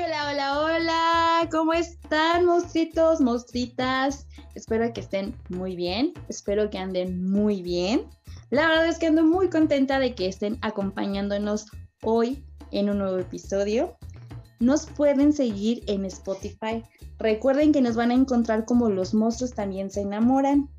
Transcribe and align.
hola, 0.00 0.30
hola, 0.30 0.60
hola. 0.60 1.48
¿Cómo 1.50 1.74
están, 1.74 2.46
monstruitos, 2.46 3.20
monstruitas? 3.20 4.26
Espero 4.54 4.90
que 4.94 5.02
estén 5.02 5.36
muy 5.50 5.76
bien. 5.76 6.14
Espero 6.30 6.70
que 6.70 6.78
anden 6.78 7.30
muy 7.30 7.60
bien. 7.60 8.06
La 8.48 8.68
verdad 8.68 8.86
es 8.86 8.98
que 8.98 9.08
ando 9.08 9.22
muy 9.22 9.50
contenta 9.50 9.98
de 9.98 10.14
que 10.14 10.28
estén 10.28 10.56
acompañándonos 10.62 11.66
hoy 12.02 12.42
en 12.70 12.88
un 12.88 12.98
nuevo 12.98 13.18
episodio. 13.18 13.98
Nos 14.60 14.86
pueden 14.86 15.34
seguir 15.34 15.84
en 15.88 16.06
Spotify. 16.06 16.82
Recuerden 17.18 17.72
que 17.72 17.82
nos 17.82 17.94
van 17.94 18.12
a 18.12 18.14
encontrar 18.14 18.64
como 18.64 18.88
los 18.88 19.12
monstruos 19.12 19.52
también 19.52 19.90
se 19.90 20.00
enamoran. 20.00 20.70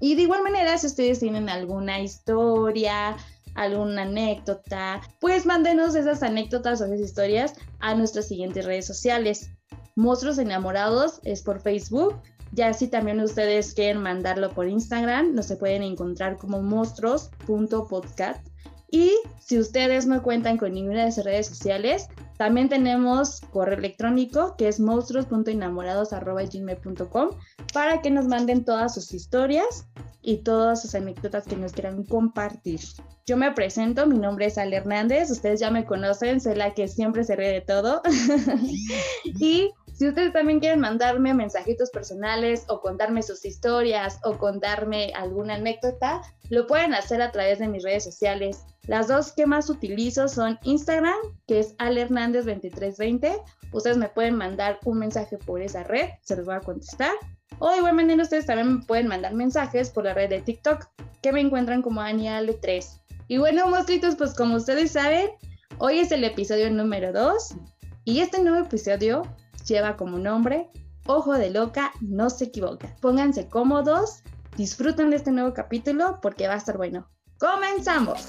Y 0.00 0.16
de 0.16 0.22
igual 0.22 0.42
manera, 0.42 0.76
si 0.76 0.88
ustedes 0.88 1.20
tienen 1.20 1.48
alguna 1.48 2.00
historia, 2.00 3.16
alguna 3.56 4.02
anécdota, 4.02 5.00
pues 5.20 5.46
mándenos 5.46 5.94
esas 5.94 6.22
anécdotas 6.22 6.80
o 6.80 6.84
esas 6.84 7.00
historias 7.00 7.54
a 7.80 7.94
nuestras 7.94 8.28
siguientes 8.28 8.64
redes 8.64 8.86
sociales. 8.86 9.50
Monstruos 9.96 10.38
Enamorados 10.38 11.20
es 11.24 11.42
por 11.42 11.60
Facebook. 11.60 12.20
Ya 12.52 12.72
si 12.72 12.88
también 12.88 13.20
ustedes 13.20 13.74
quieren 13.74 14.02
mandarlo 14.02 14.50
por 14.50 14.68
Instagram, 14.68 15.34
nos 15.34 15.46
se 15.46 15.56
pueden 15.56 15.82
encontrar 15.82 16.36
como 16.36 16.62
monstruos.podcast. 16.62 18.46
Y 18.90 19.14
si 19.40 19.58
ustedes 19.58 20.06
no 20.06 20.22
cuentan 20.22 20.58
con 20.58 20.72
ninguna 20.72 21.02
de 21.02 21.08
esas 21.08 21.24
redes 21.24 21.48
sociales, 21.48 22.06
también 22.36 22.68
tenemos 22.68 23.40
correo 23.50 23.78
electrónico 23.78 24.54
que 24.56 24.68
es 24.68 24.78
monstruos.enamorados.gmail.com 24.78 27.30
para 27.72 28.02
que 28.02 28.10
nos 28.10 28.26
manden 28.26 28.64
todas 28.64 28.94
sus 28.94 29.14
historias 29.14 29.86
y 30.22 30.38
todas 30.38 30.80
sus 30.82 30.94
anécdotas 30.94 31.46
que 31.46 31.56
nos 31.56 31.72
quieran 31.72 32.04
compartir. 32.04 32.78
Yo 33.26 33.36
me 33.36 33.50
presento, 33.52 34.06
mi 34.06 34.18
nombre 34.18 34.46
es 34.46 34.56
Ale 34.58 34.76
Hernández, 34.76 35.30
ustedes 35.30 35.60
ya 35.60 35.70
me 35.70 35.84
conocen, 35.84 36.40
soy 36.40 36.54
la 36.54 36.72
que 36.74 36.88
siempre 36.88 37.24
se 37.24 37.36
ríe 37.36 37.48
de 37.48 37.60
todo. 37.60 38.00
y 39.24 39.70
si 39.96 40.06
ustedes 40.06 40.34
también 40.34 40.60
quieren 40.60 40.80
mandarme 40.80 41.32
mensajitos 41.32 41.88
personales 41.88 42.64
o 42.68 42.82
contarme 42.82 43.22
sus 43.22 43.46
historias 43.46 44.20
o 44.24 44.36
contarme 44.36 45.10
alguna 45.14 45.54
anécdota, 45.54 46.20
lo 46.50 46.66
pueden 46.66 46.92
hacer 46.92 47.22
a 47.22 47.32
través 47.32 47.60
de 47.60 47.68
mis 47.68 47.82
redes 47.82 48.04
sociales. 48.04 48.62
Las 48.86 49.08
dos 49.08 49.32
que 49.32 49.46
más 49.46 49.70
utilizo 49.70 50.28
son 50.28 50.58
Instagram, 50.64 51.16
que 51.46 51.60
es 51.60 51.74
Ale 51.78 52.02
Hernández 52.02 52.44
2320. 52.44 53.40
Ustedes 53.72 53.96
me 53.96 54.10
pueden 54.10 54.36
mandar 54.36 54.78
un 54.84 54.98
mensaje 54.98 55.38
por 55.38 55.62
esa 55.62 55.82
red, 55.82 56.10
se 56.20 56.36
los 56.36 56.44
voy 56.44 56.56
a 56.56 56.60
contestar. 56.60 57.12
O 57.58 57.70
de 57.70 57.78
igual 57.78 57.94
manera 57.94 58.22
ustedes 58.22 58.44
también 58.44 58.80
me 58.80 58.84
pueden 58.84 59.06
mandar 59.06 59.32
mensajes 59.32 59.88
por 59.88 60.04
la 60.04 60.12
red 60.12 60.28
de 60.28 60.42
TikTok, 60.42 60.88
que 61.22 61.32
me 61.32 61.40
encuentran 61.40 61.80
como 61.80 62.02
Aniale3. 62.02 63.00
Y 63.28 63.38
bueno, 63.38 63.66
monstruitos, 63.66 64.14
pues 64.16 64.34
como 64.34 64.56
ustedes 64.56 64.90
saben, 64.90 65.30
hoy 65.78 66.00
es 66.00 66.12
el 66.12 66.22
episodio 66.22 66.70
número 66.70 67.14
2 67.14 67.56
y 68.04 68.20
este 68.20 68.42
nuevo 68.42 68.66
episodio 68.66 69.22
lleva 69.66 69.96
como 69.96 70.18
nombre 70.18 70.70
Ojo 71.08 71.34
de 71.34 71.50
Loca, 71.50 71.92
no 72.00 72.30
se 72.30 72.46
equivoca. 72.46 72.96
Pónganse 73.00 73.48
cómodos, 73.48 74.22
disfruten 74.56 75.10
de 75.10 75.16
este 75.16 75.30
nuevo 75.30 75.54
capítulo 75.54 76.18
porque 76.20 76.48
va 76.48 76.54
a 76.54 76.56
estar 76.56 76.76
bueno. 76.76 77.08
¡Comenzamos! 77.38 78.28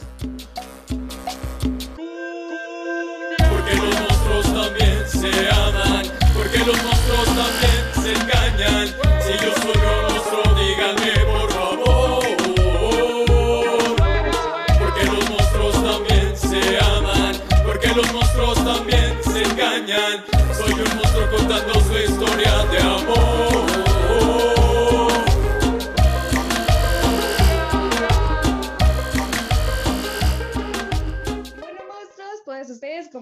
Porque 3.49 3.75
los 3.75 3.99
monstruos 3.99 4.45
también 4.53 5.07
se 5.07 5.49
aman, 5.49 6.05
porque 6.35 6.59
los 6.59 6.83
monstruos 6.83 7.25
también 7.25 7.81
se 7.95 8.13
engañan. 8.13 8.87
Si 9.23 9.33
yo 9.43 9.53
soy 9.63 9.76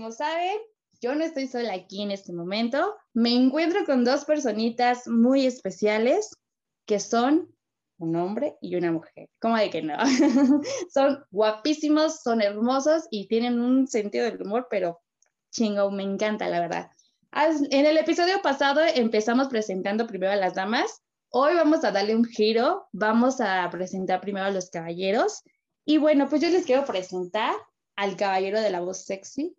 como 0.06 0.16
saben, 0.16 0.60
yo 1.02 1.16
no 1.16 1.24
estoy 1.24 1.48
sola 1.48 1.74
aquí 1.74 2.04
en 2.04 2.12
este 2.12 2.32
momento. 2.32 2.96
Me 3.16 3.34
encuentro 3.34 3.86
con 3.86 4.06
dos 4.06 4.24
personitas 4.24 5.08
muy 5.08 5.48
especiales 5.48 6.30
que 6.86 7.00
son 7.00 7.52
un 7.98 8.16
hombre 8.16 8.56
y 8.62 8.76
una 8.76 8.92
mujer. 8.92 9.32
¿Cómo 9.42 9.58
de 9.58 9.72
que 9.72 9.82
no? 9.82 9.98
son 10.94 11.26
guapísimos, 11.32 12.22
son 12.22 12.44
hermosos 12.44 13.08
y 13.10 13.28
tienen 13.28 13.60
un 13.60 13.88
sentido 13.88 14.26
del 14.26 14.40
humor, 14.44 14.68
pero 14.70 15.02
chingo, 15.50 15.90
me 15.90 16.04
encanta, 16.04 16.48
la 16.50 16.60
verdad. 16.60 16.92
En 17.72 17.88
el 17.88 17.98
episodio 17.98 18.44
pasado 18.44 18.82
empezamos 18.94 19.48
presentando 19.48 20.06
primero 20.06 20.34
a 20.34 20.36
las 20.36 20.54
damas. 20.54 21.02
Hoy 21.30 21.56
vamos 21.56 21.84
a 21.84 21.92
darle 21.92 22.16
un 22.16 22.26
giro. 22.26 22.88
Vamos 22.92 23.42
a 23.42 23.68
presentar 23.72 24.22
primero 24.22 24.46
a 24.46 24.52
los 24.52 24.70
caballeros. 24.70 25.42
Y 25.84 25.98
bueno, 25.98 26.30
pues 26.30 26.44
yo 26.44 26.50
les 26.50 26.64
quiero 26.64 26.86
presentar 26.86 27.56
al 27.96 28.16
caballero 28.16 28.62
de 28.62 28.70
la 28.70 28.82
voz 28.82 29.04
sexy, 29.06 29.56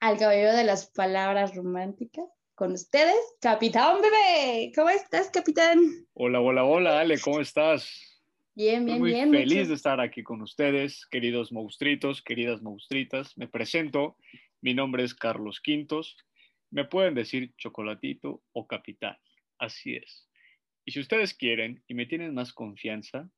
al 0.00 0.18
caballero 0.18 0.54
de 0.54 0.64
las 0.64 0.90
palabras 0.90 1.54
románticas. 1.54 2.24
Con 2.54 2.72
ustedes, 2.72 3.14
Capitán 3.40 4.00
Bebé. 4.02 4.72
¿Cómo 4.74 4.88
estás, 4.90 5.30
Capitán? 5.30 5.78
Hola, 6.14 6.40
hola, 6.40 6.64
hola, 6.64 6.98
Ale, 7.00 7.20
¿cómo 7.20 7.40
estás? 7.40 8.20
Bien, 8.56 8.80
Estoy 8.80 8.86
bien, 8.88 8.98
muy 9.00 9.10
bien. 9.12 9.30
feliz 9.30 9.58
mucho- 9.58 9.68
de 9.68 9.74
estar 9.76 10.00
aquí 10.00 10.24
con 10.24 10.42
ustedes, 10.42 11.06
queridos 11.06 11.52
monstruitos, 11.52 12.20
queridas 12.20 12.60
monstruitas. 12.60 13.38
Me 13.38 13.46
presento, 13.46 14.16
mi 14.60 14.74
nombre 14.74 15.04
es 15.04 15.14
Carlos 15.14 15.60
Quintos. 15.60 16.16
Me 16.70 16.84
pueden 16.84 17.14
decir 17.14 17.54
chocolatito 17.56 18.42
o 18.52 18.66
capitán, 18.66 19.16
así 19.58 19.94
es. 19.94 20.28
Y 20.84 20.90
si 20.90 20.98
ustedes 20.98 21.34
quieren 21.34 21.84
y 21.86 21.94
me 21.94 22.06
tienen 22.06 22.34
más 22.34 22.52
confianza, 22.52 23.30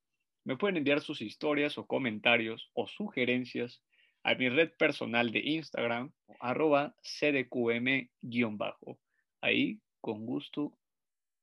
me 0.45 0.57
pueden 0.57 0.79
enviar 0.79 1.03
sus 1.03 1.21
historias 1.21 1.77
o 1.77 1.87
comentarios 1.87 2.71
o 2.73 2.87
sugerencias 2.87 3.83
a 4.23 4.35
mi 4.35 4.49
red 4.49 4.71
personal 4.79 5.31
de 5.31 5.41
Instagram, 5.41 6.13
arroba 6.41 6.95
cdqm-bajo. 7.03 8.99
Ahí, 9.41 9.81
con 10.01 10.27
gusto, 10.27 10.77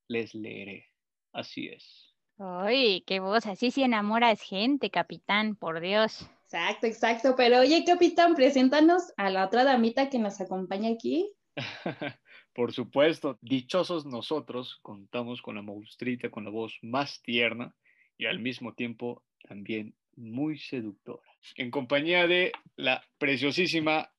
les 0.07 0.33
leeré. 0.35 0.85
Así 1.33 1.67
es. 1.67 2.15
Uy, 2.37 3.03
qué 3.07 3.19
voz, 3.19 3.47
así 3.47 3.71
sí 3.71 3.83
enamoras 3.83 4.41
gente, 4.41 4.91
capitán, 4.91 5.55
por 5.55 5.79
Dios. 5.79 6.29
Exacto, 6.43 6.87
exacto. 6.87 7.35
Pero 7.35 7.59
oye, 7.59 7.83
Capitán, 7.83 8.35
preséntanos 8.35 9.11
a 9.17 9.29
la 9.29 9.45
otra 9.45 9.63
damita 9.63 10.09
que 10.09 10.19
nos 10.19 10.39
acompaña 10.39 10.89
aquí. 10.89 11.29
Por 12.53 12.73
supuesto, 12.73 13.37
dichosos 13.41 14.05
nosotros, 14.05 14.79
contamos 14.81 15.41
con 15.41 15.55
la 15.55 15.61
monstruita 15.61 16.29
con 16.29 16.45
la 16.45 16.51
voz 16.51 16.77
más 16.81 17.21
tierna 17.21 17.75
y 18.17 18.27
al 18.27 18.39
mismo 18.39 18.73
tiempo 18.73 19.23
también 19.47 19.95
muy 20.17 20.57
seductora. 20.57 21.23
En 21.55 21.71
compañía 21.71 22.27
de 22.27 22.51
la 22.75 23.03
preciosísima 23.17 24.11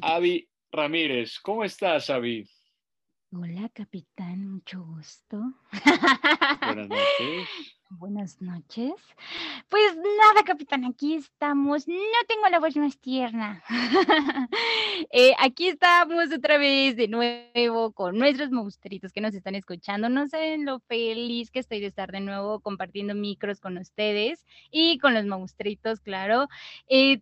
Avi 0.00 0.48
Ramírez. 0.72 1.38
¿Cómo 1.40 1.64
estás, 1.64 2.10
Avi? 2.10 2.48
Hola, 3.34 3.70
capitán, 3.72 4.46
mucho 4.46 4.84
gusto. 4.84 5.38
Buenas 6.66 6.88
noches. 6.90 7.48
Buenas 7.88 8.42
noches. 8.42 8.92
Pues 9.70 9.96
nada, 9.96 10.44
capitán, 10.44 10.84
aquí 10.84 11.14
estamos. 11.14 11.88
No 11.88 11.94
tengo 12.28 12.46
la 12.50 12.60
voz 12.60 12.76
más 12.76 12.98
tierna. 12.98 13.62
Eh, 15.10 15.34
aquí 15.40 15.68
estamos 15.68 16.32
otra 16.32 16.58
vez 16.58 16.96
de 16.96 17.08
nuevo 17.08 17.92
con 17.92 18.18
nuestros 18.18 18.50
monstruitos 18.50 19.12
que 19.12 19.20
nos 19.20 19.34
están 19.34 19.54
escuchando. 19.54 20.08
No 20.08 20.26
saben 20.28 20.64
lo 20.64 20.80
feliz 20.80 21.50
que 21.50 21.58
estoy 21.58 21.80
de 21.80 21.86
estar 21.88 22.12
de 22.12 22.20
nuevo 22.20 22.60
compartiendo 22.60 23.14
micros 23.14 23.60
con 23.60 23.76
ustedes 23.78 24.46
y 24.70 24.98
con 24.98 25.12
los 25.12 25.26
monstruitos, 25.26 26.00
claro. 26.00 26.48
Eh, 26.88 27.20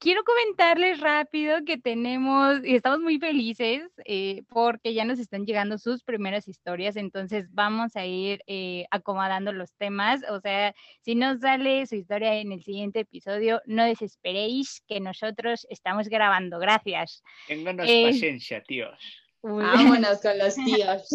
Quiero 0.00 0.22
comentarles 0.22 1.00
rápido 1.00 1.56
que 1.66 1.76
tenemos 1.76 2.64
y 2.64 2.76
estamos 2.76 3.00
muy 3.00 3.18
felices 3.18 3.82
eh, 4.04 4.44
porque 4.48 4.94
ya 4.94 5.04
nos 5.04 5.18
están 5.18 5.44
llegando 5.44 5.76
sus 5.76 6.04
primeras 6.04 6.46
historias, 6.46 6.94
entonces 6.94 7.46
vamos 7.50 7.96
a 7.96 8.06
ir 8.06 8.40
eh, 8.46 8.86
acomodando 8.92 9.52
los 9.52 9.72
temas, 9.74 10.20
o 10.30 10.40
sea, 10.40 10.72
si 11.00 11.16
nos 11.16 11.40
sale 11.40 11.84
su 11.88 11.96
historia 11.96 12.36
en 12.36 12.52
el 12.52 12.62
siguiente 12.62 13.00
episodio, 13.00 13.60
no 13.66 13.84
desesperéis 13.84 14.82
que 14.86 15.00
nosotros 15.00 15.66
estamos 15.68 16.08
grabando, 16.08 16.60
gracias. 16.60 17.24
Ténganos 17.48 17.86
Eh, 17.88 18.04
paciencia, 18.06 18.62
tíos. 18.62 18.96
Uy, 19.40 19.64
Vámonos 19.64 20.20
con 20.20 20.38
los 20.38 20.54
tíos. 20.64 21.08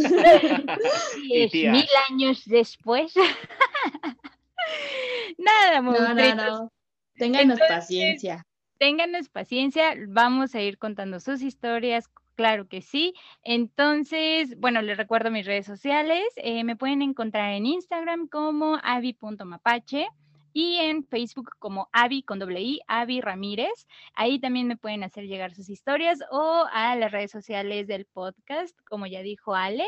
y 1.23 1.27
diez 1.37 1.51
tías. 1.51 1.71
mil 1.71 1.87
años 2.09 2.41
después. 2.45 3.13
Nada, 5.37 5.81
No, 5.81 6.13
no, 6.13 6.35
no. 6.35 6.71
Ténganos 7.15 7.53
Entonces, 7.53 7.67
paciencia. 7.69 8.45
Ténganos 8.83 9.29
paciencia, 9.29 9.95
vamos 10.09 10.55
a 10.55 10.61
ir 10.61 10.77
contando 10.77 11.21
sus 11.21 11.41
historias, 11.41 12.09
claro 12.35 12.67
que 12.67 12.81
sí. 12.81 13.13
Entonces, 13.41 14.59
bueno, 14.59 14.81
les 14.81 14.97
recuerdo 14.97 15.31
mis 15.31 15.45
redes 15.45 15.65
sociales, 15.65 16.25
eh, 16.35 16.65
me 16.65 16.75
pueden 16.75 17.01
encontrar 17.01 17.53
en 17.53 17.65
Instagram 17.65 18.27
como 18.27 18.77
avi.mapache, 18.83 20.09
y 20.51 20.75
en 20.79 21.05
Facebook 21.05 21.51
como 21.59 21.87
Avi 21.93 22.23
con 22.23 22.39
doble 22.39 22.61
I, 22.61 22.81
Avi 22.87 23.21
Ramírez. 23.21 23.87
Ahí 24.15 24.37
también 24.37 24.67
me 24.67 24.75
pueden 24.75 25.03
hacer 25.03 25.27
llegar 25.27 25.55
sus 25.55 25.69
historias 25.69 26.19
o 26.29 26.65
a 26.73 26.97
las 26.97 27.11
redes 27.13 27.31
sociales 27.31 27.87
del 27.87 28.05
podcast, 28.05 28.77
como 28.83 29.07
ya 29.07 29.21
dijo 29.21 29.55
Ale. 29.55 29.87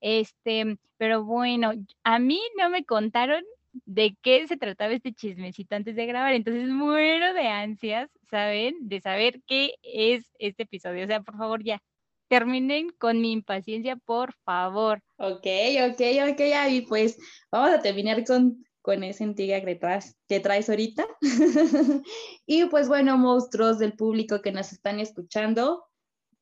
Este, 0.00 0.78
pero 0.98 1.24
bueno, 1.24 1.72
a 2.04 2.18
mí 2.20 2.40
no 2.56 2.70
me 2.70 2.84
contaron 2.84 3.42
de 3.84 4.16
qué 4.22 4.46
se 4.46 4.56
trataba 4.56 4.92
este 4.92 5.12
chismecito 5.12 5.76
antes 5.76 5.96
de 5.96 6.06
grabar, 6.06 6.34
entonces 6.34 6.68
muero 6.68 7.34
de 7.34 7.48
ansias, 7.48 8.10
¿saben? 8.30 8.76
De 8.80 9.00
saber 9.00 9.42
qué 9.46 9.74
es 9.82 10.32
este 10.38 10.64
episodio. 10.64 11.04
O 11.04 11.06
sea, 11.06 11.22
por 11.22 11.36
favor, 11.36 11.62
ya, 11.62 11.80
terminen 12.28 12.90
con 12.98 13.20
mi 13.20 13.32
impaciencia, 13.32 13.96
por 13.96 14.32
favor. 14.44 15.00
Ok, 15.16 15.46
ok, 15.90 16.00
ok, 16.32 16.40
Avi, 16.54 16.82
pues 16.82 17.18
vamos 17.50 17.70
a 17.70 17.82
terminar 17.82 18.24
con, 18.24 18.64
con 18.82 19.04
esa 19.04 19.24
intriga 19.24 19.60
que 19.60 19.74
traes, 19.76 20.16
que 20.28 20.40
traes 20.40 20.68
ahorita. 20.68 21.06
y 22.46 22.64
pues 22.66 22.88
bueno, 22.88 23.16
monstruos 23.18 23.78
del 23.78 23.94
público 23.94 24.42
que 24.42 24.52
nos 24.52 24.72
están 24.72 25.00
escuchando, 25.00 25.84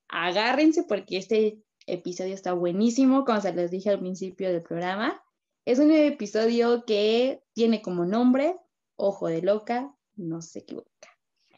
agárrense 0.09 0.85
porque 0.85 1.19
este 1.19 1.59
episodio 1.87 2.35
está 2.35 2.53
buenísimo, 2.53 3.25
como 3.25 3.41
se 3.41 3.53
les 3.53 3.71
dije 3.71 3.91
al 3.91 4.01
principio 4.01 4.51
del 4.51 4.63
programa. 4.63 5.21
Es 5.65 5.79
un 5.79 5.91
episodio 5.91 6.85
que 6.85 7.43
tiene 7.55 7.81
como 7.81 8.05
nombre 8.05 8.57
Ojo 8.97 9.29
de 9.29 9.41
Loca, 9.41 9.95
no 10.15 10.43
se 10.43 10.59
equivoca. 10.61 10.91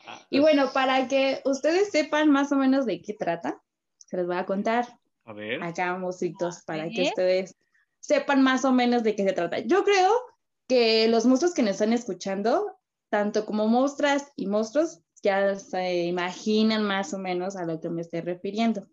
Ah, 0.07 0.21
Y 0.31 0.39
bueno, 0.39 0.71
para 0.73 1.09
que 1.09 1.43
ustedes 1.45 1.91
sepan 1.91 2.31
más 2.31 2.53
o 2.53 2.57
menos 2.57 2.87
de 2.87 3.03
qué 3.03 3.15
trata, 3.15 3.61
se 3.99 4.17
los 4.17 4.27
voy 4.29 4.37
a 4.37 4.47
contar 4.47 4.87
A 5.25 5.33
ver. 5.33 5.61
acá, 5.63 5.97
mositos, 5.99 6.63
para 6.65 6.89
que 6.89 7.03
ustedes 7.03 7.57
sepan 7.99 8.43
más 8.43 8.65
o 8.65 8.73
menos 8.73 9.03
de 9.03 9.17
qué 9.17 9.25
se 9.25 9.33
trata. 9.33 9.59
Yo 9.59 9.83
creo 9.83 10.13
que 10.69 11.09
los 11.09 11.27
monstruos 11.27 11.53
que 11.53 11.63
nos 11.63 11.73
están 11.73 11.93
escuchando, 11.93 12.79
tanto 13.11 13.45
como 13.45 13.67
monstras 13.67 14.33
y 14.37 14.47
monstruos, 14.47 15.01
ya 15.21 15.57
se 15.57 16.05
imaginan 16.05 16.85
más 16.85 17.13
o 17.13 17.19
menos 17.19 17.57
a 17.57 17.65
lo 17.65 17.81
que 17.81 17.91
me 17.91 18.03
estoy 18.03 18.21
refiriendo. 18.21 18.87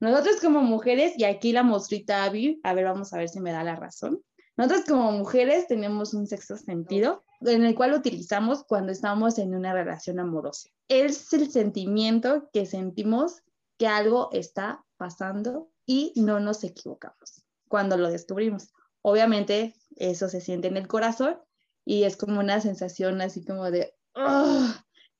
Nosotros 0.00 0.40
como 0.40 0.62
mujeres, 0.62 1.14
y 1.16 1.24
aquí 1.24 1.52
la 1.52 1.62
monstruita 1.62 2.24
Abby, 2.24 2.60
a 2.64 2.74
ver, 2.74 2.86
vamos 2.86 3.12
a 3.12 3.18
ver 3.18 3.28
si 3.28 3.40
me 3.40 3.52
da 3.52 3.62
la 3.62 3.76
razón. 3.76 4.20
Nosotros 4.58 4.86
como 4.86 5.12
mujeres 5.12 5.68
tenemos 5.68 6.14
un 6.14 6.26
sexto 6.26 6.56
sentido 6.56 7.22
en 7.42 7.64
el 7.64 7.76
cual 7.76 7.94
utilizamos 7.94 8.64
cuando 8.64 8.90
estamos 8.90 9.38
en 9.38 9.54
una 9.54 9.72
relación 9.72 10.18
amorosa. 10.18 10.68
Es 10.88 11.32
el 11.32 11.48
sentimiento 11.52 12.50
que 12.52 12.66
sentimos 12.66 13.36
que 13.78 13.86
algo 13.86 14.30
está 14.32 14.84
pasando 14.96 15.70
y 15.86 16.12
no 16.16 16.40
nos 16.40 16.64
equivocamos 16.64 17.44
cuando 17.68 17.96
lo 17.96 18.10
descubrimos. 18.10 18.72
Obviamente 19.00 19.76
eso 19.94 20.28
se 20.28 20.40
siente 20.40 20.66
en 20.66 20.76
el 20.76 20.88
corazón 20.88 21.38
y 21.84 22.02
es 22.02 22.16
como 22.16 22.40
una 22.40 22.60
sensación 22.60 23.20
así 23.20 23.44
como 23.44 23.70
de 23.70 23.94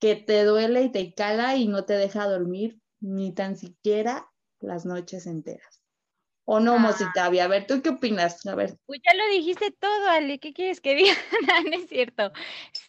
que 0.00 0.16
te 0.16 0.42
duele 0.42 0.82
y 0.82 0.90
te 0.90 1.14
cala 1.14 1.54
y 1.54 1.68
no 1.68 1.84
te 1.84 1.94
deja 1.94 2.26
dormir 2.26 2.80
ni 2.98 3.32
tan 3.32 3.56
siquiera 3.56 4.28
las 4.58 4.84
noches 4.84 5.28
enteras. 5.28 5.77
¿O 6.50 6.60
no, 6.60 6.76
Ah. 6.76 6.78
Mosita? 6.78 7.26
A 7.26 7.48
ver, 7.48 7.66
¿tú 7.66 7.82
qué 7.82 7.90
opinas? 7.90 8.46
A 8.46 8.54
ver, 8.54 8.74
Pues 8.86 9.00
ya 9.04 9.14
lo 9.14 9.28
dijiste 9.28 9.70
todo, 9.70 10.08
Ale, 10.08 10.38
¿qué 10.38 10.54
quieres 10.54 10.80
que 10.80 10.94
diga? 11.12 11.12
No, 11.46 11.70
no 11.70 11.76
es 11.76 11.88
cierto. 11.90 12.32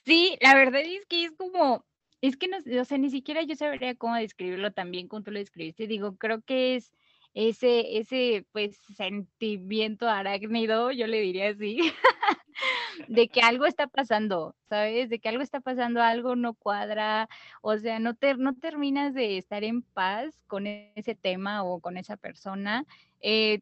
Sí, 0.05 0.37
la 0.39 0.55
verdad 0.55 0.79
es 0.81 1.05
que 1.07 1.25
es 1.25 1.31
como, 1.33 1.85
es 2.21 2.37
que 2.37 2.47
no, 2.47 2.57
o 2.81 2.85
sea, 2.85 2.97
ni 2.97 3.09
siquiera 3.09 3.41
yo 3.43 3.55
sabría 3.57 3.95
cómo 3.95 4.15
describirlo 4.15 4.71
tan 4.71 4.91
bien 4.91 5.09
como 5.09 5.23
tú 5.23 5.31
lo 5.31 5.39
describiste. 5.39 5.87
Digo, 5.87 6.15
creo 6.15 6.41
que 6.41 6.77
es 6.77 6.93
ese, 7.33 7.97
ese, 7.97 8.45
pues, 8.53 8.77
sentimiento 8.95 10.07
arácnido, 10.07 10.91
yo 10.91 11.05
le 11.07 11.19
diría 11.19 11.49
así, 11.49 11.79
de 13.09 13.27
que 13.27 13.41
algo 13.41 13.65
está 13.65 13.87
pasando, 13.87 14.55
¿sabes? 14.69 15.09
De 15.09 15.19
que 15.19 15.29
algo 15.29 15.41
está 15.43 15.59
pasando, 15.59 16.01
algo 16.01 16.35
no 16.37 16.53
cuadra, 16.53 17.27
o 17.61 17.77
sea, 17.77 17.99
no, 17.99 18.15
te, 18.15 18.35
no 18.35 18.55
terminas 18.55 19.13
de 19.13 19.37
estar 19.37 19.63
en 19.65 19.81
paz 19.81 20.41
con 20.47 20.65
ese 20.67 21.15
tema 21.15 21.63
o 21.63 21.81
con 21.81 21.97
esa 21.97 22.17
persona. 22.17 22.85
Eh, 23.21 23.59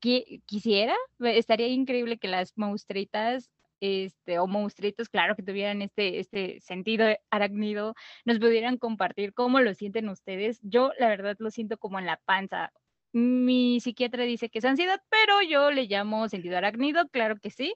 qui- 0.00 0.42
quisiera, 0.46 0.94
estaría 1.20 1.68
increíble 1.68 2.18
que 2.18 2.28
las 2.28 2.52
monstruitas, 2.56 3.50
este, 3.80 4.38
o 4.38 4.46
monstruitos, 4.46 5.08
claro, 5.08 5.34
que 5.36 5.42
tuvieran 5.42 5.82
este, 5.82 6.18
este 6.20 6.60
sentido 6.60 7.06
arácnido, 7.30 7.94
nos 8.24 8.38
pudieran 8.38 8.78
compartir 8.78 9.34
cómo 9.34 9.60
lo 9.60 9.74
sienten 9.74 10.08
ustedes. 10.08 10.60
Yo, 10.62 10.92
la 10.98 11.08
verdad, 11.08 11.36
lo 11.38 11.50
siento 11.50 11.76
como 11.78 11.98
en 11.98 12.06
la 12.06 12.18
panza. 12.24 12.72
Mi 13.12 13.80
psiquiatra 13.80 14.24
dice 14.24 14.48
que 14.48 14.58
es 14.58 14.64
ansiedad, 14.64 15.00
pero 15.10 15.42
yo 15.42 15.70
le 15.70 15.84
llamo 15.86 16.28
sentido 16.28 16.56
arácnido, 16.56 17.08
claro 17.08 17.36
que 17.40 17.50
sí. 17.50 17.74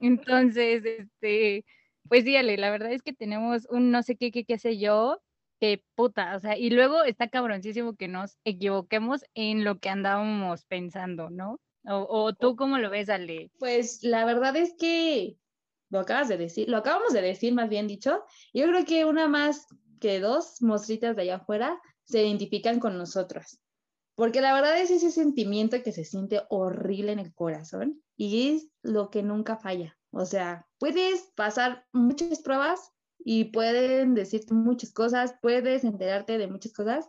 Entonces, 0.00 0.84
este, 0.84 1.64
pues 2.08 2.24
dígale, 2.24 2.56
la 2.56 2.70
verdad 2.70 2.92
es 2.92 3.02
que 3.02 3.12
tenemos 3.12 3.66
un 3.70 3.90
no 3.90 4.02
sé 4.02 4.16
qué, 4.16 4.30
qué, 4.30 4.44
qué 4.44 4.58
sé 4.58 4.78
yo, 4.78 5.20
que 5.60 5.84
puta, 5.94 6.36
o 6.36 6.40
sea, 6.40 6.56
y 6.56 6.70
luego 6.70 7.04
está 7.04 7.28
cabroncísimo 7.28 7.96
que 7.96 8.08
nos 8.08 8.38
equivoquemos 8.44 9.24
en 9.34 9.64
lo 9.64 9.78
que 9.78 9.88
andábamos 9.88 10.64
pensando, 10.64 11.30
¿no? 11.30 11.60
O, 11.84 12.06
o 12.08 12.32
tú 12.34 12.56
cómo 12.56 12.78
lo 12.78 12.90
ves, 12.90 13.08
Ale. 13.08 13.50
pues 13.58 14.02
la 14.02 14.24
verdad 14.24 14.56
es 14.56 14.74
que 14.78 15.36
lo 15.90 16.00
acabas 16.00 16.28
de 16.28 16.36
decir, 16.36 16.68
lo 16.68 16.76
acabamos 16.76 17.12
de 17.12 17.22
decir 17.22 17.54
más 17.54 17.68
bien 17.68 17.86
dicho. 17.86 18.24
Yo 18.52 18.66
creo 18.66 18.84
que 18.84 19.04
una 19.04 19.28
más 19.28 19.66
que 20.00 20.20
dos 20.20 20.60
mostritas 20.60 21.16
de 21.16 21.22
allá 21.22 21.36
afuera 21.36 21.80
se 22.04 22.22
identifican 22.22 22.80
con 22.80 22.98
nosotras. 22.98 23.60
Porque 24.14 24.40
la 24.40 24.52
verdad 24.52 24.80
es 24.80 24.90
ese 24.90 25.10
sentimiento 25.10 25.80
que 25.82 25.92
se 25.92 26.04
siente 26.04 26.42
horrible 26.48 27.12
en 27.12 27.20
el 27.20 27.32
corazón 27.34 28.02
y 28.16 28.50
es 28.50 28.68
lo 28.82 29.10
que 29.10 29.22
nunca 29.22 29.56
falla. 29.56 29.96
O 30.10 30.24
sea, 30.24 30.66
puedes 30.78 31.30
pasar 31.36 31.86
muchas 31.92 32.40
pruebas 32.40 32.92
y 33.18 33.46
pueden 33.46 34.14
decirte 34.14 34.54
muchas 34.54 34.92
cosas, 34.92 35.34
puedes 35.42 35.84
enterarte 35.84 36.38
de 36.38 36.48
muchas 36.48 36.72
cosas, 36.72 37.08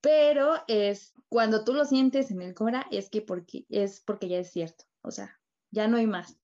pero 0.00 0.56
es 0.68 1.14
cuando 1.28 1.64
tú 1.64 1.74
lo 1.74 1.84
sientes 1.84 2.30
en 2.30 2.42
el 2.42 2.54
cora 2.54 2.86
es 2.90 3.10
que 3.10 3.22
porque 3.22 3.64
es 3.70 4.00
porque 4.00 4.28
ya 4.28 4.38
es 4.38 4.50
cierto. 4.52 4.84
O 5.02 5.10
sea, 5.10 5.40
ya 5.70 5.88
no 5.88 5.96
hay 5.98 6.06
más. 6.06 6.38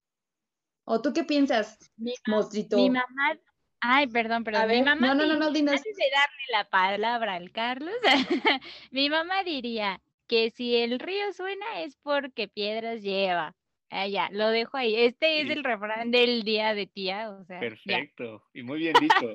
¿O 0.84 1.02
tú 1.02 1.12
qué 1.12 1.24
piensas, 1.24 1.78
Mi, 1.96 2.14
monstruito? 2.26 2.76
mi 2.76 2.90
mamá, 2.90 3.38
ay, 3.80 4.06
perdón, 4.08 4.42
A 4.42 4.44
perdón, 4.44 4.70
mi 4.72 4.80
ver, 4.80 4.84
mamá 4.84 5.14
no, 5.14 5.14
no, 5.14 5.26
no, 5.26 5.36
no, 5.36 5.50
dinos. 5.52 5.74
antes 5.76 5.96
de 5.96 6.04
darle 6.14 6.44
la 6.52 6.64
palabra 6.70 7.34
al 7.34 7.52
Carlos, 7.52 7.94
mi 8.90 9.10
mamá 9.10 9.44
diría 9.44 10.02
que 10.26 10.50
si 10.50 10.76
el 10.76 10.98
río 11.00 11.32
suena 11.34 11.82
es 11.82 11.96
porque 11.96 12.48
piedras 12.48 13.02
lleva. 13.02 13.56
Ah, 13.90 14.06
ya, 14.06 14.28
lo 14.32 14.48
dejo 14.50 14.76
ahí. 14.76 14.94
Este 14.94 15.40
es 15.40 15.46
Sí. 15.46 15.52
el 15.52 15.64
refrán 15.64 16.10
del 16.10 16.42
día 16.42 16.74
de 16.74 16.86
tía, 16.86 17.30
o 17.30 17.44
sea, 17.44 17.56
ya. 17.56 17.60
Perfecto. 17.60 18.44
Y 18.52 18.62
muy 18.62 18.78
bien 18.80 18.94
dicho. 19.00 19.34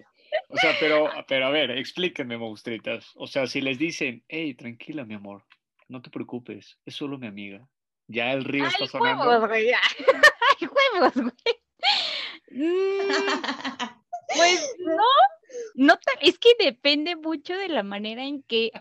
O 0.49 0.57
sea, 0.57 0.71
pero, 0.79 1.09
pero 1.27 1.47
a 1.47 1.49
ver, 1.49 1.71
explíquenme, 1.71 2.37
monstruitas. 2.37 3.11
O 3.15 3.27
sea, 3.27 3.47
si 3.47 3.61
les 3.61 3.77
dicen, 3.79 4.23
hey, 4.27 4.53
tranquila, 4.53 5.05
mi 5.05 5.13
amor, 5.15 5.43
no 5.87 6.01
te 6.01 6.09
preocupes, 6.09 6.77
es 6.85 6.95
solo 6.95 7.17
mi 7.17 7.27
amiga. 7.27 7.67
Ya 8.07 8.31
el 8.33 8.43
río 8.43 8.65
está 8.67 8.83
¡Ay, 8.83 8.87
sonando. 8.89 9.27
huevos, 9.27 9.47
güey! 9.49 9.67
¡Ay, 10.61 10.67
huevos, 10.67 11.13
güey! 11.15 11.31
Mm, 12.51 13.11
Pues 14.35 14.75
no, 14.79 15.03
no 15.75 15.97
tan, 15.97 16.15
es 16.21 16.37
que 16.39 16.49
depende 16.59 17.15
mucho 17.15 17.55
de 17.55 17.69
la 17.69 17.83
manera 17.83 18.23
en 18.23 18.43
que 18.43 18.71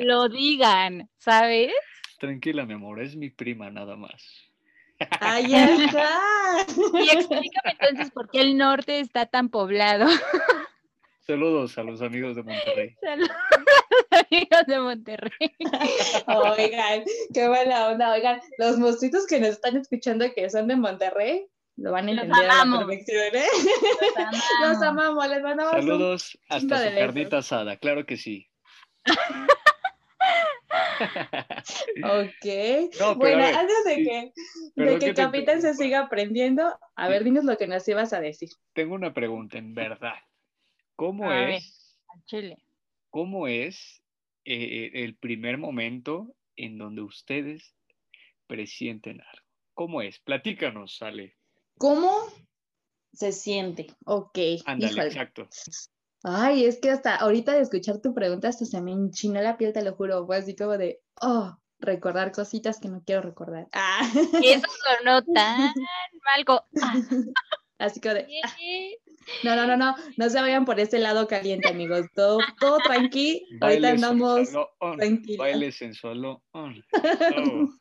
lo 0.00 0.28
digan, 0.28 1.10
¿sabes? 1.18 1.72
Tranquila, 2.18 2.64
mi 2.64 2.74
amor, 2.74 3.00
es 3.02 3.16
mi 3.16 3.30
prima 3.30 3.70
nada 3.70 3.96
más. 3.96 4.45
Ay, 5.20 5.54
ajá. 5.54 6.08
Y 6.94 7.10
explícame 7.10 7.76
entonces 7.78 8.10
por 8.10 8.30
qué 8.30 8.40
el 8.40 8.56
norte 8.56 9.00
está 9.00 9.26
tan 9.26 9.48
poblado. 9.50 10.06
Saludos 11.20 11.76
a 11.76 11.82
los 11.82 12.00
amigos 12.02 12.36
de 12.36 12.42
Monterrey. 12.44 12.94
Saludos, 13.02 13.30
amigos 14.10 14.66
de 14.66 14.78
Monterrey. 14.78 15.56
Oigan, 16.26 17.04
qué 17.34 17.48
buena 17.48 17.88
onda. 17.88 18.12
Oigan, 18.12 18.40
los 18.58 18.78
monstruitos 18.78 19.26
que 19.26 19.40
nos 19.40 19.50
están 19.50 19.76
escuchando 19.76 20.24
que 20.34 20.48
son 20.48 20.68
de 20.68 20.76
Monterrey, 20.76 21.46
lo 21.76 21.92
van 21.92 22.08
a 22.08 22.12
Los 22.12 22.24
entender 22.24 22.44
a 22.50 22.54
la 22.54 22.60
amamos. 22.62 22.86
perfección, 22.86 23.34
¿eh? 23.34 23.44
Los 24.62 24.70
Los 24.70 24.82
amamos. 24.82 24.82
amamos, 24.82 25.28
les 25.28 25.42
mandamos 25.42 25.74
un 25.74 25.80
Saludos 25.80 26.38
hasta 26.48 26.88
su 26.90 26.94
carnita 26.96 27.38
asada, 27.38 27.76
claro 27.76 28.06
que 28.06 28.16
sí. 28.16 28.48
Ok. 32.04 32.46
No, 33.00 33.14
bueno, 33.16 33.38
ver, 33.38 33.54
antes 33.54 33.84
de 33.84 33.94
sí, 33.94 34.04
que, 34.04 34.10
de 34.10 34.32
perdón 34.74 34.98
que 34.98 35.06
te 35.06 35.14
Capitán 35.14 35.62
se 35.62 35.74
siga 35.74 36.00
aprendiendo, 36.00 36.78
a 36.94 37.08
ver, 37.08 37.24
dinos 37.24 37.44
lo 37.44 37.56
que 37.56 37.66
nos 37.66 37.86
ibas 37.88 38.12
a 38.12 38.20
decir. 38.20 38.48
Tengo 38.72 38.94
una 38.94 39.12
pregunta, 39.12 39.58
en 39.58 39.74
verdad. 39.74 40.16
¿Cómo 40.96 41.30
A 41.30 41.50
es, 41.50 41.98
Chile. 42.24 42.56
cómo 43.10 43.48
es 43.48 44.02
eh, 44.44 44.90
el 44.94 45.16
primer 45.16 45.58
momento 45.58 46.34
en 46.56 46.78
donde 46.78 47.02
ustedes 47.02 47.74
presienten 48.46 49.20
algo? 49.20 49.46
¿Cómo 49.74 50.00
es? 50.00 50.20
Platícanos, 50.20 51.02
Ale. 51.02 51.36
¿Cómo 51.78 52.10
se 53.12 53.32
siente? 53.32 53.88
Ok. 54.06 54.38
Ándale, 54.64 55.02
exacto. 55.02 55.48
Ay, 56.28 56.64
es 56.64 56.80
que 56.80 56.90
hasta 56.90 57.14
ahorita 57.14 57.52
de 57.52 57.60
escuchar 57.60 57.98
tu 58.02 58.12
pregunta 58.12 58.48
hasta 58.48 58.64
se 58.64 58.80
me 58.80 58.90
enchinó 58.90 59.40
la 59.40 59.56
piel, 59.56 59.72
te 59.72 59.84
lo 59.84 59.94
juro. 59.94 60.26
Fue 60.26 60.36
así 60.36 60.56
como 60.56 60.76
de, 60.76 61.00
oh, 61.20 61.56
recordar 61.78 62.32
cositas 62.32 62.80
que 62.80 62.88
no 62.88 63.00
quiero 63.06 63.22
recordar. 63.22 63.68
Ah. 63.72 64.00
Eso 64.42 64.66
sonó 64.98 65.22
tan 65.22 65.72
mal. 66.24 66.62
Ah, 66.82 66.94
Así 67.78 68.00
como 68.00 68.14
de, 68.14 68.26
¿qué? 68.26 68.96
No, 69.44 69.54
no, 69.54 69.68
no, 69.68 69.76
no, 69.76 69.94
no 70.16 70.28
se 70.28 70.40
vayan 70.40 70.64
por 70.64 70.80
ese 70.80 70.98
lado 70.98 71.28
caliente, 71.28 71.68
amigos. 71.68 72.06
Todo, 72.12 72.38
todo 72.58 72.78
tranqui. 72.78 73.46
Ahorita 73.60 73.90
andamos 73.90 74.48
tranquilos. 74.98 75.38
Baile 75.38 75.70
sensual. 75.70 76.24
Oh. 76.24 76.70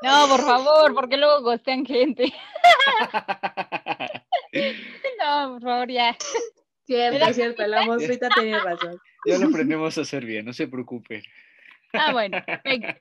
No, 0.00 0.28
por 0.28 0.42
favor, 0.42 0.94
porque 0.94 1.16
luego 1.16 1.42
gostean 1.42 1.84
gente. 1.86 2.32
No, 5.18 5.54
por 5.54 5.62
favor, 5.62 5.90
ya. 5.90 6.16
Cierto, 6.88 7.34
cierto, 7.34 7.66
la 7.66 7.84
monstruita 7.84 8.30
tiene 8.30 8.58
razón. 8.60 8.98
ya 9.26 9.38
lo 9.38 9.48
aprendemos 9.48 9.98
a 9.98 10.00
hacer 10.00 10.24
bien, 10.24 10.46
no 10.46 10.54
se 10.54 10.66
preocupen. 10.68 11.22
Ah, 11.92 12.12
bueno. 12.12 12.42
venga, 12.64 12.96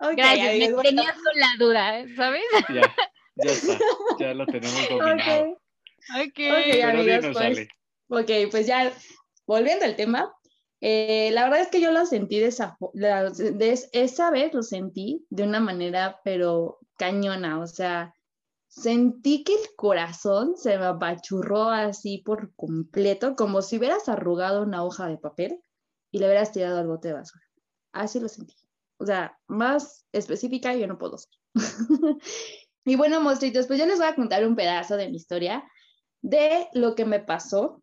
Ok, 0.00 0.14
Gracias, 0.16 0.58
me 0.58 0.72
bueno, 0.72 0.82
tenías 0.88 1.14
con 1.14 1.40
la 1.40 1.48
duda, 1.58 2.04
¿sabes? 2.16 2.42
Ya, 2.74 2.82
ya 3.36 3.52
está, 3.52 3.78
ya 4.18 4.34
lo 4.34 4.44
tenemos 4.46 4.88
dominado. 4.88 5.42
ok. 5.44 5.58
Ok. 6.20 6.32
Pero 6.36 6.88
amigos, 6.88 7.26
pues. 7.32 7.68
Ok, 8.08 8.30
pues 8.50 8.66
ya 8.66 8.92
volviendo 9.46 9.84
al 9.84 9.94
tema, 9.94 10.34
eh, 10.80 11.30
la 11.32 11.44
verdad 11.44 11.60
es 11.60 11.68
que 11.68 11.80
yo 11.80 11.92
lo 11.92 12.04
sentí 12.06 12.40
de 12.40 12.46
esa, 12.48 12.76
de 12.92 13.70
es- 13.70 13.88
esa 13.92 14.32
vez 14.32 14.52
lo 14.52 14.64
sentí 14.64 15.24
de 15.30 15.44
una 15.44 15.60
manera, 15.60 16.18
pero 16.24 16.80
cañona, 16.98 17.60
o 17.60 17.66
sea, 17.68 18.12
sentí 18.72 19.44
que 19.44 19.54
el 19.54 19.74
corazón 19.76 20.56
se 20.56 20.78
me 20.78 20.86
apachurró 20.86 21.68
así 21.68 22.18
por 22.18 22.54
completo, 22.54 23.36
como 23.36 23.60
si 23.60 23.76
hubieras 23.76 24.08
arrugado 24.08 24.62
una 24.62 24.82
hoja 24.82 25.08
de 25.08 25.18
papel 25.18 25.60
y 26.10 26.18
le 26.18 26.26
hubieras 26.26 26.52
tirado 26.52 26.78
al 26.78 26.88
bote 26.88 27.08
de 27.08 27.14
basura. 27.14 27.44
Así 27.92 28.18
lo 28.18 28.28
sentí. 28.28 28.54
O 28.96 29.04
sea, 29.04 29.38
más 29.46 30.06
específica 30.12 30.74
yo 30.74 30.86
no 30.86 30.96
puedo 30.96 31.18
ser. 31.18 31.30
y 32.86 32.96
bueno, 32.96 33.20
monstruitos, 33.20 33.66
pues 33.66 33.78
yo 33.78 33.84
les 33.84 33.98
voy 33.98 34.06
a 34.06 34.14
contar 34.14 34.46
un 34.46 34.56
pedazo 34.56 34.96
de 34.96 35.10
mi 35.10 35.16
historia 35.16 35.64
de 36.22 36.68
lo 36.72 36.94
que 36.94 37.04
me 37.04 37.20
pasó 37.20 37.82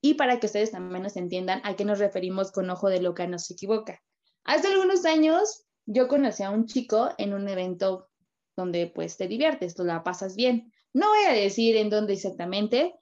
y 0.00 0.14
para 0.14 0.40
que 0.40 0.46
ustedes 0.46 0.72
también 0.72 1.04
nos 1.04 1.16
entiendan 1.16 1.60
a 1.62 1.76
qué 1.76 1.84
nos 1.84 2.00
referimos 2.00 2.50
con 2.50 2.68
ojo 2.68 2.88
de 2.88 3.00
loca 3.00 3.26
no 3.28 3.38
se 3.38 3.54
equivoca. 3.54 4.02
Hace 4.44 4.68
algunos 4.68 5.04
años 5.04 5.66
yo 5.84 6.08
conocí 6.08 6.42
a 6.42 6.50
un 6.50 6.66
chico 6.66 7.10
en 7.16 7.32
un 7.32 7.48
evento 7.48 8.08
donde 8.56 8.86
pues 8.86 9.16
te 9.16 9.28
diviertes, 9.28 9.74
tú 9.74 9.84
la 9.84 10.02
pasas 10.02 10.34
bien. 10.34 10.72
No 10.92 11.08
voy 11.08 11.24
a 11.28 11.32
decir 11.32 11.76
en 11.76 11.90
dónde 11.90 12.14
exactamente, 12.14 12.94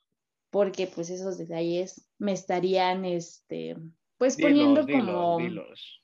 porque 0.50 0.86
pues 0.86 1.10
esos 1.10 1.38
detalles 1.38 2.08
me 2.18 2.32
estarían, 2.32 3.04
este, 3.04 3.76
pues 4.18 4.36
poniendo 4.36 4.84
Dilos, 4.84 5.00
como 5.00 5.38
dilos, 5.38 6.02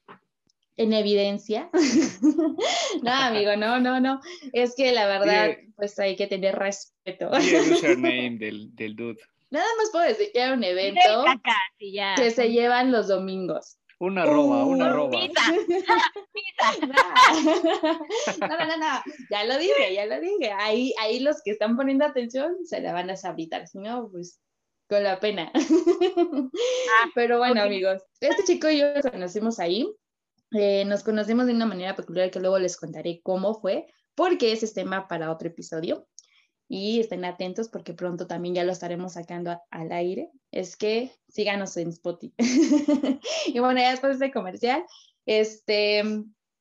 en 0.77 0.93
evidencia. 0.93 1.69
no, 3.03 3.13
amigo, 3.13 3.57
no, 3.57 3.81
no, 3.81 4.01
no. 4.01 4.21
Es 4.53 4.75
que 4.77 4.93
la 4.93 5.07
verdad, 5.07 5.57
pues 5.77 5.99
hay 5.99 6.17
que 6.17 6.27
tener 6.27 6.57
respeto. 6.57 7.31
El 7.33 7.73
username 7.73 8.39
del, 8.39 8.75
del 8.75 8.97
dude. 8.97 9.21
Nada 9.51 9.67
más 9.79 9.91
puedo 9.91 10.05
decir 10.05 10.31
que 10.33 10.41
era 10.41 10.55
un 10.55 10.63
evento 10.63 11.25
caca, 11.27 11.57
sí, 11.77 11.93
ya. 11.93 12.15
que 12.15 12.31
se 12.31 12.51
llevan 12.53 12.93
los 12.93 13.09
domingos. 13.09 13.80
Una 14.01 14.23
arroba, 14.23 14.65
una 14.65 14.87
Uh, 14.87 14.89
arroba. 14.89 15.21
Pizza, 15.21 15.43
pizza. 16.33 16.87
No, 18.41 18.49
no, 18.49 18.67
no, 18.67 18.77
no, 18.79 19.03
ya 19.31 19.45
lo 19.45 19.59
dije, 19.59 19.95
ya 19.95 20.07
lo 20.07 20.19
dije. 20.19 20.51
Ahí, 20.59 20.95
ahí 20.99 21.21
los 21.21 21.43
que 21.43 21.51
están 21.51 21.77
poniendo 21.77 22.07
atención 22.07 22.65
se 22.65 22.81
la 22.81 22.95
van 22.95 23.11
a 23.11 23.17
sabitar, 23.17 23.69
si 23.69 23.79
no, 23.79 24.09
pues 24.11 24.41
con 24.89 25.05
la 25.05 25.21
pena. 25.21 25.53
Pero 27.15 27.39
bueno, 27.39 27.61
amigos, 27.63 28.03
este 28.21 28.45
chico 28.45 28.71
y 28.71 28.81
yo 28.81 28.95
nos 28.95 29.05
conocimos 29.05 29.59
ahí. 29.61 29.87
Eh, 30.53 30.85
nos 30.87 31.05
conocimos 31.05 31.47
de 31.47 31.53
una 31.53 31.67
manera 31.67 31.95
peculiar 31.95 32.31
que 32.31 32.41
luego 32.41 32.59
les 32.59 32.79
contaré 32.79 33.21
cómo 33.23 33.61
fue, 33.61 33.87
porque 34.15 34.53
ese 34.53 34.65
es 34.65 34.73
tema 34.73 35.09
para 35.09 35.31
otro 35.31 35.49
episodio. 35.49 36.09
Y 36.73 37.01
estén 37.01 37.25
atentos 37.25 37.69
porque 37.69 37.95
pronto 37.95 38.29
también 38.29 38.55
ya 38.55 38.63
lo 38.63 38.71
estaremos 38.71 39.15
sacando 39.15 39.61
al 39.73 39.91
aire. 39.91 40.31
Es 40.53 40.77
que 40.77 41.11
síganos 41.29 41.77
en 41.77 41.89
Spotify. 41.89 42.33
y 43.47 43.59
bueno, 43.59 43.81
ya 43.81 43.91
después 43.91 44.21
de 44.21 44.27
este 44.27 44.33
comercial, 44.33 44.85
este, 45.27 46.05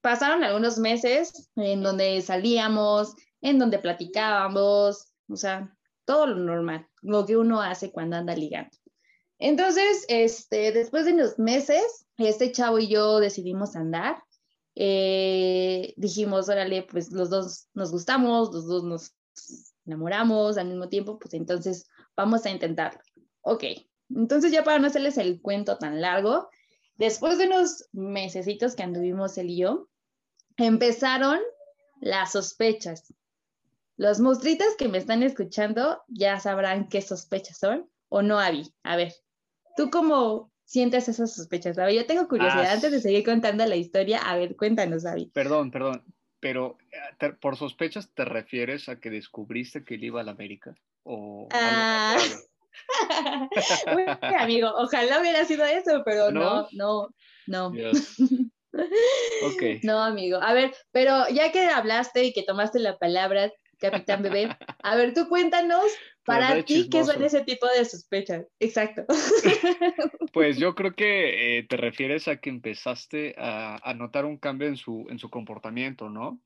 pasaron 0.01 0.43
algunos 0.43 0.79
meses 0.79 1.51
en 1.55 1.83
donde 1.83 2.19
salíamos, 2.23 3.13
en 3.41 3.59
donde 3.59 3.77
platicábamos, 3.77 5.13
o 5.29 5.35
sea, 5.35 5.77
todo 6.05 6.25
lo 6.25 6.37
normal, 6.37 6.87
lo 7.03 7.23
que 7.27 7.37
uno 7.37 7.61
hace 7.61 7.91
cuando 7.91 8.15
anda 8.15 8.35
ligando. 8.35 8.75
Entonces, 9.37 10.05
este, 10.07 10.71
después 10.71 11.05
de 11.05 11.13
unos 11.13 11.37
meses, 11.37 12.07
este 12.17 12.51
chavo 12.51 12.79
y 12.79 12.87
yo 12.87 13.19
decidimos 13.19 13.75
andar. 13.75 14.23
Eh, 14.73 15.93
dijimos, 15.97 16.49
órale, 16.49 16.81
pues 16.81 17.11
los 17.11 17.29
dos 17.29 17.67
nos 17.75 17.91
gustamos, 17.91 18.51
los 18.51 18.65
dos 18.65 18.83
nos 18.83 19.13
enamoramos 19.89 20.57
al 20.57 20.67
mismo 20.67 20.87
tiempo, 20.87 21.19
pues 21.19 21.33
entonces 21.33 21.87
vamos 22.15 22.45
a 22.45 22.51
intentarlo. 22.51 22.99
Ok, 23.41 23.63
entonces 24.09 24.51
ya 24.51 24.63
para 24.63 24.79
no 24.79 24.87
hacerles 24.87 25.17
el 25.17 25.41
cuento 25.41 25.77
tan 25.77 25.99
largo, 25.99 26.49
después 26.95 27.37
de 27.37 27.47
unos 27.47 27.89
mesecitos 27.91 28.75
que 28.75 28.83
anduvimos 28.83 29.37
él 29.37 29.49
y 29.49 29.57
yo, 29.57 29.89
empezaron 30.57 31.39
las 32.01 32.33
sospechas. 32.33 33.13
Los 33.97 34.19
monstruitos 34.19 34.75
que 34.77 34.87
me 34.87 34.97
están 34.97 35.23
escuchando 35.23 36.01
ya 36.07 36.39
sabrán 36.39 36.87
qué 36.87 37.01
sospechas 37.01 37.57
son 37.57 37.89
o 38.07 38.21
no, 38.21 38.39
Avi. 38.39 38.73
A 38.83 38.95
ver, 38.95 39.13
¿tú 39.75 39.89
cómo 39.89 40.51
sientes 40.63 41.09
esas 41.09 41.33
sospechas? 41.33 41.77
A 41.77 41.85
ver, 41.85 41.95
yo 41.95 42.05
tengo 42.05 42.27
curiosidad 42.27 42.67
Ah, 42.67 42.73
antes 42.73 42.91
de 42.91 43.01
seguir 43.01 43.25
contando 43.25 43.65
la 43.65 43.75
historia. 43.75 44.19
A 44.19 44.37
ver, 44.37 44.55
cuéntanos, 44.55 45.05
Avi. 45.05 45.31
Perdón, 45.33 45.71
perdón, 45.71 46.03
pero 46.39 46.77
eh, 46.91 46.97
te- 47.17 47.33
por 47.33 47.57
sospechas 47.57 48.09
te 48.13 48.25
refieres 48.25 48.89
a 48.89 48.99
que 48.99 49.09
descubriste 49.09 49.83
que 49.83 49.95
él 49.95 50.03
iba 50.05 50.21
a 50.21 50.23
la 50.23 50.31
América 50.31 50.75
o 51.03 51.47
Ah. 51.51 52.17
Uy, 53.95 54.03
amigo, 54.37 54.71
ojalá 54.75 55.19
hubiera 55.19 55.43
sido 55.45 55.65
eso, 55.65 56.01
pero 56.05 56.31
no, 56.31 56.67
¿No? 56.71 57.09
no, 57.47 57.71
no. 57.71 57.73
No, 59.83 60.03
amigo. 60.03 60.37
A 60.41 60.53
ver, 60.53 60.75
pero 60.91 61.27
ya 61.29 61.51
que 61.51 61.65
hablaste 61.65 62.23
y 62.25 62.33
que 62.33 62.43
tomaste 62.43 62.79
la 62.79 62.97
palabra, 62.97 63.51
Capitán 63.79 64.21
Bebé, 64.21 64.55
a 64.83 64.95
ver, 64.95 65.13
tú 65.13 65.27
cuéntanos 65.29 65.85
para 66.29 66.63
ti 66.63 66.89
qué 66.89 67.03
son 67.03 67.21
ese 67.23 67.43
tipo 67.43 67.67
de 67.67 67.85
sospechas. 67.85 68.47
Exacto. 68.59 69.05
Pues 70.31 70.57
yo 70.57 70.75
creo 70.75 70.93
que 70.93 71.57
eh, 71.57 71.63
te 71.63 71.75
refieres 71.75 72.27
a 72.27 72.39
que 72.39 72.51
empezaste 72.51 73.33
a, 73.37 73.79
a 73.83 73.93
notar 73.95 74.25
un 74.25 74.37
cambio 74.37 74.67
en 74.67 74.77
su, 74.77 75.07
en 75.09 75.17
su 75.17 75.29
comportamiento, 75.29 76.09
¿no? 76.09 76.39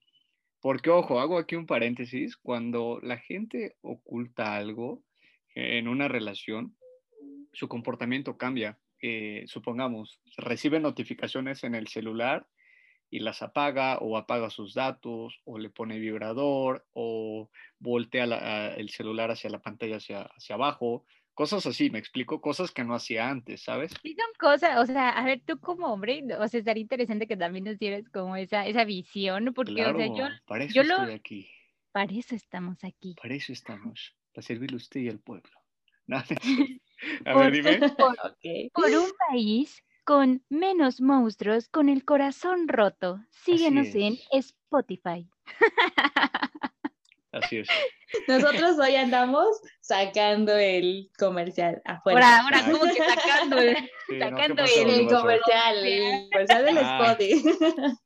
Porque, 0.62 0.90
ojo, 0.90 1.20
hago 1.20 1.38
aquí 1.38 1.56
un 1.56 1.66
paréntesis, 1.66 2.38
cuando 2.38 3.00
la 3.04 3.18
gente 3.18 3.76
oculta 3.82 4.56
algo 4.56 5.04
en 5.54 5.90
una 5.90 6.08
relación, 6.08 6.78
su 7.52 7.68
comportamiento 7.68 8.38
cambia. 8.38 8.80
Eh, 9.02 9.44
supongamos, 9.48 10.22
recibe 10.38 10.80
notificaciones 10.80 11.66
en 11.66 11.76
el 11.76 11.88
celular 11.88 12.48
y 13.16 13.20
las 13.20 13.42
apaga 13.44 13.98
o 14.00 14.18
apaga 14.18 14.50
sus 14.50 14.74
datos 14.74 15.40
o 15.46 15.60
le 15.60 15.70
pone 15.70 16.00
vibrador 16.00 16.88
o 16.94 17.50
voltea 17.80 18.26
la- 18.26 18.74
el 18.76 18.90
celular 18.90 19.30
hacia 19.32 19.50
la 19.52 19.62
pantalla 19.62 19.98
hacia, 19.98 20.24
hacia 20.24 20.56
abajo. 20.56 21.06
Cosas 21.36 21.66
así, 21.66 21.90
me 21.90 22.00
explico, 22.00 22.42
cosas 22.42 22.72
que 22.72 22.84
no 22.84 22.96
hacía 22.96 23.30
antes, 23.30 23.64
¿sabes? 23.64 23.92
Sí 24.02 24.16
son 24.18 24.28
cosas, 24.40 24.78
o 24.80 24.86
sea, 24.86 25.10
a 25.10 25.26
ver, 25.26 25.42
tú 25.46 25.60
como 25.60 25.88
hombre, 25.94 26.24
o 26.40 26.48
sea, 26.48 26.60
estaría 26.60 26.82
interesante 26.82 27.28
que 27.28 27.38
también 27.38 27.66
nos 27.66 27.78
dieras 27.80 28.04
como 28.10 28.36
esa, 28.36 28.66
esa 28.68 28.84
visión, 28.86 29.52
porque, 29.54 29.74
Claro, 29.74 29.98
o 29.98 30.02
sea, 30.02 30.08
yo, 30.08 30.26
para 30.46 30.64
eso 30.64 30.74
yo 30.76 30.84
lo- 30.84 31.00
estoy 31.00 31.12
aquí, 31.12 31.50
para 31.92 32.12
eso 32.14 32.36
estamos 32.36 32.84
aquí. 32.84 33.16
para 33.22 33.36
eso 33.36 33.54
estamos, 33.54 34.16
para 34.34 34.46
servirle 34.46 34.76
a 34.76 34.78
usted 34.78 35.02
y 35.02 35.10
al 35.10 35.20
pueblo. 35.20 35.52
No, 36.06 36.18
a 37.26 37.34
ver, 37.36 37.52
dime. 37.54 37.80
Por 38.74 38.90
un 38.96 39.12
país 39.30 39.82
con 40.04 40.44
menos 40.50 41.02
monstruos 41.02 41.70
con 41.70 41.90
el 41.90 42.04
corazón 42.06 42.68
roto. 42.68 43.20
Síguenos 43.32 43.88
en 43.96 44.14
es. 44.32 44.48
Spotify. 44.48 45.28
Así 47.32 47.58
es. 47.58 47.68
Nosotros 48.28 48.78
hoy 48.78 48.96
andamos 48.96 49.48
sacando 49.82 50.56
el 50.56 51.10
comercial 51.18 51.82
afuera. 51.84 52.20
Por 52.20 52.24
ahora, 52.24 52.62
Ay. 52.64 52.72
como 52.72 52.84
que 52.94 53.04
sacando. 53.04 53.58
Sí, 53.60 53.66
¿no? 53.74 53.88
¿Qué 54.08 54.20
Sacando 54.20 54.56
pasó? 54.58 54.80
el- 54.82 54.86
¿Qué 54.86 55.00
El 55.00 55.08
comercial, 55.08 55.78
el 55.86 56.30
comercial 56.32 56.66
del 56.66 56.78
Ah. 56.78 57.16
Spotify. 57.18 57.44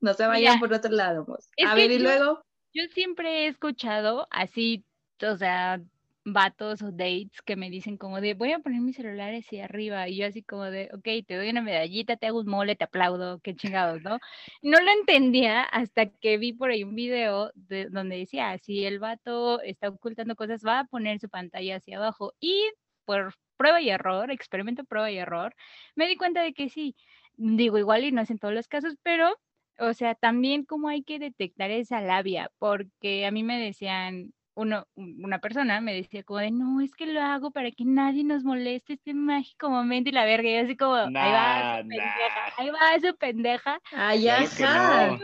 No 0.00 0.12
se 0.14 0.26
vayan 0.26 0.56
Mira, 0.56 0.60
por 0.60 0.72
otro 0.74 0.90
lado. 0.92 1.26
A 1.66 1.74
ver, 1.74 1.90
y 1.90 1.96
yo- 1.98 2.02
luego. 2.02 2.42
Yo 2.74 2.84
siempre 2.92 3.44
he 3.44 3.46
escuchado 3.48 4.28
así, 4.30 4.84
o 5.22 5.36
sea, 5.36 5.80
vatos 6.24 6.82
o 6.82 6.92
dates 6.92 7.42
que 7.44 7.56
me 7.56 7.70
dicen 7.70 7.96
como 7.96 8.20
de 8.20 8.34
voy 8.34 8.52
a 8.52 8.58
poner 8.60 8.80
mi 8.80 8.92
celular 8.92 9.34
hacia 9.34 9.64
arriba 9.64 10.08
y 10.08 10.16
yo 10.18 10.26
así 10.26 10.42
como 10.42 10.64
de, 10.64 10.90
ok, 10.92 11.26
te 11.26 11.36
doy 11.36 11.50
una 11.50 11.62
medallita, 11.62 12.16
te 12.16 12.26
hago 12.26 12.40
un 12.40 12.48
mole, 12.48 12.76
te 12.76 12.84
aplaudo, 12.84 13.40
qué 13.40 13.54
chingados, 13.56 14.02
¿no? 14.02 14.18
No 14.62 14.78
lo 14.80 14.90
entendía 14.92 15.62
hasta 15.62 16.06
que 16.10 16.38
vi 16.38 16.52
por 16.52 16.70
ahí 16.70 16.84
un 16.84 16.94
video 16.94 17.50
de, 17.54 17.86
donde 17.86 18.18
decía, 18.18 18.56
si 18.58 18.84
el 18.84 18.98
vato 18.98 19.60
está 19.62 19.88
ocultando 19.88 20.36
cosas, 20.36 20.62
va 20.66 20.80
a 20.80 20.84
poner 20.84 21.20
su 21.20 21.28
pantalla 21.28 21.76
hacia 21.76 21.96
abajo 21.98 22.34
y 22.40 22.70
por 23.04 23.34
prueba 23.56 23.80
y 23.80 23.90
error, 23.90 24.30
experimento, 24.30 24.84
prueba 24.84 25.10
y 25.10 25.18
error, 25.18 25.54
me 25.96 26.06
di 26.08 26.16
cuenta 26.16 26.42
de 26.42 26.52
que 26.54 26.68
sí, 26.68 26.96
digo 27.36 27.78
igual 27.78 28.04
y 28.04 28.12
no 28.12 28.22
es 28.22 28.30
en 28.30 28.38
todos 28.38 28.54
los 28.54 28.68
casos, 28.68 28.94
pero 29.02 29.36
o 29.78 29.94
sea, 29.94 30.14
también 30.14 30.64
como 30.64 30.88
hay 30.88 31.02
que 31.02 31.18
detectar 31.18 31.70
esa 31.70 32.00
labia, 32.02 32.50
porque 32.58 33.26
a 33.26 33.30
mí 33.30 33.42
me 33.42 33.58
decían, 33.58 34.32
uno, 34.60 34.86
una 34.94 35.38
persona 35.38 35.80
me 35.80 35.94
decía 35.94 36.22
como 36.22 36.40
de, 36.40 36.50
no, 36.50 36.80
es 36.80 36.94
que 36.94 37.06
lo 37.06 37.20
hago 37.20 37.50
para 37.50 37.70
que 37.70 37.84
nadie 37.84 38.24
nos 38.24 38.44
moleste 38.44 38.92
este 38.94 39.14
mágico 39.14 39.70
momento 39.70 40.10
y 40.10 40.12
la 40.12 40.24
verga, 40.24 40.48
y 40.48 40.54
yo 40.54 40.60
así 40.62 40.76
como, 40.76 40.94
ahí 40.94 41.10
va 41.10 41.80
su 41.80 41.88
pendeja, 41.88 42.50
ahí 42.56 42.70
va 42.70 43.00
su 43.00 43.16
pendeja. 43.16 43.80
Ay, 43.92 44.28
ajá. 44.28 45.18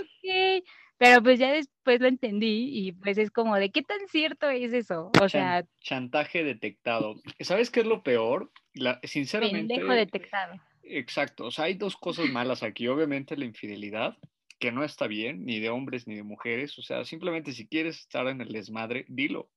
Pero 0.98 1.22
pues 1.22 1.38
ya 1.38 1.52
después 1.52 2.00
lo 2.00 2.08
entendí 2.08 2.70
y 2.72 2.92
pues 2.92 3.18
es 3.18 3.30
como 3.30 3.54
de, 3.56 3.70
¿qué 3.70 3.82
tan 3.82 3.98
cierto 4.08 4.48
es 4.48 4.72
eso? 4.72 5.10
O 5.20 5.28
sea... 5.28 5.62
Chantaje 5.80 6.42
detectado. 6.42 7.16
¿Sabes 7.40 7.70
qué 7.70 7.80
es 7.80 7.86
lo 7.86 8.02
peor? 8.02 8.50
La, 8.72 8.98
sinceramente... 9.02 9.74
Pendejo 9.74 9.92
detectado. 9.92 10.54
Exacto, 10.82 11.46
o 11.46 11.50
sea, 11.50 11.66
hay 11.66 11.74
dos 11.74 11.96
cosas 11.96 12.30
malas 12.30 12.62
aquí. 12.62 12.88
Obviamente 12.88 13.36
la 13.36 13.44
infidelidad, 13.44 14.16
que 14.58 14.72
no 14.72 14.84
está 14.84 15.06
bien, 15.06 15.44
ni 15.44 15.60
de 15.60 15.70
hombres 15.70 16.06
ni 16.06 16.14
de 16.16 16.22
mujeres. 16.22 16.78
O 16.78 16.82
sea, 16.82 17.04
simplemente 17.04 17.52
si 17.52 17.66
quieres 17.66 18.00
estar 18.00 18.26
en 18.28 18.40
el 18.40 18.52
desmadre, 18.52 19.04
dilo, 19.08 19.50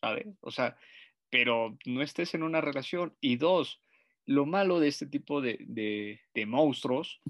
¿sabes? 0.00 0.26
O 0.40 0.50
sea, 0.50 0.76
pero 1.30 1.76
no 1.86 2.02
estés 2.02 2.34
en 2.34 2.42
una 2.42 2.60
relación. 2.60 3.16
Y 3.20 3.36
dos, 3.36 3.80
lo 4.26 4.46
malo 4.46 4.80
de 4.80 4.88
este 4.88 5.06
tipo 5.06 5.40
de, 5.40 5.58
de, 6.34 6.46
monstruos 6.46 7.20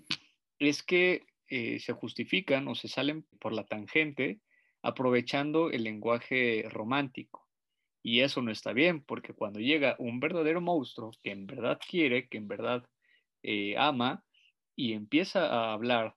es 0.58 0.82
que 0.82 1.26
eh, 1.48 1.78
se 1.80 1.92
justifican 1.92 2.68
o 2.68 2.74
se 2.74 2.88
salen 2.88 3.24
por 3.40 3.52
la 3.52 3.64
tangente 3.64 4.40
aprovechando 4.82 5.70
el 5.70 5.84
lenguaje 5.84 6.66
romántico. 6.70 7.48
Y 8.02 8.20
eso 8.20 8.42
no 8.42 8.50
está 8.50 8.74
bien, 8.74 9.02
porque 9.02 9.32
cuando 9.32 9.60
llega 9.60 9.96
un 9.98 10.20
verdadero 10.20 10.60
monstruo 10.60 11.10
que 11.22 11.30
en 11.30 11.46
verdad 11.46 11.80
quiere, 11.88 12.28
que 12.28 12.36
en 12.36 12.48
verdad 12.48 12.86
eh, 13.42 13.76
ama, 13.78 14.22
y 14.76 14.92
empieza 14.92 15.46
a 15.46 15.72
hablar 15.72 16.14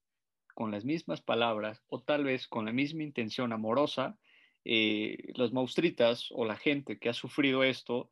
con 0.57 0.71
las 0.71 0.85
mismas 0.85 1.21
palabras 1.21 1.83
o 1.87 2.01
tal 2.01 2.23
vez 2.23 2.47
con 2.47 2.65
la 2.65 2.71
misma 2.71 3.03
intención 3.03 3.53
amorosa, 3.53 4.17
eh, 4.65 5.31
los 5.35 5.53
maustritas 5.53 6.29
o 6.31 6.45
la 6.45 6.55
gente 6.55 6.97
que 6.97 7.09
ha 7.09 7.13
sufrido 7.13 7.63
esto, 7.63 8.09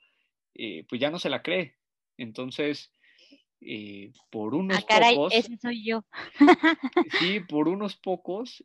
eh, 0.53 0.85
pues 0.87 1.01
ya 1.01 1.09
no 1.09 1.17
se 1.17 1.31
la 1.31 1.41
cree. 1.41 1.73
Entonces, 2.17 2.91
eh, 3.61 4.11
por 4.29 4.53
ah, 4.53 4.57
unos 4.57 4.85
pocos... 4.85 5.33
Ese 5.33 5.57
soy 5.57 5.83
yo. 5.83 6.05
sí, 7.19 7.39
por 7.39 7.67
unos 7.67 7.95
pocos 7.95 8.63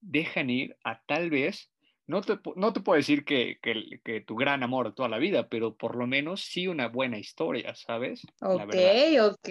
dejan 0.00 0.50
ir 0.50 0.76
a 0.82 1.00
tal 1.04 1.30
vez, 1.30 1.70
no 2.08 2.22
te, 2.22 2.40
no 2.56 2.72
te 2.72 2.80
puedo 2.80 2.96
decir 2.96 3.24
que, 3.24 3.60
que, 3.62 4.20
tu 4.22 4.34
gran 4.34 4.64
amor 4.64 4.88
de 4.88 4.94
toda 4.96 5.08
la 5.08 5.18
vida, 5.18 5.48
pero 5.48 5.76
por 5.76 5.94
lo 5.94 6.08
menos 6.08 6.40
sí 6.40 6.66
una 6.66 6.88
buena 6.88 7.18
historia, 7.18 7.72
¿sabes? 7.76 8.26
Ok, 8.40 8.74
ok. 9.20 9.48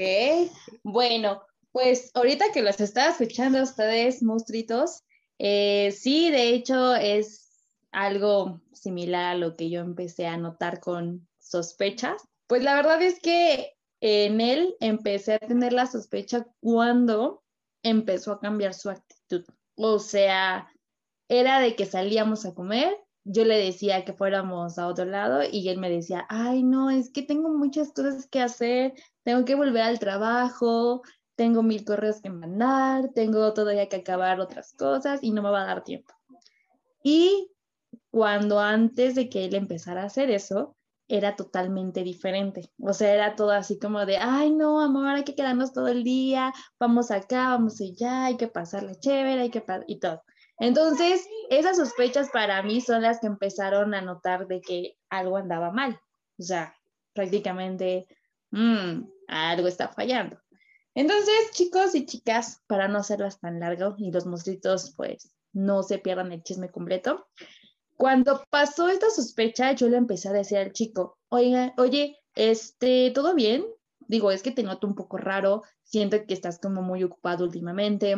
Bueno, 0.84 1.42
pues 1.72 2.12
ahorita 2.14 2.52
que 2.54 2.62
los 2.62 2.80
estaba 2.80 3.12
escuchando 3.12 3.62
ustedes, 3.62 4.22
monstruitos, 4.24 5.04
eh, 5.40 5.92
sí, 5.92 6.30
de 6.30 6.50
hecho 6.50 6.96
es 6.96 7.52
algo 7.92 8.62
similar 8.74 9.36
a 9.36 9.38
lo 9.38 9.56
que 9.56 9.70
yo 9.70 9.82
empecé 9.82 10.28
a 10.28 10.38
notar 10.38 10.80
con 10.80 11.28
sospechas. 11.40 12.22
Pues 12.48 12.64
la 12.64 12.76
verdad 12.76 13.02
es 13.02 13.20
que 13.20 13.74
en 14.02 14.42
él 14.42 14.76
empecé 14.80 15.34
a 15.36 15.40
tener 15.40 15.74
la 15.74 15.88
sospecha 15.88 16.46
cuando 16.60 17.44
empezó 17.84 18.34
a 18.34 18.40
cambiar 18.40 18.74
su 18.74 18.90
actitud. 18.90 19.46
O 19.76 20.00
sea, 20.00 20.68
era 21.30 21.60
de 21.60 21.76
que 21.76 21.86
salíamos 21.86 22.46
a 22.46 22.54
comer, 22.54 22.98
yo 23.24 23.46
le 23.46 23.58
decía 23.58 24.04
que 24.04 24.14
fuéramos 24.14 24.78
a 24.78 24.88
otro 24.88 25.06
lado 25.06 25.42
y 25.50 25.70
él 25.70 25.78
me 25.78 25.90
decía, 25.90 26.26
ay, 26.30 26.64
no, 26.64 26.90
es 26.90 27.12
que 27.12 27.22
tengo 27.22 27.50
muchas 27.50 27.94
cosas 27.94 28.28
que 28.28 28.42
hacer, 28.42 28.94
tengo 29.24 29.46
que 29.46 29.56
volver 29.56 29.84
al 29.84 30.00
trabajo, 30.00 31.04
tengo 31.36 31.64
mil 31.64 31.84
correos 31.86 32.22
que 32.22 32.30
mandar, 32.30 33.10
tengo 33.14 33.54
todavía 33.54 33.90
que 33.90 33.98
acabar 33.98 34.40
otras 34.40 34.74
cosas 34.74 35.24
y 35.24 35.32
no 35.32 35.42
me 35.42 35.50
va 35.50 35.64
a 35.64 35.68
dar 35.68 35.84
tiempo. 35.84 36.14
Y 37.04 37.52
cuando 38.10 38.60
antes 38.60 39.16
de 39.16 39.30
que 39.30 39.46
él 39.46 39.56
empezara 39.56 40.04
a 40.04 40.06
hacer 40.06 40.30
eso, 40.30 40.76
era 41.08 41.36
totalmente 41.36 42.04
diferente. 42.04 42.72
O 42.80 42.94
sea, 42.94 43.14
era 43.14 43.36
todo 43.36 43.52
así 43.52 43.78
como 43.78 44.06
de, 44.06 44.18
ay, 44.18 44.52
no, 44.52 44.80
amor, 44.80 45.08
hay 45.08 45.24
que 45.24 45.36
quedarnos 45.36 45.74
todo 45.74 45.90
el 45.90 46.04
día, 46.04 46.54
vamos 46.80 47.12
acá, 47.12 47.50
vamos 47.50 47.82
allá, 47.82 48.26
hay 48.26 48.38
que 48.38 48.48
pasarla 48.48 48.96
chévere, 48.96 49.42
hay 49.42 49.50
que 49.50 49.64
y 49.88 50.00
todo. 50.00 50.24
Entonces, 50.58 51.28
esas 51.50 51.78
sospechas 51.78 52.30
para 52.30 52.62
mí 52.64 52.80
son 52.82 53.02
las 53.02 53.20
que 53.20 53.28
empezaron 53.28 53.94
a 53.94 54.02
notar 54.02 54.48
de 54.48 54.62
que 54.62 54.98
algo 55.10 55.36
andaba 55.36 55.72
mal. 55.72 56.00
O 56.40 56.44
sea, 56.44 56.74
prácticamente, 57.14 58.08
mmm, 58.52 59.02
algo 59.28 59.68
está 59.68 59.90
fallando. 59.90 60.40
Entonces, 60.94 61.52
chicos 61.52 61.96
y 61.96 62.06
chicas, 62.06 62.62
para 62.68 62.88
no 62.88 63.00
hacerlas 63.00 63.40
tan 63.40 63.60
largo 63.60 63.96
y 63.98 64.12
los 64.12 64.26
monstruitos 64.26 64.94
pues 64.96 65.34
no 65.54 65.84
se 65.84 66.00
pierdan 66.00 66.32
el 66.32 66.44
chisme 66.44 66.70
completo, 66.70 67.28
cuando 68.02 68.44
pasó 68.50 68.90
esta 68.90 69.12
sospecha, 69.12 69.74
yo 69.74 69.88
le 69.88 69.98
empecé 69.98 70.30
a 70.30 70.34
decir 70.34 70.58
al 70.58 70.72
chico, 70.72 71.20
oiga, 71.30 71.76
oye, 71.78 72.18
este, 72.34 73.12
¿todo 73.12 73.36
bien? 73.36 73.64
Digo, 74.00 74.32
es 74.32 74.42
que 74.42 74.50
te 74.50 74.64
noto 74.64 74.88
un 74.88 74.96
poco 74.96 75.18
raro, 75.18 75.62
siento 75.84 76.18
que 76.26 76.34
estás 76.34 76.58
como 76.58 76.82
muy 76.82 77.04
ocupado 77.04 77.46
últimamente. 77.46 78.16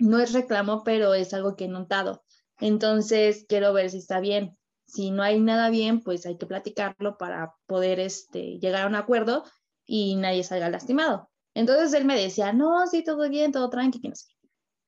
No 0.00 0.18
es 0.18 0.32
reclamo, 0.32 0.82
pero 0.82 1.14
es 1.14 1.32
algo 1.32 1.54
que 1.54 1.66
he 1.66 1.68
notado. 1.68 2.24
Entonces, 2.58 3.46
quiero 3.48 3.72
ver 3.72 3.88
si 3.88 3.98
está 3.98 4.18
bien. 4.18 4.58
Si 4.84 5.12
no 5.12 5.22
hay 5.22 5.38
nada 5.38 5.70
bien, 5.70 6.00
pues 6.00 6.26
hay 6.26 6.36
que 6.36 6.46
platicarlo 6.46 7.16
para 7.16 7.54
poder 7.66 8.00
este, 8.00 8.58
llegar 8.58 8.82
a 8.82 8.88
un 8.88 8.96
acuerdo 8.96 9.44
y 9.86 10.16
nadie 10.16 10.42
salga 10.42 10.68
lastimado. 10.70 11.30
Entonces 11.54 11.92
él 11.94 12.04
me 12.04 12.18
decía, 12.18 12.52
no, 12.52 12.86
sí, 12.86 13.04
todo 13.04 13.28
bien, 13.28 13.52
todo 13.52 13.70
tranqui, 13.70 14.00
no 14.08 14.14
sé. 14.14 14.32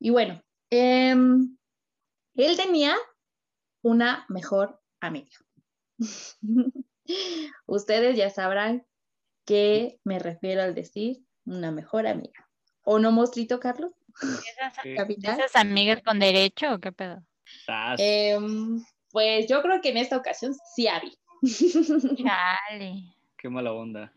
Y 0.00 0.10
bueno, 0.10 0.42
em, 0.70 1.56
él 2.34 2.56
tenía 2.56 2.96
una 3.82 4.26
mejor 4.28 4.80
amiga. 5.00 5.30
Ustedes 7.66 8.16
ya 8.16 8.30
sabrán 8.30 8.84
qué 9.44 10.00
me 10.04 10.18
refiero 10.18 10.62
al 10.62 10.74
decir 10.74 11.18
una 11.44 11.70
mejor 11.70 12.06
amiga. 12.06 12.48
¿O 12.82 12.98
no, 12.98 13.12
mostrito, 13.12 13.60
Carlos? 13.60 13.92
¿Esas, 15.22 15.56
amigas 15.56 16.02
con 16.02 16.18
derecho 16.18 16.74
o 16.74 16.78
qué 16.78 16.90
pedo? 16.92 17.22
Em, 17.98 18.82
pues 19.10 19.46
yo 19.48 19.62
creo 19.62 19.80
que 19.80 19.90
en 19.90 19.98
esta 19.98 20.16
ocasión 20.16 20.54
sí 20.74 20.88
había. 20.88 21.12
Chale. 22.16 23.14
Qué 23.36 23.48
mala 23.48 23.72
onda. 23.72 24.12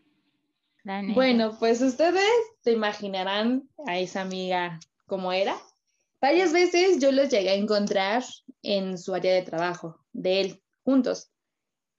Bueno, 1.14 1.56
pues 1.58 1.82
ustedes 1.82 2.24
se 2.62 2.72
imaginarán 2.72 3.68
a 3.86 3.98
esa 3.98 4.22
amiga 4.22 4.78
como 5.06 5.32
era. 5.32 5.56
Varias 6.20 6.52
veces 6.52 7.00
yo 7.00 7.12
los 7.12 7.30
llegué 7.30 7.50
a 7.50 7.54
encontrar 7.54 8.24
en 8.62 8.98
su 8.98 9.14
área 9.14 9.34
de 9.34 9.42
trabajo, 9.42 10.04
de 10.12 10.40
él, 10.40 10.62
juntos. 10.82 11.30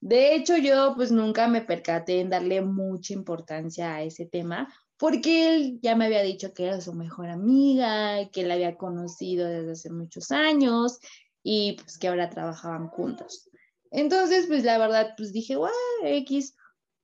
De 0.00 0.34
hecho, 0.34 0.56
yo 0.56 0.94
pues 0.96 1.12
nunca 1.12 1.46
me 1.48 1.60
percaté 1.60 2.20
en 2.20 2.30
darle 2.30 2.60
mucha 2.60 3.14
importancia 3.14 3.94
a 3.94 4.02
ese 4.02 4.26
tema, 4.26 4.72
porque 4.96 5.54
él 5.54 5.78
ya 5.80 5.94
me 5.94 6.06
había 6.06 6.22
dicho 6.22 6.52
que 6.54 6.66
era 6.66 6.80
su 6.80 6.92
mejor 6.92 7.28
amiga, 7.28 8.28
que 8.30 8.44
la 8.44 8.54
había 8.54 8.76
conocido 8.76 9.46
desde 9.46 9.72
hace 9.72 9.90
muchos 9.90 10.30
años 10.30 10.98
y 11.42 11.72
pues 11.72 11.98
que 11.98 12.08
ahora 12.08 12.30
trabajaban 12.30 12.88
juntos. 12.88 13.48
Entonces, 13.90 14.46
pues 14.46 14.64
la 14.64 14.78
verdad, 14.78 15.14
pues 15.16 15.32
dije, 15.32 15.56
wow, 15.56 15.68
X, 16.04 16.56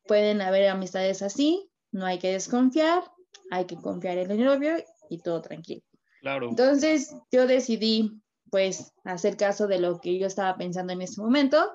pueden 0.06 0.40
haber 0.40 0.68
amistades 0.68 1.22
así, 1.22 1.67
no 1.92 2.06
hay 2.06 2.18
que 2.18 2.32
desconfiar, 2.32 3.02
hay 3.50 3.66
que 3.66 3.76
confiar 3.76 4.18
en 4.18 4.30
el 4.30 4.44
novio 4.44 4.76
y 5.08 5.18
todo 5.18 5.40
tranquilo. 5.42 5.82
Claro. 6.20 6.48
Entonces 6.48 7.14
yo 7.30 7.46
decidí 7.46 8.20
pues 8.50 8.92
hacer 9.04 9.36
caso 9.36 9.66
de 9.66 9.78
lo 9.78 10.00
que 10.00 10.18
yo 10.18 10.26
estaba 10.26 10.56
pensando 10.56 10.92
en 10.92 11.02
ese 11.02 11.20
momento 11.20 11.70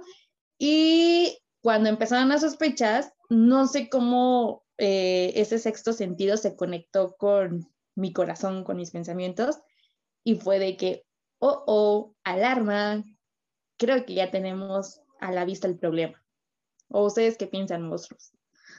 y 0.58 1.38
cuando 1.62 1.90
empezaron 1.90 2.30
las 2.30 2.42
sospechas, 2.42 3.14
no 3.30 3.68
sé 3.68 3.90
cómo 3.90 4.64
eh, 4.78 5.34
ese 5.36 5.60
sexto 5.60 5.94
sentido 5.94 6.36
se 6.38 6.56
conectó 6.56 7.16
con 7.16 7.68
mi 7.96 8.12
corazón, 8.12 8.64
con 8.64 8.78
mis 8.78 8.92
pensamientos 8.92 9.60
y 10.24 10.36
fue 10.36 10.60
de 10.60 10.78
que, 10.78 11.06
oh, 11.40 11.64
oh, 11.68 12.16
alarma, 12.24 13.04
creo 13.78 14.06
que 14.06 14.16
ya 14.16 14.32
tenemos 14.32 15.02
a 15.20 15.32
la 15.32 15.46
vista 15.46 15.68
el 15.68 15.78
problema. 15.78 16.22
¿O 16.90 17.06
ustedes 17.06 17.38
qué 17.38 17.48
piensan, 17.48 17.88
monstruos? 17.88 18.34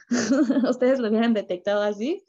¿Ustedes 0.69 0.99
lo 0.99 1.09
hubieran 1.09 1.33
detectado 1.33 1.81
así? 1.81 2.23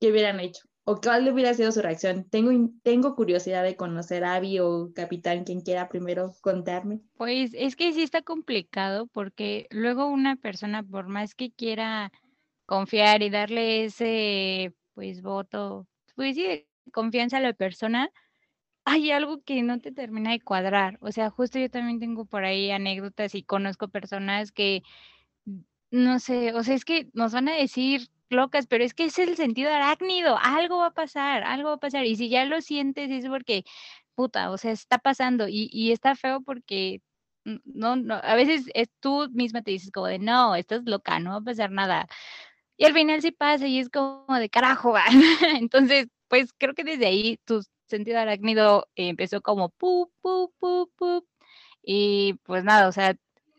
¿Qué 0.00 0.10
hubieran 0.10 0.40
hecho? 0.40 0.68
¿O 0.84 1.00
cuál 1.02 1.30
hubiera 1.30 1.52
sido 1.52 1.70
su 1.70 1.82
reacción? 1.82 2.24
Tengo, 2.30 2.50
tengo 2.82 3.14
curiosidad 3.14 3.62
de 3.62 3.76
conocer 3.76 4.24
a 4.24 4.36
Abby 4.36 4.58
o 4.58 4.90
Capitán, 4.94 5.44
quien 5.44 5.60
quiera 5.60 5.88
primero 5.90 6.32
contarme. 6.40 7.00
Pues 7.18 7.52
es 7.52 7.76
que 7.76 7.92
sí 7.92 8.02
está 8.02 8.22
complicado 8.22 9.06
porque 9.08 9.66
luego 9.70 10.06
una 10.06 10.36
persona, 10.36 10.82
por 10.82 11.08
más 11.08 11.34
que 11.34 11.50
quiera 11.50 12.10
confiar 12.64 13.22
y 13.22 13.28
darle 13.28 13.84
ese, 13.84 14.72
pues, 14.94 15.20
voto, 15.20 15.86
pues 16.16 16.36
sí, 16.36 16.66
confianza 16.90 17.36
a 17.36 17.40
la 17.40 17.52
persona, 17.52 18.10
hay 18.86 19.10
algo 19.10 19.42
que 19.42 19.62
no 19.62 19.80
te 19.80 19.92
termina 19.92 20.30
de 20.30 20.40
cuadrar. 20.40 20.96
O 21.02 21.12
sea, 21.12 21.28
justo 21.28 21.58
yo 21.58 21.68
también 21.68 22.00
tengo 22.00 22.24
por 22.24 22.46
ahí 22.46 22.70
anécdotas 22.70 23.34
y 23.34 23.42
conozco 23.42 23.88
personas 23.88 24.52
que, 24.52 24.82
no 25.90 26.18
sé, 26.20 26.54
o 26.54 26.62
sea, 26.62 26.74
es 26.74 26.84
que 26.84 27.08
nos 27.14 27.32
van 27.32 27.48
a 27.48 27.54
decir 27.56 28.08
locas, 28.30 28.66
pero 28.66 28.84
es 28.84 28.94
que 28.94 29.04
es 29.06 29.18
el 29.18 29.36
sentido 29.36 29.72
arácnido, 29.72 30.36
algo 30.42 30.78
va 30.78 30.86
a 30.88 30.94
pasar, 30.94 31.42
algo 31.44 31.70
va 31.70 31.74
a 31.76 31.78
pasar. 31.78 32.04
Y 32.06 32.16
si 32.16 32.28
ya 32.28 32.44
lo 32.44 32.60
sientes 32.60 33.10
es 33.10 33.26
porque, 33.28 33.64
puta, 34.14 34.50
o 34.50 34.58
sea, 34.58 34.72
está 34.72 34.98
pasando 34.98 35.48
y, 35.48 35.68
y 35.72 35.92
está 35.92 36.14
feo 36.16 36.42
porque 36.42 37.00
n- 37.44 37.60
no, 37.64 37.96
no, 37.96 38.16
a 38.22 38.34
veces 38.34 38.66
es 38.74 38.88
tú 39.00 39.28
misma 39.32 39.62
te 39.62 39.70
dices 39.72 39.90
como 39.92 40.06
de, 40.08 40.18
no, 40.18 40.54
estás 40.56 40.82
loca, 40.84 41.18
no 41.20 41.30
va 41.30 41.36
a 41.38 41.40
pasar 41.42 41.70
nada. 41.70 42.06
Y 42.76 42.84
al 42.86 42.94
final 42.94 43.20
sí 43.22 43.32
pasa 43.32 43.66
y 43.66 43.78
es 43.80 43.88
como 43.90 44.26
de 44.38 44.48
carajo, 44.50 44.92
va. 44.92 45.04
Entonces, 45.60 46.08
pues 46.28 46.52
creo 46.58 46.74
que 46.74 46.84
desde 46.84 47.06
ahí 47.06 47.38
tu 47.44 47.62
sentido 47.88 48.18
arácnido 48.20 48.88
empezó 48.96 49.40
como 49.42 49.70
pu, 49.70 50.10
pu, 50.22 50.52
pu, 50.58 50.90
pu. 50.96 51.26
Y 51.82 52.34
pues 52.44 52.64
nada, 52.64 52.88
o 52.88 52.92
sea, 52.92 53.16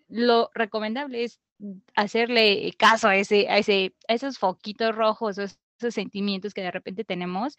lo 0.08 0.50
recomendable 0.54 1.24
es 1.24 1.40
hacerle 1.96 2.74
caso 2.78 3.08
a 3.08 3.16
ese, 3.16 3.48
a 3.50 3.58
ese, 3.58 3.94
a 4.08 4.14
esos 4.14 4.38
foquitos 4.38 4.96
rojos, 4.96 5.38
esos, 5.38 5.60
esos 5.80 5.94
sentimientos 5.94 6.54
que 6.54 6.62
de 6.62 6.72
repente 6.72 7.04
tenemos 7.04 7.58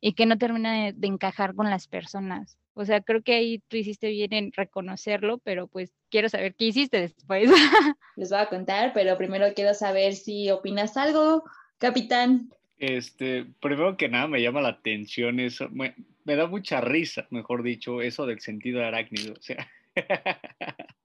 y 0.00 0.12
que 0.14 0.26
no 0.26 0.38
termina 0.38 0.84
de, 0.84 0.92
de 0.92 1.06
encajar 1.06 1.54
con 1.54 1.70
las 1.70 1.86
personas. 1.86 2.58
O 2.74 2.84
sea, 2.84 3.00
creo 3.00 3.22
que 3.22 3.34
ahí 3.34 3.58
tú 3.68 3.76
hiciste 3.76 4.08
bien 4.08 4.32
en 4.32 4.52
reconocerlo, 4.52 5.38
pero 5.38 5.66
pues 5.66 5.92
quiero 6.08 6.28
saber 6.28 6.54
qué 6.54 6.66
hiciste 6.66 7.00
después. 7.00 7.50
Les 8.16 8.30
voy 8.30 8.38
a 8.38 8.48
contar, 8.48 8.92
pero 8.94 9.18
primero 9.18 9.46
quiero 9.54 9.74
saber 9.74 10.14
si 10.14 10.50
opinas 10.50 10.96
algo, 10.96 11.44
capitán. 11.78 12.50
Este, 12.78 13.44
primero 13.60 13.96
que 13.96 14.08
nada 14.08 14.26
me 14.26 14.40
llama 14.40 14.62
la 14.62 14.70
atención 14.70 15.40
eso, 15.40 15.68
me, 15.68 15.94
me 16.24 16.36
da 16.36 16.46
mucha 16.46 16.80
risa, 16.80 17.26
mejor 17.30 17.62
dicho, 17.62 18.00
eso 18.00 18.24
del 18.24 18.40
sentido 18.40 18.82
arácnido. 18.82 19.34
O 19.34 19.42
sea, 19.42 19.68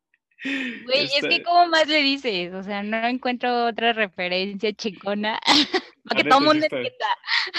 Güey, 0.85 1.03
es 1.05 1.11
que 1.21 1.27
Este, 1.27 1.43
¿cómo 1.43 1.67
más 1.67 1.87
le 1.87 2.01
dices? 2.01 2.53
O 2.53 2.63
sea, 2.63 2.83
no 2.83 2.97
encuentro 3.07 3.65
otra 3.65 3.93
referencia 3.93 4.71
chingona 4.73 5.39
para 6.05 6.23
que 6.23 6.29
todo 6.29 6.39
el 6.39 6.39
neta 6.39 6.39
sí 6.39 6.43
mundo 6.45 6.65
está- 6.65 6.77
entienda. 6.77 7.05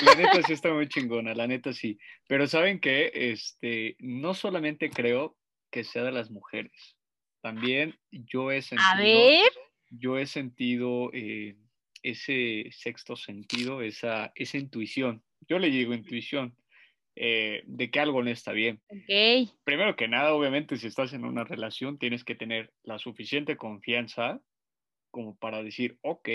La 0.02 0.14
neta 0.14 0.42
sí 0.46 0.52
está 0.52 0.72
muy 0.72 0.88
chingona, 0.88 1.34
la 1.34 1.46
neta 1.46 1.72
sí. 1.72 1.98
Pero 2.28 2.46
¿saben 2.46 2.80
qué? 2.80 3.10
Este, 3.14 3.96
no 3.98 4.34
solamente 4.34 4.90
creo 4.90 5.36
que 5.70 5.84
sea 5.84 6.04
de 6.04 6.12
las 6.12 6.30
mujeres. 6.30 6.96
También 7.42 7.98
yo 8.10 8.50
he 8.50 8.62
sentido, 8.62 8.88
A 8.90 8.96
ver, 8.96 9.52
yo 9.90 10.18
he 10.18 10.26
sentido 10.26 11.10
eh, 11.12 11.56
ese 12.02 12.68
sexto 12.72 13.16
sentido, 13.16 13.82
esa, 13.82 14.32
esa 14.34 14.58
intuición. 14.58 15.22
Yo 15.48 15.58
le 15.58 15.70
digo 15.70 15.94
intuición, 15.94 16.56
eh, 17.16 17.62
de 17.66 17.90
que 17.90 18.00
algo 18.00 18.22
no 18.22 18.30
está 18.30 18.52
bien. 18.52 18.82
Primero 19.64 19.96
que 19.96 20.08
nada, 20.08 20.32
obviamente, 20.34 20.76
si 20.76 20.86
estás 20.86 21.12
en 21.12 21.24
una 21.24 21.44
relación, 21.44 21.98
tienes 21.98 22.24
que 22.24 22.36
tener 22.36 22.72
la 22.84 22.98
suficiente 22.98 23.56
confianza 23.56 24.40
como 25.10 25.36
para 25.36 25.62
decir, 25.62 25.98
ok, 26.02 26.28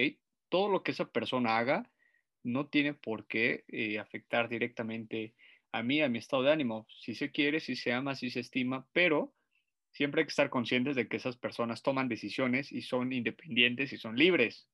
todo 0.49 0.69
lo 0.69 0.83
que 0.83 0.91
esa 0.91 1.11
persona 1.11 1.57
haga 1.57 1.91
no 2.43 2.67
tiene 2.67 2.93
por 2.93 3.27
qué 3.27 3.63
eh, 3.67 3.99
afectar 3.99 4.49
directamente 4.49 5.35
a 5.71 5.83
mí, 5.83 6.01
a 6.01 6.09
mi 6.09 6.19
estado 6.19 6.43
de 6.43 6.51
ánimo. 6.51 6.87
Si 6.89 7.15
se 7.15 7.31
quiere, 7.31 7.59
si 7.59 7.75
se 7.75 7.93
ama, 7.93 8.15
si 8.15 8.29
se 8.31 8.41
estima, 8.41 8.87
pero 8.91 9.33
siempre 9.91 10.21
hay 10.21 10.25
que 10.25 10.31
estar 10.31 10.49
conscientes 10.49 10.95
de 10.95 11.07
que 11.07 11.17
esas 11.17 11.37
personas 11.37 11.83
toman 11.83 12.09
decisiones 12.09 12.71
y 12.71 12.81
son 12.81 13.13
independientes 13.13 13.93
y 13.93 13.97
son 13.97 14.15
libres. 14.17 14.69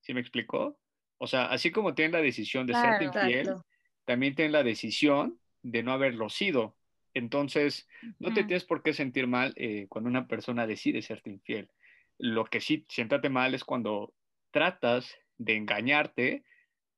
¿Sí 0.00 0.14
me 0.14 0.20
explicó? 0.20 0.78
O 1.18 1.26
sea, 1.26 1.46
así 1.46 1.70
como 1.70 1.94
tienen 1.94 2.12
la 2.12 2.22
decisión 2.22 2.66
de 2.66 2.74
Claro, 2.74 2.92
serte 2.92 3.04
infiel, 3.04 3.46
Exacto. 3.48 3.66
también 4.04 4.34
tienen 4.34 4.52
la 4.52 4.64
decisión 4.64 5.38
de 5.62 5.82
no 5.82 5.92
haberlo 5.92 6.28
sido. 6.28 6.76
Entonces, 7.14 7.88
no 8.18 8.32
te 8.32 8.42
tienes 8.44 8.64
por 8.64 8.82
qué 8.82 8.94
sentir 8.94 9.26
mal 9.26 9.52
eh, 9.56 9.86
cuando 9.88 10.08
una 10.08 10.26
persona 10.26 10.66
decide 10.66 11.02
serte 11.02 11.30
infiel. 11.30 11.70
Lo 12.18 12.44
que 12.46 12.60
sí, 12.60 12.86
siéntate 12.88 13.28
mal 13.28 13.54
es 13.54 13.64
cuando 13.64 14.14
tratas 14.50 15.14
de 15.38 15.56
engañarte 15.56 16.44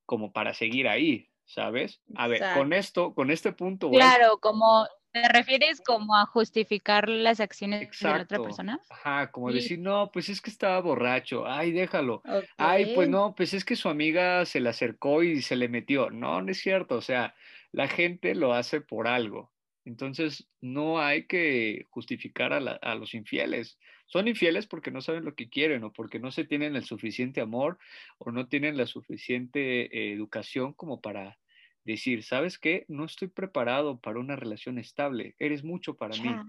como 0.06 0.32
para 0.32 0.54
seguir 0.54 0.86
ahí, 0.86 1.30
¿sabes? 1.46 2.00
A 2.14 2.28
ver, 2.28 2.38
Exacto. 2.38 2.60
con 2.60 2.72
esto, 2.72 3.14
con 3.14 3.30
este 3.30 3.52
punto, 3.52 3.88
a- 3.88 3.90
Claro, 3.90 4.38
como 4.38 4.86
te 5.12 5.28
refieres 5.28 5.80
como 5.80 6.16
a 6.16 6.26
justificar 6.26 7.08
las 7.08 7.40
acciones 7.40 7.88
de 7.98 8.08
la 8.08 8.22
otra 8.22 8.42
persona. 8.42 8.80
Ajá, 8.90 9.30
como 9.30 9.48
Sí. 9.50 9.54
decir, 9.56 9.78
no, 9.78 10.10
pues 10.12 10.28
es 10.28 10.40
que 10.40 10.50
estaba 10.50 10.80
borracho, 10.80 11.46
ay, 11.46 11.70
déjalo. 11.72 12.16
Ok. 12.26 12.44
Ay, 12.58 12.92
pues 12.94 13.08
no, 13.08 13.34
pues 13.34 13.54
es 13.54 13.64
que 13.64 13.76
su 13.76 13.88
amiga 13.88 14.44
se 14.44 14.60
le 14.60 14.68
acercó 14.68 15.22
y 15.22 15.40
se 15.42 15.54
le 15.56 15.68
metió. 15.68 16.10
No, 16.10 16.42
no 16.42 16.50
es 16.50 16.58
cierto. 16.60 16.96
O 16.96 17.00
sea, 17.02 17.34
la 17.74 17.88
gente 17.88 18.34
lo 18.34 18.54
hace 18.54 18.80
por 18.80 19.08
algo. 19.08 19.52
Entonces, 19.84 20.48
no 20.60 20.98
hay 21.00 21.26
que 21.26 21.86
justificar 21.90 22.52
a, 22.54 22.60
la- 22.60 22.78
a 22.82 22.94
los 22.94 23.14
infieles. 23.14 23.78
Son 24.06 24.28
infieles 24.28 24.66
porque 24.66 24.90
no 24.90 25.00
saben 25.02 25.24
lo 25.24 25.34
que 25.34 25.50
quieren 25.50 25.84
o 25.84 25.92
porque 25.92 26.18
no 26.20 26.30
se 26.30 26.44
tienen 26.44 26.76
el 26.76 26.84
suficiente 26.84 27.40
amor 27.42 27.78
o 28.18 28.30
no 28.32 28.48
tienen 28.48 28.76
la 28.78 28.86
suficiente 28.86 29.84
eh, 29.96 30.12
educación 30.14 30.72
como 30.74 31.00
para 31.00 31.38
decir, 31.84 32.22
¿sabes 32.22 32.58
qué? 32.58 32.86
No 32.88 33.04
estoy 33.04 33.28
preparado 33.28 34.00
para 34.00 34.18
una 34.20 34.36
relación 34.36 34.78
estable. 34.78 35.34
Eres 35.38 35.64
mucho 35.64 35.96
para 35.96 36.16
mí. 36.16 36.46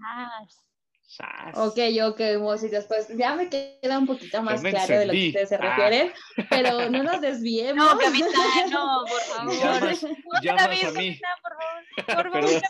¡Sas! 1.08 1.56
Ok, 1.56 1.78
ok, 2.04 2.20
músicos, 2.40 2.84
pues 2.86 3.06
ya 3.16 3.36
me 3.36 3.48
queda 3.48 3.96
un 3.98 4.06
poquito 4.06 4.42
más 4.42 4.60
claro 4.60 4.98
de 4.98 5.06
lo 5.06 5.12
que 5.12 5.28
ustedes 5.28 5.48
se 5.50 5.54
Ah. 5.54 5.58
refieren, 5.58 6.12
pero 6.50 6.90
no 6.90 7.02
nos 7.04 7.20
desviemos. 7.20 7.76
No, 7.92 7.96
capitán, 7.98 8.70
no, 8.72 9.04
por 9.08 9.20
favor. 9.20 9.54
Llamas- 9.54 10.04
Otra 10.26 10.40
llamas 10.42 10.68
vez, 10.68 10.84
a 10.84 10.90
mí. 10.92 11.18
capitán, 11.20 11.36
por 11.42 11.52
favor. 11.56 12.32
Por 12.32 12.32
favor. 12.32 12.60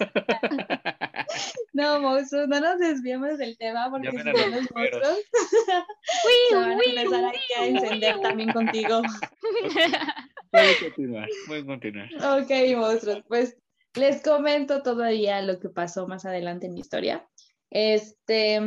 Perdón. 0.41 0.67
No, 1.73 2.01
monstruos, 2.01 2.49
no 2.49 2.59
nos 2.61 2.79
desviemos 2.79 3.37
del 3.37 3.59
tema 3.59 3.91
porque 3.91 4.11
si 4.11 4.17
no 4.17 4.33
los 4.33 4.41
monstruos 4.71 5.19
se 6.49 6.55
van 6.57 6.71
a 6.71 6.73
empezar 6.83 7.25
aquí 7.27 7.53
a 7.59 7.67
encender 7.67 8.21
también 8.21 8.51
contigo. 8.53 9.03
Puedes 10.51 10.77
continuar, 10.83 11.29
puedes 11.47 11.65
continuar. 11.65 12.09
Ok, 12.41 12.51
monstruos, 12.77 13.23
pues 13.29 13.57
les 13.95 14.23
comento 14.23 14.83
todavía 14.83 15.43
lo 15.43 15.59
que 15.61 15.69
pasó 15.69 16.07
más 16.07 16.25
adelante 16.25 16.67
en 16.67 16.75
mi 16.75 16.81
historia. 16.81 17.27
Este, 17.71 18.61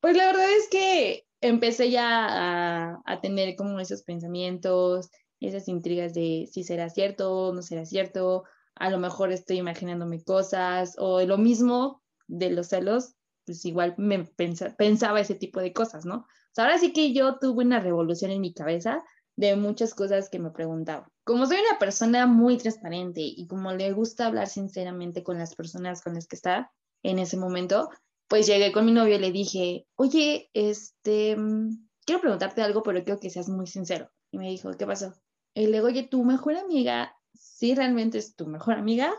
pues 0.00 0.16
la 0.16 0.26
verdad 0.26 0.50
es 0.52 0.68
que 0.68 1.26
empecé 1.40 1.90
ya 1.90 2.26
a, 2.26 3.02
a 3.04 3.20
tener 3.20 3.56
como 3.56 3.80
esos 3.80 4.02
pensamientos, 4.02 5.10
esas 5.40 5.68
intrigas 5.68 6.14
de 6.14 6.48
si 6.50 6.64
será 6.64 6.88
cierto, 6.88 7.52
no 7.54 7.62
será 7.62 7.84
cierto, 7.84 8.44
a 8.74 8.90
lo 8.90 8.98
mejor 8.98 9.32
estoy 9.32 9.58
imaginándome 9.58 10.22
cosas, 10.22 10.94
o 10.98 11.20
lo 11.22 11.38
mismo 11.38 12.02
de 12.26 12.50
los 12.50 12.68
celos, 12.68 13.14
pues 13.44 13.64
igual 13.64 13.94
me 13.98 14.24
pensa- 14.24 14.74
pensaba 14.76 15.20
ese 15.20 15.34
tipo 15.34 15.60
de 15.60 15.72
cosas, 15.72 16.04
¿no? 16.06 16.16
O 16.16 16.26
sea, 16.52 16.64
ahora 16.64 16.78
sí 16.78 16.92
que 16.92 17.12
yo 17.12 17.38
tuve 17.38 17.64
una 17.64 17.80
revolución 17.80 18.30
en 18.30 18.40
mi 18.40 18.54
cabeza 18.54 19.02
de 19.36 19.56
muchas 19.56 19.94
cosas 19.94 20.30
que 20.30 20.38
me 20.38 20.50
preguntaba. 20.50 21.08
Como 21.24 21.46
soy 21.46 21.58
una 21.68 21.78
persona 21.78 22.26
muy 22.26 22.56
transparente 22.56 23.20
y 23.20 23.46
como 23.46 23.72
le 23.72 23.92
gusta 23.92 24.26
hablar 24.26 24.48
sinceramente 24.48 25.22
con 25.22 25.38
las 25.38 25.54
personas 25.54 26.00
con 26.02 26.14
las 26.14 26.26
que 26.26 26.36
está 26.36 26.72
en 27.02 27.18
ese 27.18 27.36
momento, 27.36 27.90
pues 28.28 28.46
llegué 28.46 28.72
con 28.72 28.86
mi 28.86 28.92
novio 28.92 29.16
y 29.16 29.18
le 29.18 29.32
dije, 29.32 29.86
oye, 29.96 30.50
este, 30.54 31.36
mm, 31.36 31.88
quiero 32.04 32.20
preguntarte 32.20 32.62
algo, 32.62 32.82
pero 32.82 33.02
quiero 33.04 33.20
que 33.20 33.30
seas 33.30 33.48
muy 33.48 33.66
sincero. 33.66 34.10
Y 34.30 34.38
me 34.38 34.48
dijo, 34.48 34.70
¿qué 34.72 34.86
pasó? 34.86 35.14
Y 35.54 35.66
le 35.66 35.72
digo, 35.78 35.86
oye, 35.86 36.02
tu 36.04 36.24
mejor 36.24 36.56
amiga, 36.56 37.16
¿sí 37.32 37.74
realmente 37.74 38.18
es 38.18 38.34
tu 38.34 38.46
mejor 38.46 38.74
amiga? 38.74 39.12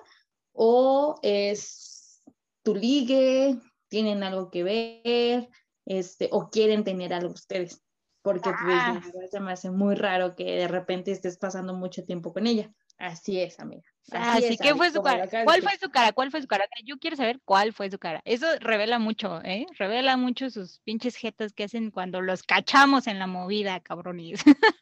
¿O 0.52 1.16
es 1.22 2.24
tu 2.64 2.76
ligue? 2.76 3.58
¿Tienen 3.88 4.24
algo 4.24 4.50
que 4.50 4.64
ver? 4.64 5.50
Este, 5.86 6.30
¿O 6.32 6.50
quieren 6.50 6.84
tener 6.84 7.14
algo 7.14 7.34
ustedes? 7.34 7.82
Porque 8.22 8.50
pues 8.50 8.78
Ah. 8.82 9.02
se 9.30 9.40
me 9.40 9.52
hace 9.52 9.70
muy 9.70 9.94
raro 9.96 10.36
que 10.36 10.44
de 10.46 10.68
repente 10.68 11.12
estés 11.12 11.38
pasando 11.38 11.76
mucho 11.76 12.04
tiempo 12.06 12.34
con 12.34 12.48
ella. 12.48 12.74
Así 12.98 13.40
es, 13.40 13.60
amiga. 13.60 13.84
Así 14.12 14.46
es, 14.46 14.60
que 14.60 14.76
fue 14.76 14.92
su 14.92 15.02
cara. 15.02 15.28
¿Cuál 15.44 15.62
fue 15.62 15.72
su 15.82 15.90
cara? 15.90 16.14
¿Cuál 16.14 16.32
fue 16.32 16.42
su 16.42 16.48
cara? 16.48 16.66
Yo 16.84 16.98
quiero 16.98 17.16
saber 17.16 17.40
cuál 17.44 17.74
fue 17.74 17.90
su 17.90 17.98
cara. 17.98 18.22
Eso 18.26 18.46
revela 18.60 19.00
mucho, 19.00 19.42
¿eh? 19.44 19.66
Revela 19.78 20.16
mucho 20.18 20.50
sus 20.50 20.80
pinches 20.80 21.16
jetas 21.16 21.54
que 21.54 21.64
hacen 21.64 21.92
cuando 21.92 22.22
los 22.22 22.44
cachamos 22.44 23.08
en 23.08 23.20
la 23.20 23.28
movida, 23.28 23.80
cabrones. 23.80 24.44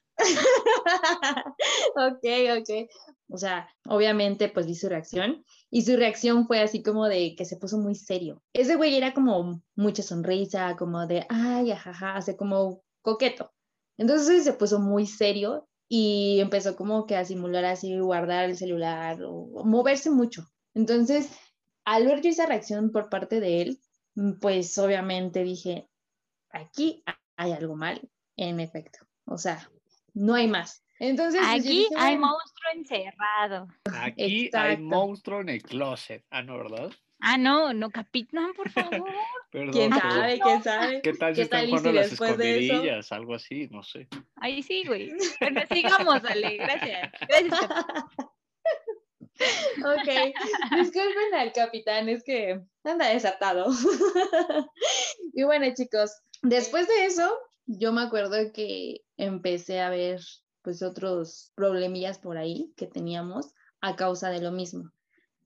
ok, 1.95 2.25
ok. 2.59 2.89
O 3.29 3.37
sea, 3.37 3.67
obviamente 3.87 4.49
pues 4.49 4.65
vi 4.67 4.75
su 4.75 4.89
reacción 4.89 5.43
y 5.71 5.83
su 5.83 5.95
reacción 5.95 6.45
fue 6.45 6.61
así 6.61 6.83
como 6.83 7.07
de 7.07 7.35
que 7.35 7.45
se 7.45 7.57
puso 7.57 7.77
muy 7.77 7.95
serio. 7.95 8.43
Ese 8.53 8.75
güey 8.75 8.95
era 8.95 9.13
como 9.13 9.61
mucha 9.75 10.03
sonrisa, 10.03 10.75
como 10.77 11.07
de, 11.07 11.25
ay, 11.29 11.71
ajaja, 11.71 12.15
hace 12.15 12.35
como 12.35 12.83
coqueto. 13.01 13.51
Entonces 13.97 14.43
se 14.43 14.53
puso 14.53 14.79
muy 14.79 15.07
serio 15.07 15.67
y 15.95 16.39
empezó 16.39 16.75
como 16.75 17.05
que 17.05 17.15
a 17.15 17.23
simular 17.23 17.65
así, 17.65 17.99
guardar 17.99 18.45
el 18.45 18.57
celular 18.57 19.19
o 19.23 19.63
moverse 19.63 20.09
mucho. 20.09 20.51
Entonces, 20.73 21.29
al 21.85 22.07
ver 22.07 22.19
yo 22.23 22.31
esa 22.31 22.47
reacción 22.47 22.91
por 22.91 23.09
parte 23.09 23.39
de 23.39 23.61
él, 23.61 23.79
mm, 24.15 24.39
pues 24.41 24.75
obviamente 24.79 25.43
dije, 25.43 25.87
aquí 26.49 27.03
hay 27.35 27.51
algo 27.51 27.75
mal, 27.75 28.09
en 28.37 28.59
efecto. 28.59 29.05
O 29.25 29.37
sea, 29.37 29.69
no 30.15 30.33
hay 30.33 30.47
más. 30.47 30.83
Entonces, 30.97 31.41
pues, 31.41 31.59
Aquí 31.59 31.69
dije, 31.69 31.89
hay 31.95 32.17
"Bueno". 32.17 32.31
monstruo 32.31 32.71
encerrado. 32.73 33.67
Aquí 33.93 34.49
hay 34.51 34.77
monstruo 34.77 35.41
en 35.41 35.49
el 35.49 35.61
closet. 35.61 36.25
Ah, 36.31 36.41
no, 36.41 36.57
¿verdad? 36.57 36.89
Ah, 37.25 37.37
no, 37.37 37.71
no, 37.73 37.89
capitán, 37.89 38.53
por 38.53 38.69
favor. 38.69 39.09
Perdón. 39.51 39.71
¿Quién 39.71 39.93
sabe? 39.93 40.39
¿Quién 40.41 40.61
sabe? 40.61 41.01
¿Qué 41.01 41.13
tal 41.13 41.33
si 41.33 41.35
¿Qué 41.37 41.41
están 41.43 41.61
tal 41.61 41.69
jugando 41.69 41.89
si 41.89 41.95
las 41.95 42.09
de 42.09 42.13
escondidillas? 42.13 43.11
Algo 43.13 43.35
así, 43.35 43.69
no 43.71 43.81
sé. 43.81 44.09
Ahí 44.35 44.61
sí, 44.61 44.83
güey. 44.85 45.13
Bueno, 45.39 45.61
sigamos, 45.71 46.25
Ale. 46.25 46.57
Gracias. 46.57 47.11
Gracias. 47.27 47.59
Ok, 49.83 50.09
disculpen 50.77 51.33
al 51.35 51.51
capitán, 51.53 52.07
es 52.07 52.23
que 52.23 52.61
anda 52.83 53.09
desatado. 53.09 53.65
Y 55.33 55.43
bueno, 55.43 55.65
chicos, 55.73 56.11
después 56.43 56.87
de 56.87 57.05
eso, 57.05 57.35
yo 57.65 57.91
me 57.91 58.03
acuerdo 58.03 58.53
que 58.53 59.01
empecé 59.17 59.81
a 59.81 59.89
ver 59.89 60.21
pues 60.61 60.83
otros 60.83 61.51
problemillas 61.55 62.19
por 62.19 62.37
ahí 62.37 62.73
que 62.77 62.85
teníamos 62.85 63.53
a 63.81 63.95
causa 63.95 64.29
de 64.29 64.39
lo 64.39 64.51
mismo. 64.51 64.91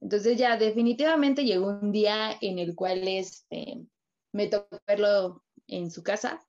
Entonces 0.01 0.37
ya 0.37 0.57
definitivamente 0.57 1.43
llegó 1.43 1.67
un 1.67 1.91
día 1.91 2.37
en 2.41 2.59
el 2.59 2.75
cual 2.75 3.07
este, 3.07 3.85
me 4.31 4.47
tocó 4.47 4.79
verlo 4.87 5.43
en 5.67 5.89
su 5.91 6.03
casa 6.03 6.45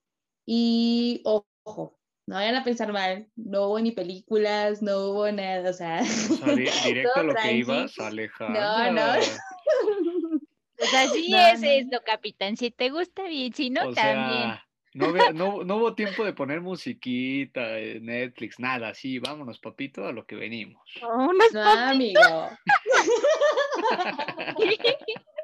y 0.47 1.23
ojo, 1.25 1.99
no 2.27 2.35
vayan 2.37 2.57
a 2.57 2.65
pensar 2.65 2.93
mal, 2.93 3.29
no 3.37 3.69
hubo 3.69 3.81
ni 3.81 3.93
películas, 3.93 4.83
no 4.83 5.09
hubo 5.11 5.33
nada, 5.33 5.71
o 5.71 5.73
sea... 5.73 6.03
directo 6.85 7.11
a 7.15 7.23
lo 7.23 7.35
que 7.35 7.53
ibas, 7.53 7.97
No, 7.99 8.05
Alejandra. 8.05 8.91
no. 8.93 9.13
Pues 10.79 10.95
así 10.95 11.29
No, 11.31 11.39
es 11.39 11.61
no. 11.61 11.69
esto, 11.69 12.01
capitán. 12.07 12.57
Si 12.57 12.71
te 12.71 12.91
gusta 12.91 13.25
bien, 13.25 13.53
si 13.53 13.69
no, 13.69 13.89
O 13.89 13.93
también. 13.93 14.43
sea, 14.43 14.68
no, 14.99 15.33
no, 15.33 15.65
no 15.65 15.77
hubo 15.77 15.95
tiempo 15.95 16.25
de 16.25 16.33
poner 16.33 16.61
musiquita, 16.61 17.79
eh, 17.79 18.01
Netflix, 18.01 18.59
nada, 18.59 18.95
sí, 18.95 19.19
vámonos, 19.19 19.59
papito, 19.59 20.07
a 20.07 20.13
lo 20.13 20.27
que 20.27 20.37
venimos. 20.37 20.83
No, 21.03 21.63
amigo. 21.63 22.21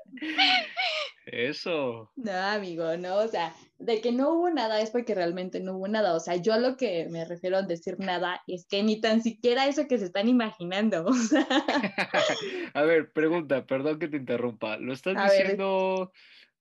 Eso. 1.26 2.12
No, 2.16 2.32
amigo, 2.32 2.96
no, 2.96 3.16
o 3.16 3.28
sea, 3.28 3.54
de 3.78 4.00
que 4.00 4.12
no 4.12 4.30
hubo 4.30 4.50
nada 4.50 4.80
es 4.80 4.90
porque 4.90 5.14
realmente 5.14 5.60
no 5.60 5.76
hubo 5.76 5.88
nada. 5.88 6.14
O 6.14 6.20
sea, 6.20 6.36
yo 6.36 6.52
a 6.52 6.58
lo 6.58 6.76
que 6.76 7.08
me 7.10 7.24
refiero 7.24 7.56
a 7.56 7.62
decir 7.62 7.98
nada 7.98 8.42
es 8.46 8.66
que 8.66 8.82
ni 8.82 9.00
tan 9.00 9.22
siquiera 9.22 9.66
eso 9.66 9.88
que 9.88 9.98
se 9.98 10.06
están 10.06 10.28
imaginando. 10.28 11.04
O 11.06 11.14
sea, 11.14 11.46
A 12.74 12.82
ver, 12.82 13.12
pregunta, 13.12 13.66
perdón 13.66 13.98
que 13.98 14.08
te 14.08 14.16
interrumpa. 14.16 14.76
¿Lo 14.76 14.92
estás 14.92 15.16
A 15.16 15.28
ver. 15.28 15.56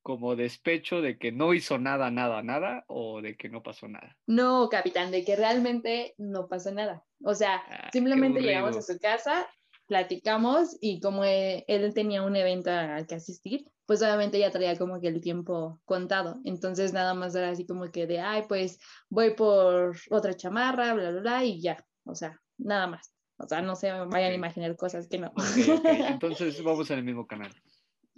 Como 0.03 0.35
despecho 0.35 1.01
de 1.01 1.17
que 1.17 1.31
no 1.31 1.53
hizo 1.53 1.79
nada, 1.79 2.11
nada, 2.11 2.43
nada 2.43 2.85
o 2.87 3.21
de 3.21 3.35
que 3.37 3.49
no 3.49 3.63
pasó 3.63 3.87
nada? 3.87 4.17
no, 4.27 4.69
capitán, 4.69 5.11
de 5.11 5.23
que 5.25 5.35
realmente 5.35 6.13
no 6.17 6.47
pasó 6.47 6.71
nada. 6.71 7.03
O 7.23 7.33
sea, 7.35 7.63
Ah, 7.67 7.89
simplemente 7.91 8.41
llegamos 8.41 8.77
a 8.77 8.81
su 8.81 8.97
casa, 8.99 9.47
platicamos 9.87 10.77
y 10.81 10.99
como 10.99 11.25
e- 11.25 11.65
él 11.67 11.93
tenía 11.93 12.23
un 12.23 12.35
evento 12.35 12.71
al 12.71 13.05
que 13.07 13.15
asistir, 13.15 13.65
pues 13.85 14.01
obviamente 14.01 14.39
ya 14.39 14.49
traía 14.51 14.77
como 14.77 14.99
que 15.01 15.09
el 15.09 15.21
tiempo 15.21 15.81
contado. 15.85 16.39
Entonces 16.45 16.93
nada 16.93 17.13
más 17.13 17.35
era 17.35 17.49
así 17.49 17.65
como 17.65 17.91
que 17.91 18.07
de, 18.07 18.19
ay, 18.21 18.43
pues 18.47 18.79
voy 19.09 19.33
por 19.35 19.95
otra 20.09 20.33
chamarra, 20.35 20.93
bla, 20.93 21.11
bla, 21.11 21.21
bla, 21.21 21.43
y 21.45 21.61
ya. 21.61 21.85
O 22.05 22.15
sea, 22.15 22.41
nada 22.57 22.87
más. 22.87 23.13
O 23.37 23.47
sea, 23.47 23.61
no 23.61 23.75
se 23.75 23.91
vayan 23.91 24.31
a 24.31 24.35
Ok. 24.35 24.35
imaginar 24.35 24.75
cosas 24.77 25.07
que 25.09 25.17
no. 25.17 25.33
Ok, 25.35 25.57
ok, 25.67 25.89
Entonces 26.07 26.61
vamos 26.63 26.89
en 26.91 26.99
el 26.99 27.03
mismo 27.05 27.27
canal. 27.27 27.51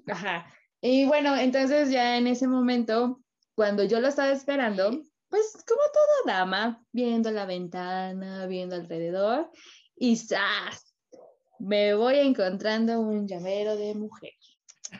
Ajá. 0.07 0.45
Y 0.87 1.05
bueno, 1.07 1.35
entonces 1.35 1.89
ya 1.89 2.15
en 2.15 2.27
ese 2.27 2.47
momento, 2.47 3.19
cuando 3.55 3.83
yo 3.85 3.99
lo 3.99 4.07
estaba 4.07 4.31
esperando, 4.31 4.91
pues 5.29 5.53
como 5.67 5.81
toda 5.91 6.37
dama, 6.37 6.85
viendo 6.91 7.31
la 7.31 7.47
ventana, 7.47 8.45
viendo 8.45 8.75
alrededor, 8.75 9.49
y 9.95 10.15
¡zas! 10.15 10.95
Me 11.57 11.95
voy 11.95 12.19
encontrando 12.19 12.99
un 12.99 13.27
llavero 13.27 13.75
de 13.75 13.95
mujer. 13.95 14.33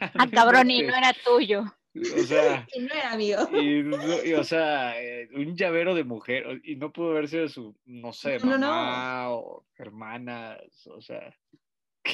Ah, 0.01 0.27
cabrón, 0.33 0.71
y 0.71 0.81
no 0.81 0.95
era 0.95 1.13
tuyo. 1.23 1.65
O 1.95 2.23
sea, 2.23 2.65
Y 2.73 2.79
no 2.79 2.91
era 2.91 3.11
amigo. 3.11 3.47
y, 3.55 3.83
no- 3.83 4.23
y, 4.23 4.33
o 4.33 4.43
sea, 4.43 4.99
eh, 4.99 5.29
un 5.35 5.55
llavero 5.55 5.93
de 5.93 6.03
mujer, 6.03 6.61
y 6.63 6.77
no 6.77 6.91
pudo 6.91 7.11
haber 7.11 7.27
sido 7.27 7.47
su, 7.47 7.75
no 7.85 8.11
sé, 8.11 8.39
No, 8.39 8.45
no, 8.45 8.57
no. 8.57 8.67
mamá 8.69 9.29
o 9.35 9.67
hermanas, 9.77 10.87
o 10.87 10.99
sea. 10.99 11.31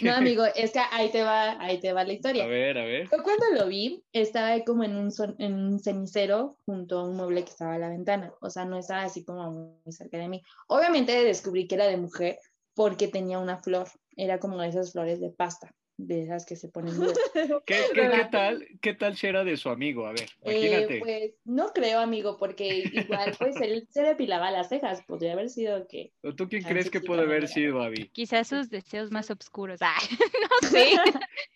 No, 0.01 0.13
amigo, 0.15 0.43
es 0.55 0.71
que 0.71 0.79
ahí 0.91 1.09
te 1.11 1.21
va, 1.23 1.61
ahí 1.61 1.79
te 1.79 1.91
va 1.93 2.03
la 2.03 2.11
A 2.11 2.13
historia. 2.13 2.47
ver, 2.47 2.77
a 2.77 2.83
ver. 2.85 3.03
Yo 3.11 3.23
cuando 3.23 3.45
lo 3.57 3.67
vi, 3.67 4.03
estaba 4.13 4.47
ahí 4.47 4.63
como 4.63 4.83
en 4.83 4.95
un, 4.95 5.11
son- 5.11 5.35
en 5.39 5.53
un 5.55 5.79
cenicero 5.79 6.57
junto 6.65 6.99
a 6.99 7.03
un 7.09 7.15
mueble 7.17 7.43
que 7.43 7.49
estaba 7.51 7.75
a 7.75 7.79
la 7.79 7.89
ventana. 7.89 8.33
O 8.41 8.49
sea, 8.49 8.65
no 8.65 8.77
estaba 8.77 9.03
así 9.03 9.23
como 9.25 9.51
muy 9.51 9.91
cerca 9.91 10.17
de 10.17 10.27
mí. 10.29 10.41
Obviamente 10.67 11.11
descubrí 11.23 11.67
que 11.67 11.75
era 11.75 11.87
de 11.87 11.97
mujer 11.97 12.39
porque 12.73 13.07
tenía 13.07 13.39
una 13.39 13.61
flor. 13.61 13.87
Era 14.15 14.39
como 14.39 14.59
de 14.61 14.69
esas 14.69 14.91
flores 14.93 15.19
de 15.19 15.29
pasta, 15.29 15.71
de 16.07 16.23
esas 16.23 16.45
que 16.45 16.55
se 16.55 16.67
ponen. 16.69 16.93
¿Qué, 17.65 17.75
qué, 17.93 18.09
qué 18.11 18.27
tal, 18.31 18.67
¿Qué 18.81 18.93
tal 18.93 19.15
si 19.15 19.27
era 19.27 19.43
de 19.43 19.57
su 19.57 19.69
amigo? 19.69 20.05
A 20.07 20.11
ver, 20.11 20.29
Eh, 20.41 20.51
imagínate. 20.51 20.99
pues 20.99 21.33
no 21.45 21.67
creo, 21.73 21.99
amigo, 21.99 22.37
porque 22.37 22.89
igual 22.91 23.31
pues 23.37 23.59
él 23.61 23.87
se 23.89 24.01
depilaba 24.03 24.51
las 24.51 24.69
cejas. 24.69 25.01
Podría 25.03 25.33
haber 25.33 25.49
sido 25.49 25.87
que... 25.87 26.13
¿O 26.23 26.33
¿Tú 26.33 26.47
quién 26.49 26.63
Ah, 26.65 26.69
crees 26.69 26.89
que 26.89 27.01
puede 27.01 27.21
haber 27.21 27.47
sido, 27.47 27.81
Abby? 27.81 28.09
Quizás 28.09 28.47
sus 28.47 28.69
deseos 28.69 29.11
más 29.11 29.29
oscuros. 29.31 29.79
Ay, 29.81 30.07
no 30.41 30.67
sé. 30.69 30.95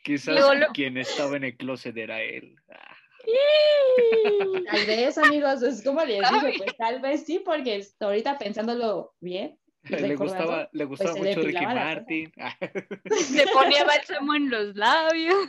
Quizás 0.03 0.35
Luego 0.35 0.53
lo- 0.55 0.67
quien 0.73 0.97
estaba 0.97 1.35
en 1.37 1.43
el 1.45 1.57
closet 1.57 1.95
era 1.97 2.21
él. 2.21 2.55
Ah, 2.69 2.95
Tal 4.65 4.85
vez, 4.85 5.17
amigos, 5.17 5.61
es 5.63 5.83
como 5.83 6.03
les 6.03 6.19
dije, 6.31 6.53
pues 6.57 6.77
tal 6.77 7.01
vez 7.01 7.25
sí, 7.25 7.41
porque 7.43 7.83
ahorita 7.99 8.37
pensándolo 8.37 9.15
bien. 9.19 9.57
Le 9.89 10.15
gustaba, 10.15 10.69
le 10.71 10.85
gustaba 10.85 11.13
se 11.13 11.19
mucho 11.19 11.41
Ricky. 11.41 11.65
Martin. 11.65 12.31
Se 13.11 13.47
ponía 13.47 13.83
bálsamo 13.83 14.33
en 14.33 14.49
los 14.49 14.75
labios. 14.75 15.47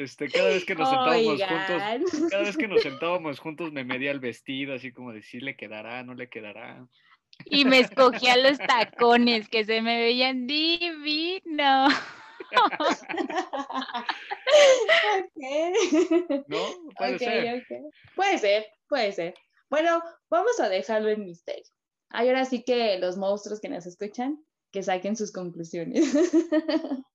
Este, 0.00 0.28
cada 0.28 0.48
vez 0.48 0.64
que 0.64 0.74
nos 0.74 0.88
sentábamos 0.88 1.42
juntos, 1.42 2.30
cada 2.30 2.42
vez 2.42 2.56
que 2.56 2.68
nos 2.68 2.82
sentábamos 2.82 3.38
juntos 3.38 3.72
me 3.72 3.84
medía 3.84 4.10
el 4.10 4.20
vestido, 4.20 4.74
así 4.74 4.92
como 4.92 5.12
de 5.12 5.22
si 5.22 5.38
le 5.38 5.54
quedará, 5.54 6.02
no 6.02 6.14
le 6.14 6.28
quedará. 6.28 6.86
Y 7.44 7.64
me 7.64 7.80
escogía 7.80 8.36
los 8.36 8.58
tacones 8.58 9.48
que 9.48 9.64
se 9.64 9.82
me 9.82 10.00
veían 10.00 10.46
divinos. 10.46 11.92
Ok. 15.18 16.44
¿No? 16.48 16.58
Puede 16.98 17.18
ser. 17.18 17.54
ok. 17.56 17.94
Puede 18.14 18.38
ser, 18.38 18.66
puede 18.88 19.12
ser. 19.12 19.34
Bueno, 19.70 20.02
vamos 20.28 20.60
a 20.60 20.68
dejarlo 20.68 21.08
en 21.08 21.24
misterio. 21.24 21.64
Ay, 22.12 22.28
Ahora 22.28 22.44
sí 22.44 22.62
que 22.62 22.98
los 22.98 23.16
monstruos 23.16 23.60
que 23.60 23.68
nos 23.68 23.86
escuchan, 23.86 24.38
que 24.70 24.82
saquen 24.82 25.16
sus 25.16 25.32
conclusiones. 25.32 26.04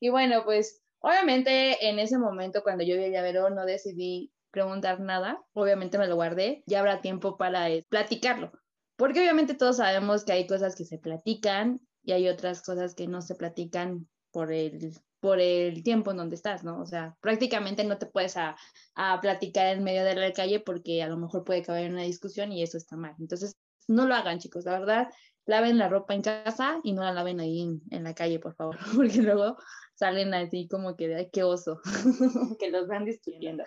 y 0.00 0.10
bueno, 0.10 0.44
pues 0.44 0.82
obviamente 1.00 1.88
en 1.88 1.98
ese 1.98 2.18
momento 2.18 2.62
cuando 2.62 2.84
yo 2.84 2.96
vi 2.96 3.04
el 3.04 3.12
llavero 3.12 3.50
no 3.50 3.64
decidí 3.64 4.32
preguntar 4.50 5.00
nada, 5.00 5.40
obviamente 5.52 5.98
me 5.98 6.08
lo 6.08 6.16
guardé, 6.16 6.64
ya 6.66 6.80
habrá 6.80 7.00
tiempo 7.00 7.36
para 7.36 7.70
eh, 7.70 7.86
platicarlo, 7.88 8.50
porque 8.96 9.20
obviamente 9.20 9.54
todos 9.54 9.76
sabemos 9.76 10.24
que 10.24 10.32
hay 10.32 10.46
cosas 10.46 10.74
que 10.74 10.84
se 10.84 10.98
platican 10.98 11.80
y 12.02 12.12
hay 12.12 12.28
otras 12.28 12.62
cosas 12.62 12.94
que 12.94 13.06
no 13.06 13.22
se 13.22 13.36
platican 13.36 14.08
por 14.32 14.52
el, 14.52 14.92
por 15.20 15.38
el 15.38 15.84
tiempo 15.84 16.10
en 16.10 16.16
donde 16.16 16.34
estás, 16.34 16.64
¿no? 16.64 16.80
O 16.80 16.86
sea, 16.86 17.16
prácticamente 17.20 17.84
no 17.84 17.98
te 17.98 18.06
puedes 18.06 18.36
a, 18.36 18.56
a 18.94 19.20
platicar 19.20 19.68
en 19.68 19.84
medio 19.84 20.04
de 20.04 20.16
la 20.16 20.32
calle 20.32 20.58
porque 20.60 21.02
a 21.02 21.08
lo 21.08 21.16
mejor 21.16 21.44
puede 21.44 21.62
caber 21.62 21.90
una 21.90 22.02
discusión 22.02 22.50
y 22.52 22.62
eso 22.62 22.76
está 22.78 22.96
mal. 22.96 23.14
Entonces, 23.20 23.56
no 23.90 24.06
lo 24.06 24.14
hagan, 24.14 24.38
chicos, 24.38 24.64
la 24.64 24.78
verdad, 24.78 25.08
laven 25.46 25.78
la 25.78 25.88
ropa 25.88 26.14
en 26.14 26.22
casa 26.22 26.80
y 26.82 26.92
no 26.92 27.02
la 27.02 27.12
laven 27.12 27.40
ahí 27.40 27.60
en, 27.62 27.82
en 27.90 28.04
la 28.04 28.14
calle, 28.14 28.38
por 28.38 28.54
favor, 28.54 28.76
porque 28.96 29.22
luego 29.22 29.56
salen 29.94 30.32
así 30.34 30.68
como 30.68 30.96
que 30.96 31.14
"Ay, 31.14 31.30
qué 31.32 31.42
oso, 31.42 31.80
que 32.58 32.70
los 32.70 32.86
van 32.86 33.04
discutiendo. 33.04 33.64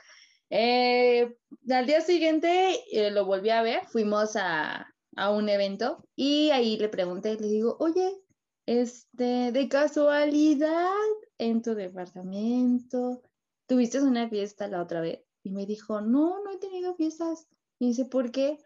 Eh, 0.50 1.36
al 1.70 1.86
día 1.86 2.02
siguiente 2.02 2.80
eh, 2.92 3.12
lo 3.12 3.26
volví 3.26 3.50
a 3.50 3.62
ver, 3.64 3.82
fuimos 3.88 4.36
a, 4.36 4.88
a 5.16 5.32
un 5.32 5.50
evento 5.50 6.08
y 6.16 6.52
ahí 6.52 6.78
le 6.78 6.90
pregunté, 6.90 7.36
le 7.36 7.48
digo, 7.48 7.76
oye, 7.80 8.12
este, 8.66 9.52
de 9.52 9.68
casualidad, 9.68 10.92
en 11.38 11.62
tu 11.62 11.76
departamento, 11.76 13.22
¿tuviste 13.68 14.02
una 14.02 14.30
fiesta 14.30 14.68
la 14.68 14.82
otra 14.82 15.02
vez? 15.02 15.26
Y 15.44 15.52
me 15.52 15.66
dijo, 15.66 16.02
no, 16.02 16.42
no 16.44 16.52
he 16.52 16.58
tenido 16.58 16.96
fiestas. 16.96 17.48
Y 17.80 17.88
dice, 17.88 18.06
¿por 18.06 18.32
qué? 18.32 18.58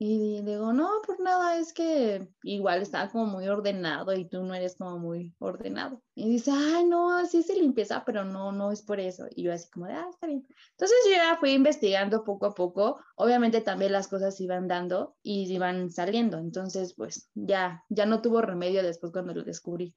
Y 0.00 0.42
digo, 0.42 0.72
no, 0.72 1.02
por 1.04 1.18
nada, 1.18 1.58
es 1.58 1.72
que 1.72 2.28
igual 2.44 2.82
estaba 2.82 3.10
como 3.10 3.26
muy 3.26 3.48
ordenado 3.48 4.14
y 4.14 4.26
tú 4.26 4.44
no 4.44 4.54
eres 4.54 4.76
como 4.76 4.96
muy 4.96 5.34
ordenado. 5.40 6.00
Y 6.14 6.28
dice, 6.28 6.52
ay, 6.54 6.84
no, 6.84 7.16
así 7.16 7.42
se 7.42 7.56
limpieza, 7.56 8.04
pero 8.04 8.24
no, 8.24 8.52
no 8.52 8.70
es 8.70 8.82
por 8.82 9.00
eso. 9.00 9.26
Y 9.34 9.42
yo 9.42 9.52
así 9.52 9.68
como 9.70 9.86
de, 9.86 9.94
ah, 9.94 10.06
está 10.08 10.28
bien. 10.28 10.46
Entonces 10.70 10.96
yo 11.04 11.16
ya 11.16 11.36
fui 11.40 11.50
investigando 11.50 12.22
poco 12.22 12.46
a 12.46 12.54
poco. 12.54 13.00
Obviamente 13.16 13.60
también 13.60 13.90
las 13.90 14.06
cosas 14.06 14.40
iban 14.40 14.68
dando 14.68 15.16
y 15.20 15.52
iban 15.52 15.90
saliendo. 15.90 16.38
Entonces, 16.38 16.94
pues 16.94 17.28
ya, 17.34 17.84
ya 17.88 18.06
no 18.06 18.22
tuvo 18.22 18.40
remedio 18.40 18.84
después 18.84 19.10
cuando 19.10 19.34
lo 19.34 19.42
descubrí. 19.42 19.96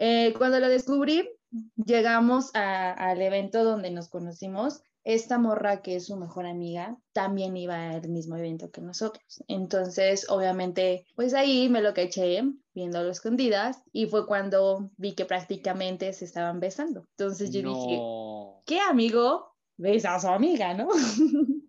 Eh, 0.00 0.34
cuando 0.36 0.58
lo 0.58 0.68
descubrí, 0.68 1.30
llegamos 1.76 2.50
al 2.54 3.22
evento 3.22 3.62
donde 3.62 3.92
nos 3.92 4.08
conocimos. 4.08 4.82
Esta 5.08 5.38
morra, 5.38 5.80
que 5.80 5.96
es 5.96 6.04
su 6.04 6.16
mejor 6.18 6.44
amiga, 6.44 6.98
también 7.14 7.56
iba 7.56 7.92
al 7.92 8.06
mismo 8.10 8.36
evento 8.36 8.70
que 8.70 8.82
nosotros. 8.82 9.42
Entonces, 9.48 10.28
obviamente, 10.28 11.06
pues 11.16 11.32
ahí 11.32 11.70
me 11.70 11.80
lo 11.80 11.94
caché 11.94 12.42
viéndolo 12.74 13.10
escondidas 13.10 13.82
y 13.90 14.04
fue 14.04 14.26
cuando 14.26 14.90
vi 14.98 15.14
que 15.14 15.24
prácticamente 15.24 16.12
se 16.12 16.26
estaban 16.26 16.60
besando. 16.60 17.06
Entonces 17.16 17.50
yo 17.50 17.62
dije. 17.62 18.66
¿qué 18.66 18.80
amigo 18.80 19.56
besa 19.78 20.16
a 20.16 20.20
su 20.20 20.28
amiga, 20.28 20.74
no? 20.74 20.88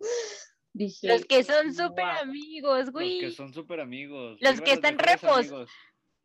dije, 0.73 1.07
Los 1.07 1.23
que 1.23 1.45
son 1.45 1.73
súper 1.73 2.09
amigos, 2.21 2.79
Los 2.79 2.91
güey. 2.91 3.21
que 3.21 3.31
son 3.31 3.53
súper 3.53 3.79
amigos. 3.79 4.37
Los 4.41 4.59
que 4.59 4.73
están 4.73 4.99
repos. 4.99 5.37
amigos. 5.37 5.69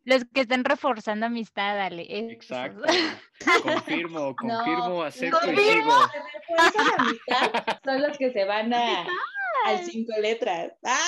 Los 0.05 0.25
que 0.33 0.43
están 0.43 0.65
reforzando 0.65 1.27
amistad, 1.27 1.81
Ale. 1.81 2.07
Exacto. 2.33 2.83
Confirmo, 3.63 4.35
confirmo, 4.37 5.03
acepto 5.03 5.39
y 5.43 5.55
Confirmo. 5.55 5.93
sigo. 5.93 6.11
La 6.57 7.05
mitad 7.05 7.79
son 7.85 8.03
los 8.03 8.17
que 8.19 8.31
se 8.33 8.45
van 8.45 8.73
a, 8.73 9.07
al 9.67 9.85
cinco 9.85 10.13
letras. 10.21 10.73
¡Ah! 10.85 10.99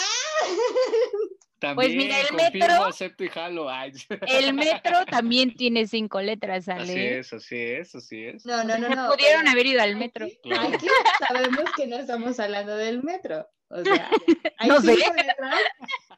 También 1.58 1.74
Pues 1.76 1.96
mira, 1.96 2.20
el 2.20 2.28
confirmo, 2.28 2.66
metro- 2.66 2.84
acepto 2.84 3.24
y 3.24 3.28
jalo. 3.28 3.70
Ay, 3.70 3.92
El 4.28 4.52
metro 4.52 5.06
también 5.10 5.54
tiene 5.56 5.86
cinco 5.86 6.20
letras, 6.20 6.68
Ale. 6.68 6.82
así 6.82 6.98
es, 7.00 7.32
así 7.32 7.56
es, 7.56 7.94
así 7.94 8.24
es. 8.26 8.44
No, 8.44 8.62
no, 8.64 8.76
no, 8.76 8.88
Se 8.88 8.94
no. 8.96 9.10
pudieron 9.10 9.40
pero 9.42 9.50
haber 9.52 9.66
ido 9.66 9.82
al 9.82 9.96
metro. 9.96 10.26
Claro. 10.42 10.68
Aquí 10.74 10.86
sabemos 11.26 11.64
que 11.76 11.86
no 11.86 11.96
estamos 11.96 12.38
hablando 12.40 12.76
del 12.76 13.02
metro. 13.02 13.48
O 13.68 13.82
sea, 13.82 14.10
hay 14.58 14.68
No 14.68 14.80
sé. 14.80 14.96
cinco 14.96 15.14
letras 15.14 15.36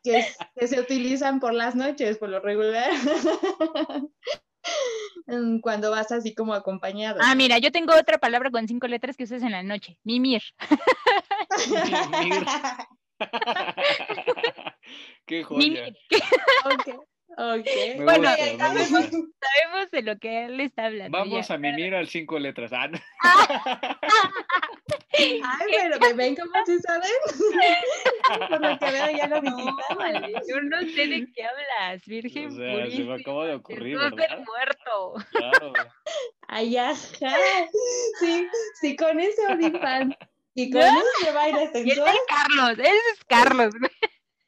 que, 0.02 0.26
que 0.54 0.68
se 0.68 0.80
utilizan 0.80 1.40
por 1.40 1.54
las 1.54 1.74
noches, 1.74 2.18
por 2.18 2.28
lo 2.28 2.40
regular. 2.40 2.90
Mm, 5.26 5.60
Cuando 5.60 5.90
vas 5.90 6.10
así 6.12 6.34
como 6.34 6.54
acompañado. 6.54 7.20
Ah, 7.22 7.34
mira, 7.34 7.58
yo 7.58 7.70
tengo 7.70 7.94
otra 7.94 8.18
palabra 8.18 8.50
con 8.50 8.66
cinco 8.66 8.86
letras 8.86 9.16
que 9.16 9.24
usas 9.24 9.42
en 9.42 9.52
la 9.52 9.62
noche. 9.62 9.98
Mimir. 10.02 10.42
Mimir. 12.10 12.46
Qué 15.26 15.44
joya. 15.44 15.58
Mimir. 15.58 15.96
Ok, 16.64 17.04
ok. 17.38 17.66
Me 17.98 18.04
Bueno, 18.04 18.28
gusta, 18.30 18.58
sabemos-. 18.58 19.10
Sabemos 19.10 19.90
de 19.92 20.02
lo 20.02 20.18
que 20.18 20.44
él 20.46 20.60
está 20.60 20.86
hablando. 20.86 21.16
Vamos 21.16 21.48
ya. 21.48 21.54
a 21.54 21.58
mimir 21.58 21.94
al 21.94 22.08
cinco 22.08 22.38
letras. 22.38 22.72
Ah, 22.74 22.88
no. 22.88 22.98
Ay, 25.20 25.66
pero 25.70 25.98
me 25.98 26.12
ven 26.14 26.36
como 26.36 26.52
si 26.64 26.78
saben. 26.78 27.10
Por 28.48 28.60
lo 28.60 28.78
que 28.78 28.90
veo 28.90 29.10
ya 29.16 29.26
lo 29.26 29.42
No, 29.42 29.56
visitaron. 29.56 30.16
Ale, 30.16 30.32
yo 30.48 30.60
no 30.62 30.78
sé 30.80 31.06
de 31.08 31.26
qué 31.34 31.44
hablas, 31.44 32.04
Virgen 32.06 32.48
O 32.48 32.50
sea, 32.56 32.90
se 32.90 33.04
me 33.04 33.14
acaba 33.14 33.46
de 33.46 33.54
ocurrir, 33.56 33.98
del 33.98 34.12
¿verdad? 34.14 34.44
muerto. 34.44 35.14
Claro. 35.32 35.72
Ay, 36.46 36.76
ajá. 36.76 36.94
Sí, 38.20 38.46
sí, 38.80 38.96
con 38.96 39.18
ese 39.18 39.46
OnlyFans 39.48 40.14
y 40.54 40.70
con 40.70 40.82
ese 40.82 41.32
baile 41.32 41.62
Y 41.62 41.64
ese 41.64 41.84
sensual. 41.84 42.14
es 42.14 42.20
Carlos, 42.28 42.78
ese 42.78 43.10
es 43.12 43.24
Carlos. 43.26 43.74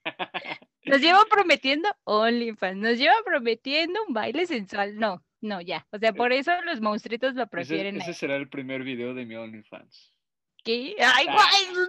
Nos 0.91 1.01
lleva 1.01 1.25
prometiendo 1.31 1.89
OnlyFans, 2.05 2.77
nos 2.77 2.99
lleva 2.99 3.15
prometiendo 3.25 4.01
un 4.07 4.15
baile 4.15 4.47
sensual. 4.47 4.97
No, 4.99 5.23
no, 5.41 5.61
ya. 5.61 5.87
O 5.91 5.99
sea, 5.99 6.13
por 6.13 6.33
eso 6.33 6.53
los 6.63 6.81
monstruitos 6.81 7.35
lo 7.35 7.47
prefieren. 7.49 7.97
ese 8.01 8.15
será 8.15 8.37
el 8.37 8.49
primer 8.49 8.83
video 8.83 9.15
de 9.15 9.25
mi 9.25 9.37
OnlyFans. 9.37 10.13
¿Qué? 10.63 10.95
Ay, 10.99 11.25
guay. 11.25 11.89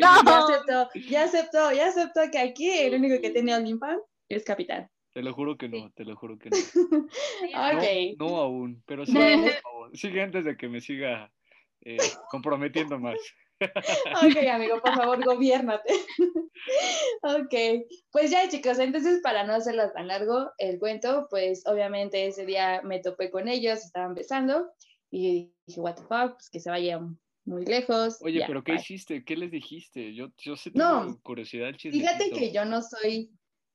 no, 0.00 0.22
no, 0.22 0.22
no. 0.22 0.28
Ya 0.28 0.44
aceptó, 0.44 0.90
ya 1.08 1.24
aceptó, 1.24 1.72
ya 1.72 1.86
aceptó 1.86 2.20
que 2.32 2.38
aquí 2.38 2.68
el 2.70 2.94
único 2.94 3.20
que 3.20 3.30
tiene 3.30 3.54
OnlyFans 3.54 4.02
es 4.28 4.44
Capitán. 4.44 4.90
Te 5.12 5.22
lo 5.22 5.32
juro 5.32 5.56
que 5.56 5.68
no, 5.68 5.90
te 5.92 6.04
lo 6.04 6.16
juro 6.16 6.38
que 6.38 6.50
no. 6.74 6.98
Ok. 6.98 8.18
No, 8.18 8.28
no 8.28 8.36
aún, 8.36 8.82
pero 8.86 9.06
sí, 9.06 9.12
Bueno. 9.14 9.42
por 9.44 9.62
favor. 9.62 9.96
Sigue 9.96 10.22
antes 10.22 10.44
de 10.44 10.56
que 10.56 10.68
me 10.68 10.80
siga 10.80 11.30
eh, 11.82 11.98
comprometiendo 12.30 12.98
más. 12.98 13.16
Ok, 13.60 14.36
amigo, 14.50 14.80
por 14.80 14.94
favor, 14.94 15.24
gobiérnate. 15.24 15.94
Ok, 17.22 17.54
pues 18.10 18.30
ya 18.30 18.48
chicos, 18.48 18.78
entonces 18.78 19.20
para 19.22 19.44
no 19.44 19.54
hacerlo 19.54 19.90
tan 19.92 20.08
largo 20.08 20.50
el 20.58 20.78
cuento, 20.78 21.26
pues 21.30 21.66
obviamente 21.66 22.26
ese 22.26 22.44
día 22.44 22.82
me 22.82 23.00
topé 23.00 23.30
con 23.30 23.48
ellos, 23.48 23.84
estaban 23.84 24.14
besando 24.14 24.70
y 25.10 25.52
dije, 25.66 25.80
what 25.80 25.94
the 25.94 26.02
fuck, 26.02 26.34
pues 26.34 26.50
que 26.50 26.60
se 26.60 26.68
vayan 26.68 27.18
muy 27.44 27.64
lejos. 27.64 28.18
Oye, 28.20 28.40
ya, 28.40 28.46
pero 28.46 28.62
¿qué 28.62 28.72
bye. 28.72 28.80
hiciste? 28.80 29.24
¿Qué 29.24 29.36
les 29.36 29.50
dijiste? 29.50 30.14
Yo, 30.14 30.28
yo 30.36 30.54
No, 30.74 31.00
tengo 31.06 31.20
curiosidad. 31.22 31.74
Fíjate 31.78 32.30
que 32.30 32.52
yo 32.52 32.64
no 32.64 32.82
soy, 32.82 33.30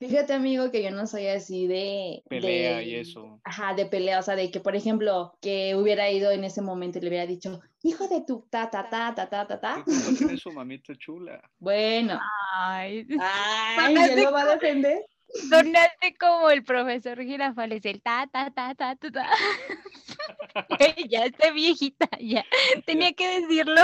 fíjate 0.09 0.33
amigo 0.33 0.71
que 0.71 0.83
yo 0.83 0.91
no 0.91 1.05
soy 1.07 1.27
así 1.27 1.67
de... 1.67 2.23
Pelea 2.29 2.77
de- 2.77 2.85
y 2.85 2.95
eso. 2.95 3.39
Ajá, 3.43 3.73
de 3.73 3.85
pelea, 3.85 4.19
o 4.19 4.21
sea, 4.23 4.35
de 4.35 4.49
que, 4.51 4.59
por 4.59 4.75
ejemplo, 4.75 5.37
que 5.41 5.75
hubiera 5.75 6.09
ido 6.09 6.31
en 6.31 6.43
ese 6.43 6.61
momento 6.61 6.97
y 6.97 7.01
le 7.01 7.09
hubiera 7.09 7.25
dicho, 7.25 7.59
hijo 7.81 8.07
de 8.07 8.21
tu 8.25 8.47
ta, 8.49 8.69
ta, 8.69 8.89
ta, 8.89 9.13
ta, 9.15 9.29
ta, 9.29 9.47
ta, 9.47 9.59
ta. 9.59 9.83
¿Qué 9.85 9.91
culpa 9.91 10.17
tiene 10.17 10.37
su 10.37 10.51
mamita 10.51 10.93
chula? 10.97 11.41
Bueno, 11.59 12.19
Ay, 12.55 13.07
ay, 13.19 13.95
¿ya 13.95 14.15
lo 14.15 14.31
va 14.31 14.41
a 14.43 14.53
defender? 14.55 15.03
sonaste 15.49 16.15
como 16.19 16.49
el 16.51 16.63
profesor 16.63 17.21
Girafales, 17.23 17.83
el 17.85 18.01
ta, 18.01 18.29
ta, 18.31 18.51
ta, 18.51 18.75
ta, 18.75 18.95
ta, 18.95 19.11
ta. 19.11 19.29
ya 21.09 21.25
está 21.25 21.51
viejita, 21.51 22.09
ya. 22.19 22.45
Tenía 22.85 23.13
que 23.13 23.41
decirlo. 23.41 23.81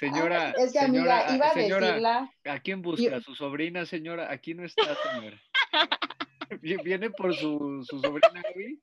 Señora, 0.00 0.52
señora, 0.72 1.34
iba 1.34 1.48
a 1.48 1.54
señora, 1.54 1.86
decirla. 1.86 2.30
¿a 2.44 2.60
quién 2.60 2.82
busca? 2.82 3.20
Su 3.20 3.34
sobrina, 3.34 3.86
señora? 3.86 4.30
Aquí 4.30 4.54
no 4.54 4.64
está, 4.64 4.96
señora. 4.96 5.40
¿Viene 6.60 7.10
por 7.10 7.34
su, 7.34 7.84
su 7.88 7.98
sobrina, 8.00 8.40
Gaby? 8.42 8.80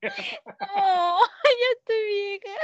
Oh, 0.75 1.25
ya 1.45 1.69
estoy 1.77 2.03
vieja. 2.09 2.55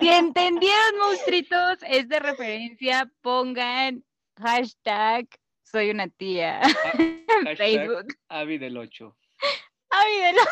Si 0.00 0.08
entendieron, 0.08 0.98
monstruitos, 0.98 1.78
es 1.86 2.08
de 2.08 2.18
referencia, 2.18 3.08
pongan 3.22 4.04
hashtag 4.36 5.28
soy 5.70 5.90
una 5.90 6.08
tía. 6.08 6.60
Ah, 6.62 6.92
hashtag 7.44 7.56
Facebook. 7.56 8.06
Avi 8.28 8.58
del 8.58 8.76
8. 8.76 9.16
Avi 9.90 10.16
del 10.22 10.36
8. 10.38 10.48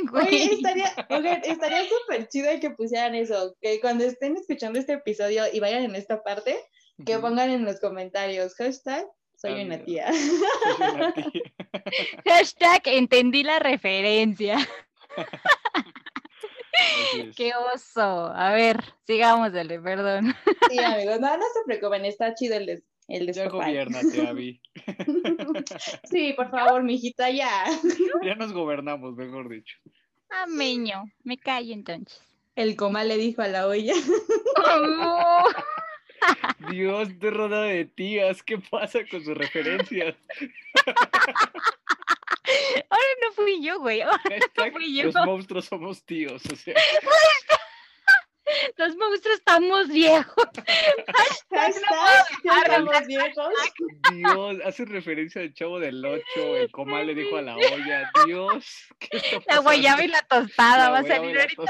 Oye, 0.12 0.44
estaría 0.44 1.82
súper 1.84 2.28
estaría 2.28 2.28
chido 2.28 2.60
que 2.60 2.70
pusieran 2.70 3.14
eso, 3.14 3.54
que 3.60 3.80
cuando 3.80 4.04
estén 4.04 4.36
escuchando 4.36 4.78
este 4.78 4.94
episodio 4.94 5.44
y 5.52 5.60
vayan 5.60 5.84
en 5.84 5.94
esta 5.94 6.22
parte, 6.22 6.56
que 7.04 7.18
pongan 7.18 7.50
en 7.50 7.64
los 7.64 7.80
comentarios 7.80 8.54
hashtag 8.54 9.06
soy 9.42 9.64
una 9.64 9.78
tía. 9.84 10.10
Hashtag 12.24 12.82
entendí 12.84 13.42
la 13.42 13.58
referencia. 13.58 14.56
Qué 17.36 17.52
oso. 17.74 18.32
A 18.34 18.52
ver, 18.52 18.78
sigamos, 19.04 19.52
dale, 19.52 19.80
perdón. 19.80 20.34
Sí, 20.70 20.78
amigos, 20.78 21.20
no, 21.20 21.36
no 21.36 21.42
se 21.42 21.64
preocupen, 21.66 22.04
está 22.04 22.34
chido 22.34 22.56
el, 22.56 22.84
el 23.12 23.26
Ya 23.32 23.42
despapalle. 23.44 23.84
gobiernate, 23.84 24.26
Avi. 24.28 24.60
Sí, 26.10 26.32
por 26.34 26.50
favor, 26.50 26.82
mijita, 26.82 27.30
ya. 27.30 27.64
Ya 28.24 28.34
nos 28.34 28.52
gobernamos, 28.52 29.14
mejor 29.14 29.48
dicho. 29.48 29.76
Ameño, 30.30 31.04
me 31.24 31.36
callo 31.38 31.72
entonces. 31.74 32.20
El 32.56 32.76
coma 32.76 33.04
le 33.04 33.16
dijo 33.16 33.42
a 33.42 33.48
la 33.48 33.66
olla. 33.66 33.94
Oh, 34.66 35.44
Dios, 36.70 37.08
te 37.18 37.30
rodeado 37.30 37.64
de 37.64 37.84
tías. 37.86 38.42
¿Qué 38.42 38.58
pasa 38.58 39.00
con 39.10 39.24
sus 39.24 39.36
referencias? 39.36 40.14
ahora 42.90 43.12
no 43.22 43.32
fui 43.34 43.62
yo, 43.62 43.78
güey. 43.80 44.02
Ahora 44.02 44.20
Hashtag, 44.28 44.72
fui 44.72 44.94
yo. 44.96 45.04
los 45.04 45.14
monstruos 45.26 45.64
somos 45.66 46.04
tíos. 46.04 46.42
O 46.52 46.56
sea, 46.56 46.74
Los 48.76 48.96
monstruos 48.96 49.38
estamos 49.38 49.88
viejos. 49.88 50.44
Hashtag, 51.52 51.74
estamos 52.44 53.06
viejos. 53.06 53.48
Dios, 54.12 54.56
hace 54.64 54.84
referencia 54.84 55.42
al 55.42 55.54
chavo 55.54 55.78
del 55.78 56.04
8. 56.04 56.56
El 56.56 56.70
comal 56.70 57.06
le 57.06 57.14
dijo 57.14 57.36
a 57.36 57.42
la 57.42 57.56
olla. 57.56 58.10
Dios, 58.26 58.88
¿qué 58.98 59.16
está 59.16 59.54
La 59.54 59.58
guayaba 59.60 60.04
y 60.04 60.08
la 60.08 60.22
tostada 60.22 60.78
La 60.84 60.90
va 60.90 60.98
a 60.98 61.04
salir 61.04 61.38
ahorita. 61.38 61.62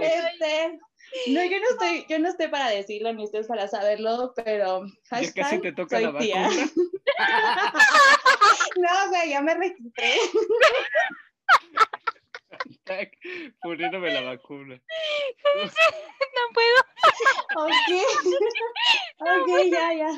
Este, 0.00 0.78
no, 1.28 1.44
yo 1.44 1.58
no 1.60 1.68
estoy, 1.70 2.06
yo 2.08 2.18
no 2.18 2.28
estoy 2.28 2.48
para 2.48 2.70
decirlo 2.70 3.12
ni 3.12 3.24
ustedes 3.24 3.46
para 3.46 3.68
saberlo, 3.68 4.32
pero 4.34 4.86
Ya 4.86 4.92
casi 5.10 5.32
hashtag 5.40 5.62
te 5.62 5.72
toca 5.72 5.96
soy 5.96 6.12
la 6.12 6.18
tía. 6.18 6.42
vacuna. 6.42 6.66
No, 8.76 9.08
güey, 9.10 9.30
ya 9.30 9.40
me 9.40 9.54
registré. 9.54 10.14
Hashtag 12.58 13.10
poniéndome 13.62 14.12
la 14.12 14.20
vacuna. 14.22 14.80
No 15.54 16.42
puedo. 16.52 17.66
Ok. 17.66 17.72
Ok, 19.20 19.48
ya, 19.70 19.92
ya. 19.94 20.08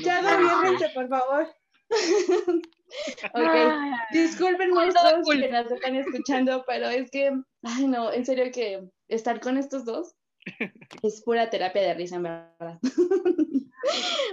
Ya 0.00 0.22
No 0.22 0.28
puede 0.28 0.42
gobiernense, 0.48 0.88
por 0.90 1.08
favor. 1.08 1.54
Ok. 3.34 3.34
Ay, 3.34 3.90
Disculpen 4.12 4.70
Con 4.70 4.88
todo 4.94 5.02
nuestros 5.16 5.24
culpa. 5.26 5.42
que 5.42 5.52
nos 5.52 5.70
están 5.72 5.96
escuchando, 5.96 6.64
pero 6.66 6.88
es 6.88 7.10
que, 7.10 7.30
ay 7.62 7.86
no, 7.86 8.10
en 8.12 8.24
serio 8.24 8.50
que 8.50 8.80
estar 9.08 9.40
con 9.40 9.58
estos 9.58 9.84
dos 9.84 10.14
es 11.02 11.22
pura 11.22 11.50
terapia 11.50 11.82
de 11.82 11.94
risa, 11.94 12.16
en 12.16 12.22
verdad. 12.24 12.78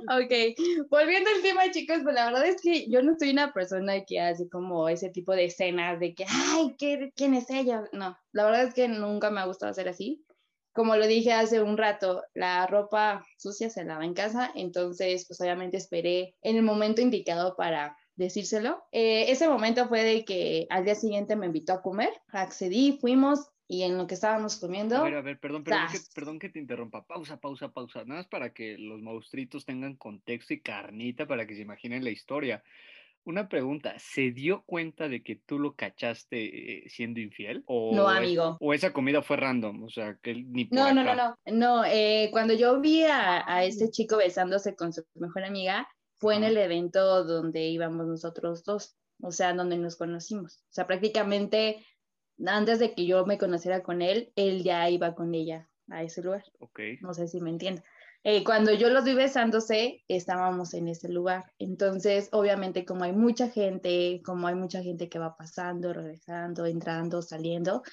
ok, 0.09 0.89
volviendo 0.89 1.29
al 1.35 1.41
tema, 1.41 1.71
chicos, 1.71 1.99
pues 2.03 2.15
la 2.15 2.25
verdad 2.25 2.45
es 2.47 2.61
que 2.61 2.89
yo 2.89 3.01
no 3.01 3.15
soy 3.17 3.31
una 3.31 3.53
persona 3.53 4.03
que 4.05 4.19
hace 4.19 4.49
como 4.49 4.89
ese 4.89 5.09
tipo 5.09 5.33
de 5.33 5.45
escenas 5.45 5.99
de 5.99 6.13
que, 6.13 6.25
ay, 6.27 6.75
¿qué, 6.77 7.11
¿quién 7.15 7.33
es 7.33 7.49
ella? 7.49 7.83
No, 7.91 8.17
la 8.31 8.45
verdad 8.45 8.63
es 8.63 8.73
que 8.73 8.87
nunca 8.87 9.29
me 9.29 9.41
ha 9.41 9.45
gustado 9.45 9.71
hacer 9.71 9.87
así. 9.87 10.25
Como 10.73 10.97
lo 10.97 11.07
dije 11.07 11.31
hace 11.31 11.61
un 11.61 11.77
rato, 11.77 12.21
la 12.33 12.67
ropa 12.67 13.25
sucia 13.37 13.69
se 13.69 13.85
lava 13.85 14.03
en 14.03 14.13
casa, 14.13 14.51
entonces 14.55 15.25
pues 15.25 15.39
obviamente 15.39 15.77
esperé 15.77 16.35
en 16.41 16.57
el 16.57 16.63
momento 16.63 16.99
indicado 17.01 17.55
para 17.55 17.95
decírselo. 18.17 18.83
Eh, 18.91 19.31
ese 19.31 19.47
momento 19.47 19.87
fue 19.87 20.03
de 20.03 20.25
que 20.25 20.67
al 20.69 20.83
día 20.83 20.95
siguiente 20.95 21.37
me 21.37 21.45
invitó 21.45 21.73
a 21.73 21.81
comer, 21.81 22.09
accedí, 22.27 22.97
fuimos, 22.99 23.51
y 23.67 23.83
en 23.83 23.97
lo 23.97 24.05
que 24.07 24.13
estábamos 24.15 24.57
comiendo, 24.57 24.97
A 24.97 25.03
ver, 25.03 25.15
a 25.15 25.21
ver, 25.21 25.39
perdón, 25.39 25.63
perdón 25.63 25.87
que, 25.91 25.97
¡zas! 25.97 26.09
perdón 26.13 26.39
que 26.39 26.49
te 26.49 26.59
interrumpa. 26.59 27.05
Pausa, 27.05 27.37
pausa, 27.39 27.71
pausa. 27.71 28.03
Nada 28.05 28.21
más 28.21 28.27
para 28.27 28.53
que 28.53 28.77
los 28.77 29.01
monstruitos 29.01 29.65
tengan 29.65 29.95
contexto 29.95 30.53
y 30.53 30.61
carnita 30.61 31.25
para 31.25 31.45
que 31.47 31.55
se 31.55 31.61
imaginen 31.61 32.03
la 32.03 32.11
historia. 32.11 32.63
Una 33.23 33.49
pregunta, 33.49 33.95
¿se 33.97 34.29
dio 34.29 34.61
cuenta 34.67 35.09
de 35.09 35.23
que 35.23 35.35
tú 35.35 35.57
lo 35.57 35.73
cachaste 35.75 36.83
eh, 36.85 36.89
siendo 36.89 37.19
infiel? 37.19 37.63
¿O 37.65 37.95
No, 37.95 38.11
es- 38.11 38.17
amigo. 38.17 38.57
¿O 38.59 38.71
esa 38.71 38.93
comida 38.93 39.23
fue 39.23 39.37
random? 39.37 39.83
O 39.83 39.89
sea, 39.89 40.19
que 40.21 40.35
ni 40.35 40.65
por 40.65 40.77
No, 40.77 40.93
no, 40.93 41.03
no, 41.03 41.15
no. 41.15 41.35
No, 41.47 41.85
eh, 41.85 42.29
cuando 42.31 42.53
yo 42.53 42.79
vi 42.79 43.01
a, 43.03 43.43
a 43.51 43.63
este 43.63 43.89
chico 43.89 44.17
besándose 44.17 44.75
con 44.75 44.93
su 44.93 45.03
mejor 45.15 45.43
amiga, 45.43 45.87
fue 46.17 46.35
en 46.35 46.43
el 46.43 46.55
evento 46.57 47.23
donde 47.23 47.65
íbamos 47.67 48.05
nosotros 48.05 48.63
dos, 48.63 48.95
o 49.21 49.31
sea, 49.31 49.53
donde 49.53 49.77
nos 49.77 49.95
conocimos. 49.95 50.57
O 50.69 50.73
sea, 50.73 50.85
prácticamente 50.85 51.83
antes 52.45 52.79
de 52.79 52.93
que 52.93 53.05
yo 53.05 53.25
me 53.25 53.37
conociera 53.37 53.83
con 53.83 54.01
él, 54.01 54.31
él 54.35 54.63
ya 54.63 54.89
iba 54.89 55.15
con 55.15 55.33
ella 55.35 55.69
a 55.89 56.03
ese 56.03 56.21
lugar. 56.21 56.43
Ok. 56.59 56.79
No 57.01 57.13
sé 57.13 57.27
si 57.27 57.39
me 57.41 57.49
entiende. 57.49 57.83
Eh, 58.23 58.43
cuando 58.43 58.73
yo 58.73 58.89
los 58.89 59.03
vi 59.03 59.13
besándose, 59.13 60.03
estábamos 60.07 60.73
en 60.73 60.87
ese 60.87 61.09
lugar. 61.09 61.45
Entonces, 61.59 62.29
obviamente, 62.31 62.83
como 62.83 63.03
hay 63.03 63.13
mucha 63.13 63.49
gente, 63.49 64.21
como 64.25 64.47
hay 64.47 64.55
mucha 64.55 64.81
gente 64.81 65.09
que 65.09 65.19
va 65.19 65.37
pasando, 65.37 65.93
regresando, 65.93 66.65
entrando, 66.65 67.21
saliendo, 67.21 67.83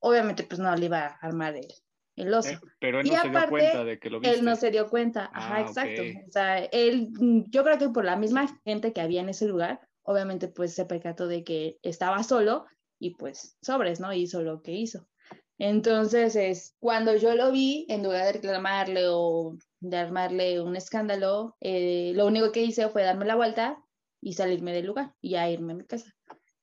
obviamente, 0.00 0.42
pues 0.42 0.58
no 0.58 0.74
le 0.74 0.86
iba 0.86 1.06
a 1.06 1.18
armar 1.20 1.54
el, 1.54 1.68
el 2.16 2.34
oso. 2.34 2.50
Eh, 2.50 2.58
pero 2.80 2.98
él 2.98 3.06
Y 3.06 3.10
no 3.10 3.16
se 3.22 3.28
dio 3.28 3.38
aparte, 3.38 3.50
cuenta 3.50 3.84
de 3.84 3.98
que 4.00 4.10
lo 4.10 4.18
viste. 4.18 4.36
Él 4.36 4.44
no 4.44 4.56
se 4.56 4.70
dio 4.72 4.88
cuenta, 4.88 5.30
ajá, 5.32 5.54
Ah, 5.54 5.60
exacto. 5.60 6.02
ok. 6.02 6.28
O 6.28 6.32
sea, 6.32 6.58
él, 6.58 7.10
yo 7.48 7.62
creo 7.62 7.78
que 7.78 7.88
por 7.88 8.04
la 8.04 8.16
misma 8.16 8.48
gente 8.64 8.92
que 8.92 9.00
había 9.00 9.20
en 9.20 9.28
ese 9.28 9.46
lugar, 9.46 9.80
obviamente 10.02 10.48
pues 10.48 10.74
se 10.74 10.84
percató 10.84 11.28
de 11.28 11.44
que 11.44 11.78
estaba 11.82 12.24
solo 12.24 12.66
y 12.98 13.10
pues 13.16 13.56
sobres, 13.62 14.00
¿no? 14.00 14.12
Hizo 14.12 14.42
lo 14.42 14.62
que 14.62 14.72
hizo. 14.72 15.06
Entonces, 15.58 16.36
es, 16.36 16.76
cuando 16.78 17.16
yo 17.16 17.34
lo 17.34 17.50
vi, 17.50 17.86
en 17.88 18.02
lugar 18.02 18.26
de 18.26 18.32
reclamarle 18.34 19.04
o 19.08 19.56
de 19.80 19.96
armarle 19.96 20.60
un 20.60 20.76
escándalo, 20.76 21.56
eh, 21.60 22.12
lo 22.14 22.26
único 22.26 22.52
que 22.52 22.62
hice 22.62 22.88
fue 22.88 23.02
darme 23.04 23.24
la 23.24 23.36
vuelta 23.36 23.82
y 24.20 24.34
salirme 24.34 24.72
del 24.72 24.86
lugar 24.86 25.14
y 25.20 25.30
ya 25.30 25.48
irme 25.48 25.72
a 25.72 25.76
mi 25.76 25.84
casa. 25.86 26.12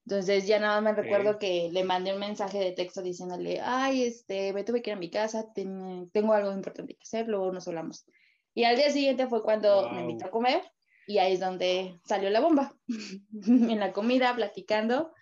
Entonces 0.06 0.46
ya 0.48 0.60
nada 0.60 0.82
más 0.82 0.96
me 0.96 1.02
recuerdo 1.02 1.40
que 1.40 1.70
le 1.72 1.84
mandé 1.86 2.14
un 2.14 2.20
mensaje 2.20 2.60
de 2.60 2.74
texto 2.74 3.02
diciéndole, 3.02 3.62
ay, 3.62 4.04
este, 4.04 4.52
me 4.54 4.64
tuve 4.64 4.82
que 4.82 4.90
ir 4.92 4.96
a 4.98 5.00
mi 5.00 5.10
casa, 5.10 5.52
ten- 5.54 6.10
tengo 6.12 6.34
algo 6.34 6.52
importante 6.52 6.94
que 6.96 7.04
hacer, 7.04 7.28
luego 7.30 7.52
nos 7.54 7.68
hablamos. 7.68 8.06
Y 8.54 8.66
al 8.66 8.76
día 8.76 8.90
siguiente 8.92 9.28
fue 9.28 9.42
cuando 9.42 9.90
me 9.94 10.02
invitó 10.02 10.26
a 10.26 10.32
comer 10.32 10.62
y 11.08 11.18
ahí 11.20 11.34
es 11.34 11.40
donde 11.40 12.00
salió 12.06 12.30
la 12.30 12.42
bomba. 12.42 12.76
en 13.74 13.80
la 13.80 13.94
comida, 13.94 14.36
platicando, 14.36 15.14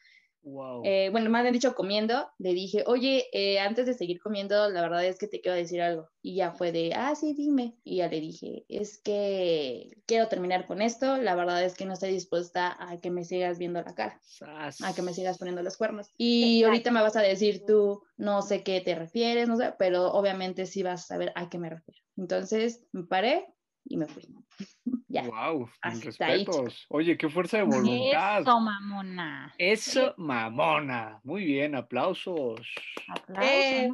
Wow. 0.43 0.81
eh, 0.83 1.09
bueno, 1.11 1.29
más 1.29 1.43
bien 1.43 1.53
dicho, 1.53 1.75
comiendo, 1.75 2.29
le 2.39 2.53
dije, 2.53 2.83
oye, 2.87 3.27
eh, 3.31 3.59
antes 3.59 3.85
de 3.85 3.93
seguir 3.93 4.19
comiendo, 4.19 4.69
la 4.69 4.81
verdad 4.81 5.05
es 5.05 5.19
que 5.19 5.27
te 5.27 5.39
quiero 5.39 5.55
decir 5.55 5.81
algo. 5.81 6.09
Y 6.21 6.35
ya 6.35 6.51
fue 6.51 6.71
de, 6.71 6.93
ah, 6.95 7.13
sí, 7.15 7.33
dime. 7.33 7.77
Y 7.83 7.97
ya 7.97 8.07
le 8.07 8.19
dije, 8.19 8.65
es 8.67 8.99
que 9.01 9.89
quiero 10.07 10.27
terminar 10.27 10.65
con 10.65 10.81
esto, 10.81 11.17
la 11.17 11.35
verdad 11.35 11.63
es 11.63 11.75
que 11.75 11.85
no 11.85 11.93
estoy 11.93 12.11
dispuesta 12.11 12.75
a 12.79 12.99
que 12.99 13.11
me 13.11 13.23
sigas 13.23 13.59
viendo 13.59 13.81
la 13.81 13.93
cara, 13.93 14.19
a 14.41 14.93
que 14.93 15.01
me 15.01 15.13
sigas 15.13 15.37
poniendo 15.37 15.61
los 15.61 15.77
cuernos. 15.77 16.07
Y 16.17 16.63
ahorita 16.63 16.91
me 16.91 17.01
vas 17.01 17.15
a 17.15 17.21
decir 17.21 17.63
tú, 17.65 18.01
no 18.17 18.41
sé 18.41 18.63
qué 18.63 18.81
te 18.81 18.95
refieres, 18.95 19.47
no 19.47 19.57
sé, 19.57 19.73
pero 19.77 20.11
obviamente 20.11 20.65
sí 20.65 20.83
vas 20.83 21.03
a 21.03 21.07
saber 21.07 21.31
a 21.35 21.49
qué 21.49 21.59
me 21.59 21.69
refiero. 21.69 22.01
Entonces 22.17 22.83
me 22.91 23.03
paré 23.03 23.45
y 23.85 23.97
me 23.97 24.07
fui. 24.07 24.23
Ya. 25.11 25.23
Wow, 25.23 25.69
ahí, 25.81 25.99
respetos. 25.99 26.85
Oye, 26.89 27.17
qué 27.17 27.29
fuerza 27.29 27.57
de 27.57 27.63
voluntad. 27.63 28.41
Eso, 28.41 28.59
mamona. 28.59 29.53
Eso, 29.57 30.13
mamona. 30.17 31.19
Muy 31.23 31.45
bien, 31.45 31.75
aplausos. 31.75 32.61
Aplausos, 33.07 33.49
Eh, 33.51 33.89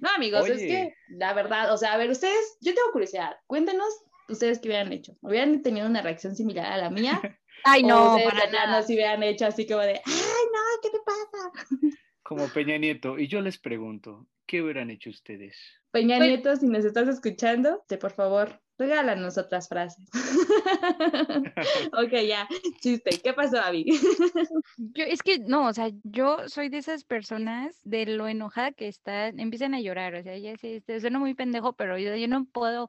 no 0.00 0.08
amigos, 0.16 0.48
es 0.48 0.58
que 0.60 0.94
la 1.10 1.32
verdad, 1.34 1.72
o 1.72 1.76
sea, 1.76 1.92
a 1.92 1.96
ver, 1.96 2.10
ustedes, 2.10 2.56
yo 2.60 2.74
tengo 2.74 2.90
curiosidad, 2.92 3.36
cuéntenos 3.46 3.88
ustedes 4.28 4.58
qué 4.60 4.68
hubieran 4.68 4.92
hecho. 4.92 5.12
¿Hubieran 5.20 5.62
tenido 5.62 5.86
una 5.86 6.02
reacción 6.02 6.34
similar 6.34 6.66
a 6.72 6.76
la 6.78 6.90
mía? 6.90 7.20
Ay, 7.64 7.82
¿O 7.84 7.88
no, 7.88 8.16
para 8.24 8.50
nada. 8.50 8.82
sí 8.82 8.94
hubieran 8.94 9.22
hecho 9.22 9.44
así 9.46 9.66
como 9.66 9.80
de, 9.80 9.92
ay, 9.94 10.02
no, 10.06 10.60
¿qué 10.82 10.90
te 10.90 10.98
pasa? 11.04 11.52
Como 12.22 12.48
Peña 12.48 12.78
Nieto. 12.78 13.18
Y 13.18 13.26
yo 13.26 13.40
les 13.40 13.58
pregunto, 13.58 14.28
¿qué 14.46 14.62
hubieran 14.62 14.88
hecho 14.88 15.10
ustedes? 15.10 15.58
Peña 15.90 16.16
Pues- 16.18 16.28
Nieto, 16.28 16.56
si 16.56 16.68
nos 16.68 16.84
estás 16.84 17.08
escuchando, 17.08 17.82
te 17.88 17.98
por 17.98 18.12
favor, 18.12 18.62
regálanos 18.80 19.38
otras 19.38 19.68
frases. 19.68 20.08
ok, 21.92 22.12
ya, 22.26 22.48
chiste, 22.80 23.10
¿qué 23.22 23.32
pasó, 23.32 23.60
Abby? 23.60 23.84
Yo, 24.76 25.04
es 25.04 25.22
que 25.22 25.38
no, 25.38 25.68
o 25.68 25.72
sea, 25.72 25.90
yo 26.02 26.48
soy 26.48 26.68
de 26.68 26.78
esas 26.78 27.04
personas 27.04 27.80
de 27.84 28.06
lo 28.06 28.26
enojada 28.26 28.72
que 28.72 28.88
están, 28.88 29.38
empiezan 29.38 29.74
a 29.74 29.80
llorar, 29.80 30.14
o 30.14 30.22
sea, 30.22 30.36
ya 30.38 30.56
sé, 30.56 30.76
este, 30.76 31.00
suena 31.00 31.18
muy 31.18 31.34
pendejo, 31.34 31.74
pero 31.74 31.98
yo, 31.98 32.16
yo 32.16 32.28
no 32.28 32.46
puedo 32.46 32.88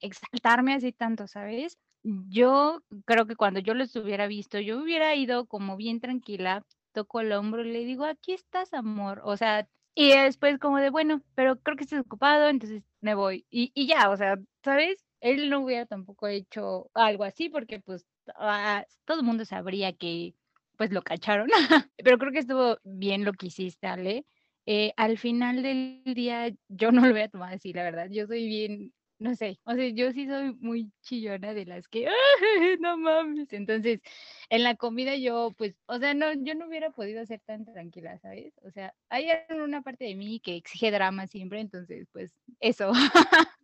exaltarme 0.00 0.74
así 0.74 0.92
tanto, 0.92 1.26
¿sabes? 1.26 1.78
Yo 2.02 2.82
creo 3.06 3.26
que 3.26 3.36
cuando 3.36 3.60
yo 3.60 3.74
los 3.74 3.96
hubiera 3.96 4.26
visto, 4.26 4.60
yo 4.60 4.78
hubiera 4.78 5.14
ido 5.14 5.46
como 5.46 5.76
bien 5.76 6.00
tranquila, 6.00 6.64
toco 6.92 7.20
el 7.20 7.32
hombro 7.32 7.64
y 7.64 7.72
le 7.72 7.84
digo, 7.84 8.04
aquí 8.04 8.32
estás, 8.32 8.72
amor, 8.74 9.20
o 9.24 9.36
sea, 9.36 9.66
y 9.98 10.10
después 10.12 10.58
como 10.60 10.78
de, 10.78 10.90
bueno, 10.90 11.22
pero 11.34 11.58
creo 11.58 11.76
que 11.76 11.82
estás 11.82 12.00
ocupado, 12.02 12.48
entonces 12.48 12.84
me 13.00 13.14
voy, 13.16 13.44
y, 13.50 13.72
y 13.74 13.88
ya, 13.88 14.10
o 14.10 14.16
sea, 14.16 14.38
¿sabes? 14.62 15.04
Él 15.20 15.50
no 15.50 15.60
hubiera 15.60 15.86
tampoco 15.86 16.28
hecho 16.28 16.88
algo 16.94 17.24
así 17.24 17.48
porque 17.48 17.80
pues 17.80 18.06
ah, 18.36 18.84
todo 19.04 19.18
el 19.18 19.26
mundo 19.26 19.44
sabría 19.44 19.92
que 19.92 20.34
pues 20.76 20.92
lo 20.92 21.02
cacharon, 21.02 21.48
pero 21.96 22.16
creo 22.18 22.30
que 22.30 22.38
estuvo 22.38 22.78
bien 22.84 23.24
lo 23.24 23.32
que 23.32 23.46
hiciste, 23.48 23.88
Ale. 23.88 24.24
Eh, 24.66 24.92
al 24.96 25.18
final 25.18 25.64
del 25.64 26.02
día 26.04 26.52
yo 26.68 26.92
no 26.92 27.04
lo 27.04 27.10
voy 27.10 27.22
a 27.22 27.28
tomar 27.28 27.54
así, 27.54 27.72
la 27.72 27.82
verdad, 27.82 28.06
yo 28.08 28.28
soy 28.28 28.46
bien, 28.46 28.92
no 29.18 29.34
sé, 29.34 29.58
o 29.64 29.74
sea, 29.74 29.88
yo 29.88 30.12
sí 30.12 30.26
soy 30.26 30.54
muy 30.60 30.92
chillona 31.02 31.52
de 31.54 31.66
las 31.66 31.88
que, 31.88 32.06
"Ay, 32.06 32.76
no 32.80 32.96
mames, 32.96 33.52
entonces 33.52 34.00
en 34.48 34.62
la 34.62 34.76
comida 34.76 35.16
yo 35.16 35.52
pues, 35.56 35.74
o 35.86 35.98
sea, 35.98 36.14
no, 36.14 36.32
yo 36.32 36.54
no 36.54 36.66
hubiera 36.68 36.90
podido 36.90 37.24
ser 37.26 37.40
tan 37.40 37.64
tranquila, 37.64 38.18
¿sabes? 38.18 38.52
O 38.62 38.70
sea, 38.70 38.94
hay 39.08 39.28
una 39.50 39.82
parte 39.82 40.04
de 40.04 40.14
mí 40.14 40.40
que 40.40 40.56
exige 40.56 40.90
drama 40.90 41.26
siempre, 41.26 41.60
entonces 41.60 42.06
pues 42.12 42.30
eso. 42.60 42.90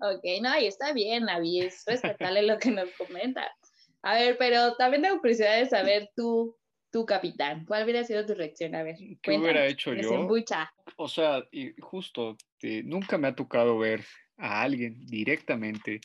ok, 0.00 0.24
no, 0.42 0.58
y 0.60 0.66
está 0.66 0.92
bien, 0.92 1.28
Abby, 1.28 1.60
es 1.60 1.84
respetarle 1.86 2.42
lo 2.42 2.58
que 2.58 2.70
nos 2.70 2.90
comenta. 2.92 3.50
A 4.02 4.14
ver, 4.14 4.36
pero 4.38 4.74
también 4.76 5.02
tengo 5.02 5.20
curiosidad 5.20 5.58
de 5.58 5.66
saber 5.66 6.10
tú, 6.16 6.56
tu 6.90 7.06
capitán, 7.06 7.64
¿cuál 7.66 7.84
hubiera 7.84 8.04
sido 8.04 8.26
tu 8.26 8.34
reacción? 8.34 8.74
A 8.74 8.82
ver, 8.82 8.96
¿Qué 9.22 9.38
hubiera 9.38 9.66
hecho 9.66 9.94
yo? 9.94 10.02
desembucha. 10.02 10.72
O 10.96 11.08
sea, 11.08 11.42
y 11.50 11.72
justo, 11.80 12.36
eh, 12.64 12.82
nunca 12.84 13.18
me 13.18 13.28
ha 13.28 13.34
tocado 13.34 13.78
ver 13.78 14.04
a 14.36 14.62
alguien 14.62 15.04
directamente 15.06 16.00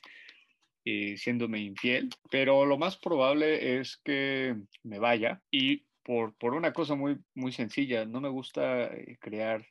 eh, 0.89 1.17
siéndome 1.17 1.59
infiel, 1.59 2.09
pero 2.31 2.65
lo 2.65 2.77
más 2.77 2.95
probable 2.95 3.77
es 3.77 3.97
que 4.05 4.55
me 4.83 4.99
vaya 4.99 5.41
y 5.51 5.85
por, 6.01 6.33
por 6.37 6.53
una 6.53 6.71
cosa 6.71 6.95
muy, 6.95 7.17
muy 7.35 7.51
sencilla, 7.51 8.05
no 8.05 8.21
me 8.21 8.29
gusta 8.29 8.85
eh, 8.85 9.17
crear 9.19 9.65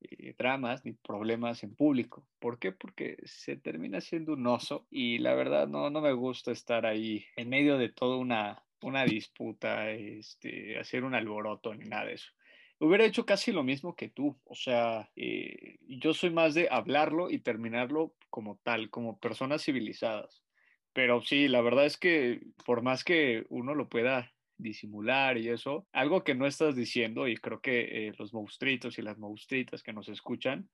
eh, 0.00 0.34
dramas 0.36 0.84
ni 0.84 0.94
problemas 0.94 1.62
en 1.62 1.76
público. 1.76 2.26
¿Por 2.40 2.58
qué? 2.58 2.72
Porque 2.72 3.18
se 3.24 3.54
termina 3.56 4.00
siendo 4.00 4.32
un 4.32 4.44
oso 4.48 4.88
y 4.90 5.18
la 5.18 5.34
verdad 5.34 5.68
no, 5.68 5.90
no 5.90 6.00
me 6.00 6.12
gusta 6.12 6.50
estar 6.50 6.86
ahí 6.86 7.24
en 7.36 7.50
medio 7.50 7.78
de 7.78 7.90
toda 7.90 8.16
una, 8.16 8.60
una 8.82 9.04
disputa, 9.04 9.92
este, 9.92 10.76
hacer 10.76 11.04
un 11.04 11.14
alboroto 11.14 11.72
ni 11.72 11.84
nada 11.84 12.06
de 12.06 12.14
eso. 12.14 12.32
Hubiera 12.80 13.04
hecho 13.04 13.26
casi 13.26 13.50
lo 13.50 13.64
mismo 13.64 13.96
que 13.96 14.08
tú, 14.08 14.40
o 14.44 14.54
sea, 14.54 15.10
eh, 15.16 15.78
yo 15.88 16.14
soy 16.14 16.30
más 16.30 16.54
de 16.54 16.68
hablarlo 16.70 17.30
y 17.30 17.40
terminarlo 17.40 18.14
como 18.30 18.60
tal, 18.62 18.88
como 18.88 19.18
personas 19.18 19.64
civilizadas. 19.64 20.44
Pero 20.92 21.20
sí, 21.22 21.48
la 21.48 21.60
verdad 21.60 21.86
es 21.86 21.96
que 21.96 22.40
por 22.64 22.82
más 22.82 23.02
que 23.02 23.44
uno 23.48 23.74
lo 23.74 23.88
pueda 23.88 24.32
disimular 24.58 25.38
y 25.38 25.48
eso, 25.48 25.86
algo 25.92 26.22
que 26.22 26.34
no 26.34 26.46
estás 26.46 26.76
diciendo, 26.76 27.26
y 27.26 27.36
creo 27.36 27.60
que 27.60 28.08
eh, 28.08 28.12
los 28.18 28.32
monstruitos 28.32 28.98
y 28.98 29.02
las 29.02 29.18
monstruitas 29.18 29.82
que 29.82 29.92
nos 29.92 30.08
escuchan, 30.08 30.68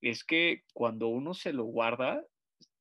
es 0.00 0.24
que 0.24 0.64
cuando 0.72 1.08
uno 1.08 1.34
se 1.34 1.52
lo 1.52 1.64
guarda, 1.64 2.24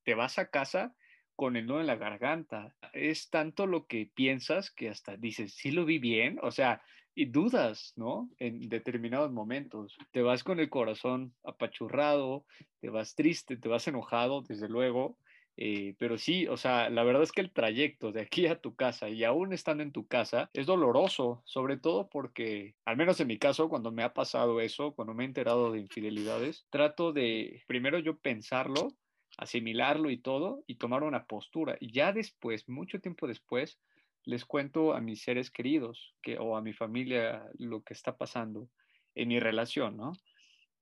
te 0.04 0.16
vas 0.16 0.38
a 0.40 0.50
casa 0.50 0.96
con 1.36 1.56
el 1.56 1.66
nudo 1.66 1.82
en 1.82 1.88
la 1.88 1.96
garganta. 1.96 2.76
Es 2.94 3.30
tanto 3.30 3.68
lo 3.68 3.88
que 3.88 4.10
piensas 4.14 4.72
que 4.72 4.90
hasta 4.90 5.18
dices, 5.18 5.54
sí 5.54 5.72
lo 5.72 5.86
vi 5.86 6.00
bien, 6.00 6.40
o 6.42 6.52
sea, 6.52 6.82
y 7.16 7.26
dudas, 7.26 7.94
¿no? 7.96 8.30
En 8.38 8.68
determinados 8.70 9.32
momentos. 9.32 9.96
Te 10.12 10.22
vas 10.22 10.44
con 10.44 10.60
el 10.60 10.70
corazón 10.70 11.34
apachurrado, 11.44 12.46
te 12.82 12.90
vas 12.90 13.16
triste, 13.16 13.58
te 13.58 13.70
vas 13.70 13.88
enojado, 13.88 14.42
desde 14.42 14.68
luego. 14.68 15.18
Eh, 15.58 15.96
pero 15.98 16.18
sí, 16.18 16.48
o 16.48 16.58
sea, 16.58 16.90
la 16.90 17.04
verdad 17.04 17.24
es 17.24 17.32
que 17.32 17.40
el 17.40 17.54
trayecto 17.54 18.12
de 18.12 18.22
aquí 18.22 18.46
a 18.48 18.60
tu 18.60 18.76
casa 18.76 19.08
y 19.08 19.24
aún 19.24 19.54
estando 19.54 19.84
en 19.84 19.94
tu 19.94 20.06
casa 20.06 20.50
es 20.52 20.66
doloroso, 20.66 21.42
sobre 21.46 21.78
todo 21.78 22.10
porque, 22.10 22.76
al 22.84 22.98
menos 22.98 23.22
en 23.22 23.28
mi 23.28 23.38
caso, 23.38 23.70
cuando 23.70 23.92
me 23.94 24.04
ha 24.04 24.14
pasado 24.14 24.60
eso, 24.60 24.94
cuando 24.94 25.14
me 25.14 25.24
he 25.24 25.28
enterado 25.28 25.72
de 25.72 25.80
infidelidades, 25.80 26.68
trato 26.70 27.14
de 27.14 27.64
primero 27.68 28.00
yo 28.00 28.18
pensarlo, 28.18 28.90
asimilarlo 29.38 30.10
y 30.10 30.18
todo, 30.18 30.64
y 30.68 30.76
tomar 30.76 31.04
una 31.04 31.26
postura. 31.26 31.78
Y 31.80 31.94
ya 31.94 32.12
después, 32.12 32.68
mucho 32.68 33.00
tiempo 33.00 33.26
después, 33.26 33.80
les 34.26 34.46
cuento 34.46 34.94
a 34.94 35.02
mis 35.02 35.22
seres 35.22 35.52
queridos 35.52 36.16
que, 36.22 36.38
o 36.38 36.58
a 36.58 36.62
mi 36.62 36.74
familia 36.74 37.46
lo 37.58 37.84
que 37.84 37.94
está 37.94 38.18
pasando 38.18 38.70
en 39.16 39.30
mi 39.30 39.40
relación, 39.40 39.98
¿no? 39.98 40.14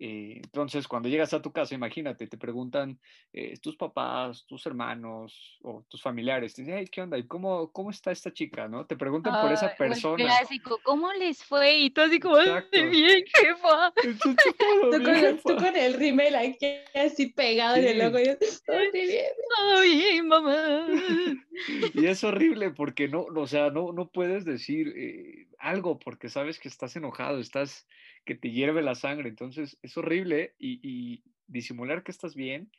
Eh, 0.06 0.42
entonces, 0.44 0.86
cuando 0.86 1.08
llegas 1.08 1.34
a 1.34 1.42
tu 1.42 1.54
casa, 1.54 1.74
imagínate, 1.76 2.28
te 2.28 2.38
preguntan 2.38 3.00
eh, 3.32 3.58
tus 3.62 3.78
papás, 3.78 4.46
tus 4.46 4.66
hermanos 4.66 5.58
o 5.62 5.86
tus 5.88 6.02
familiares, 6.02 6.54
te 6.54 6.62
dicen, 6.64 6.78
hey, 6.78 6.90
¿qué 6.92 7.02
onda? 7.04 7.18
¿Y 7.18 7.26
cómo, 7.26 7.72
cómo 7.72 7.90
está 7.90 8.12
esta 8.12 8.34
chica? 8.34 8.68
¿no? 8.68 8.86
Te 8.86 8.98
preguntan 8.98 9.32
por 9.40 9.54
esa 9.54 9.68
el 9.70 9.78
persona. 9.78 10.26
clásico, 10.26 10.82
¿cómo 10.84 11.10
les 11.14 11.42
fue? 11.46 11.78
Y 11.78 11.90
tú 11.92 12.02
así 12.02 12.20
como, 12.20 12.36
"Ay, 12.36 12.48
Exacto. 12.50 12.90
bien, 12.90 13.24
jefa. 13.34 13.94
Entonces, 14.04 14.56
todo 14.58 14.92
Tú 14.92 15.00
bien, 15.00 15.14
con, 15.14 15.22
jefa. 15.38 15.42
tú 15.50 15.56
con 15.58 15.76
el 15.78 15.94
rímel 15.94 16.36
aquí 16.36 16.68
así 16.96 17.28
pegado 17.28 17.78
en 17.78 17.86
el 17.88 18.02
Sí. 18.02 18.06
ojo. 18.08 18.20
y 18.20 18.26
yo, 18.26 18.34
"Todo 18.66 18.92
bien". 18.92 19.26
Ay, 19.78 20.22
mamá. 20.22 20.86
Y 21.96 22.08
es 22.08 22.24
horrible 22.26 22.72
porque 22.72 23.08
no, 23.08 23.22
o 23.24 23.48
sea, 23.48 23.70
no, 23.70 23.94
no 23.94 24.10
puedes 24.10 24.44
decir 24.44 24.92
eh, 24.98 25.48
algo 25.64 25.98
porque 25.98 26.30
sabes 26.30 26.60
que 26.60 26.68
estás 26.68 26.96
enojado, 26.96 27.40
estás, 27.40 27.88
que 28.26 28.36
te 28.36 28.52
hierve 28.52 28.82
la 28.82 28.96
sangre. 28.96 29.30
Entonces 29.30 29.78
es 29.82 29.98
horrible 29.98 30.54
y, 30.60 31.24
disimular 31.48 32.04
que 32.04 32.12
estás 32.12 32.36
bien, 32.36 32.72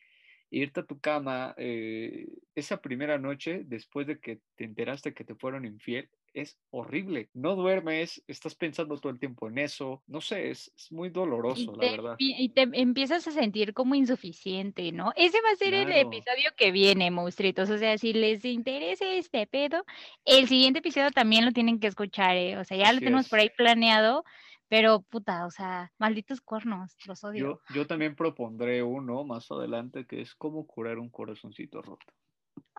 irte 0.50 0.80
a 0.80 0.86
tu 0.86 0.98
cama 0.98 1.54
eh, 1.58 2.26
esa 2.54 2.80
primera 2.80 3.18
noche 3.18 3.62
después 3.64 4.06
de 4.06 4.18
que 4.18 4.40
te 4.56 4.64
enteraste 4.64 5.14
que 5.14 5.24
te 5.24 5.34
fueron 5.34 5.64
infiel. 5.64 6.08
Es 6.34 6.58
horrible. 6.70 7.30
No 7.32 7.54
duermes, 7.54 8.22
estás 8.26 8.54
pensando 8.54 8.98
todo 8.98 9.12
el 9.12 9.20
tiempo 9.20 9.48
en 9.48 9.58
eso. 9.58 10.02
No 10.06 10.20
sé, 10.20 10.50
es, 10.50 10.72
es 10.76 10.90
muy 10.90 11.08
doloroso, 11.08 11.74
la 11.76 11.90
verdad. 11.90 12.16
y 12.18 12.48
te 12.50 12.62
empiezas 12.72 13.26
a 13.28 13.30
sentir 13.30 13.72
como 13.72 13.94
insuficiente, 13.94 14.92
¿no? 14.92 15.12
Ese 15.16 15.38
va 15.42 15.50
a 15.52 15.56
ser 15.56 15.74
el 15.74 15.92
episodio 15.92 16.50
que 16.56 16.72
viene, 16.72 17.10
monstruitos. 17.10 17.70
O 17.70 17.78
sea, 17.78 17.96
si 17.98 18.12
les 18.12 18.44
interesa 18.44 19.06
este 19.12 19.46
pedo, 19.46 19.84
el 20.24 20.48
siguiente 20.48 20.80
episodio 20.80 21.10
también 21.10 21.44
lo 21.44 21.52
tienen 21.52 21.78
que 21.78 21.86
escuchar, 21.86 22.36
¿eh? 22.36 22.58
O 22.58 22.64
sea, 22.64 22.76
ya 22.76 22.92
lo 22.92 22.98
tenemos 22.98 23.28
por 23.28 23.38
ahí 23.38 23.50
planeado, 23.56 24.24
pero 24.68 25.02
puta, 25.02 25.46
o 25.46 25.50
sea, 25.50 25.92
malditos 25.98 26.40
cuernos, 26.40 26.96
los 27.06 27.22
odio. 27.22 27.60
Yo, 27.68 27.74
yo 27.74 27.86
también 27.86 28.16
propondré 28.16 28.82
uno 28.82 29.24
más 29.24 29.50
adelante 29.50 30.04
que 30.06 30.20
es 30.20 30.34
cómo 30.34 30.66
curar 30.66 30.98
un 30.98 31.10
corazoncito 31.10 31.80
roto. 31.80 32.06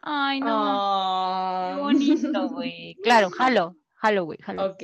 Ay, 0.05 0.39
no, 0.39 0.47
Ah. 0.49 1.73
qué 1.75 1.81
bonito, 1.81 2.49
güey. 2.49 2.95
Claro, 3.03 3.29
jalo, 3.31 3.75
jalo, 3.95 4.25
güey, 4.25 4.37
jalo. 4.41 4.65
Ok. 4.71 4.83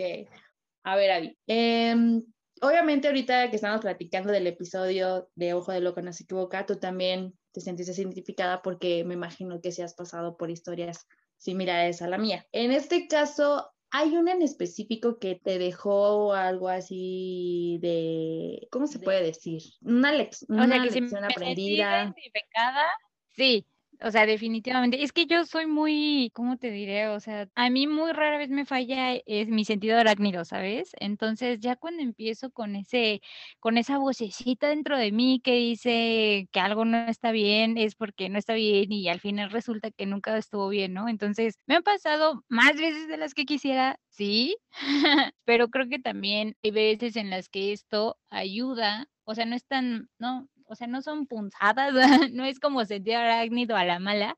A 0.84 0.95
ver, 0.95 1.11
Abby. 1.11 1.38
em, 1.47 2.24
obviamente 2.61 3.07
ahorita 3.07 3.49
que 3.51 3.55
estamos 3.55 3.82
platicando 3.82 4.32
del 4.32 4.47
episodio 4.47 5.30
de 5.36 5.53
Ojo 5.53 5.72
de 5.72 5.80
Loco 5.82 6.01
no 6.01 6.11
se 6.11 6.24
equivoca, 6.24 6.65
tú 6.65 6.78
también 6.80 7.38
te 7.51 7.61
sentiste 7.61 7.93
identificada 8.01 8.61
porque 8.63 9.03
me 9.03 9.13
imagino 9.13 9.61
que 9.61 9.72
si 9.72 9.82
has 9.84 9.93
pasado 9.93 10.38
por 10.38 10.49
historias 10.49 11.07
similares 11.38 12.01
a 12.01 12.07
la 12.07 12.17
mía. 12.17 12.45
En 12.51 12.72
este 12.72 13.07
caso, 13.07 13.69
¿hay 13.91 14.15
una 14.17 14.32
en 14.32 14.41
específico 14.41 15.19
que 15.19 15.36
te 15.36 15.59
dejó 15.59 16.34
algo 16.34 16.69
así 16.69 17.78
de, 17.82 18.67
¿cómo 18.72 18.88
se 18.88 18.99
puede 18.99 19.22
decir? 19.24 19.61
Una, 19.82 20.13
lex- 20.13 20.45
O 20.49 20.53
una 20.53 20.67
sea, 20.67 20.84
que 20.84 20.89
si 20.91 21.01
me 21.01 21.07
lección 21.07 21.24
aprendida. 21.26 22.03
identificada, 22.03 22.88
sí. 23.36 23.67
O 24.04 24.10
sea, 24.10 24.26
definitivamente. 24.26 25.04
Es 25.04 25.12
que 25.14 25.28
yo 25.28 25.45
soy 25.45 25.68
muy, 25.68 26.32
¿cómo 26.34 26.58
te 26.58 26.72
diré? 26.72 27.10
O 27.10 27.20
sea, 27.20 27.47
a 27.54 27.70
mí 27.70 27.86
muy 27.86 28.12
rara 28.14 28.39
vez 28.39 28.49
me 28.49 28.66
falla 28.66 29.14
es 29.28 29.47
mi 29.47 29.64
sentido 29.64 29.97
arácnido, 29.97 30.43
¿sabes? 30.43 30.91
Entonces, 30.99 31.60
ya 31.60 31.76
cuando 31.76 32.02
empiezo 32.02 32.49
con 32.52 32.76
ese, 32.76 33.22
con 33.60 33.78
esa 33.78 33.99
vocecita 33.99 34.70
dentro 34.70 34.97
de 34.97 35.12
mí 35.12 35.39
que 35.43 35.54
dice 35.56 36.47
que 36.52 36.60
algo 36.60 36.84
no 36.84 36.97
está 37.08 37.32
bien, 37.32 37.78
es 37.78 37.93
porque 37.95 38.28
no 38.30 38.39
está 38.39 38.54
bien 38.56 38.91
y 38.91 39.08
al 39.08 39.20
final 39.20 39.52
resulta 39.52 39.91
que 39.91 40.08
nunca 40.08 40.36
estuvo 40.36 40.68
bien, 40.70 40.93
¿no? 40.93 41.08
Entonces, 41.08 41.60
me 41.68 41.76
han 41.76 41.84
pasado 41.84 42.43
más 42.49 42.76
veces 42.78 43.08
de 43.08 43.18
las 43.18 43.36
que 43.36 43.45
quisiera, 43.45 43.99
sí, 44.10 44.58
pero 45.45 45.70
creo 45.70 45.88
que 45.89 45.99
también 45.99 46.56
hay 46.64 46.72
veces 46.72 47.16
en 47.18 47.30
las 47.30 47.49
que 47.49 47.72
esto 47.72 48.18
ayuda, 48.32 49.08
o 49.26 49.36
sea, 49.36 49.45
no 49.45 49.56
es 49.56 49.66
tan, 49.66 50.10
no, 50.20 50.47
o 50.72 50.76
sea, 50.76 50.88
no 50.88 51.01
son 51.01 51.28
punzadas, 51.28 51.93
no 52.34 52.45
es 52.45 52.59
como 52.59 52.86
sentir 52.86 53.15
arácnido 53.15 53.76
a 53.76 53.86
la 53.86 53.99
mala, 53.99 54.36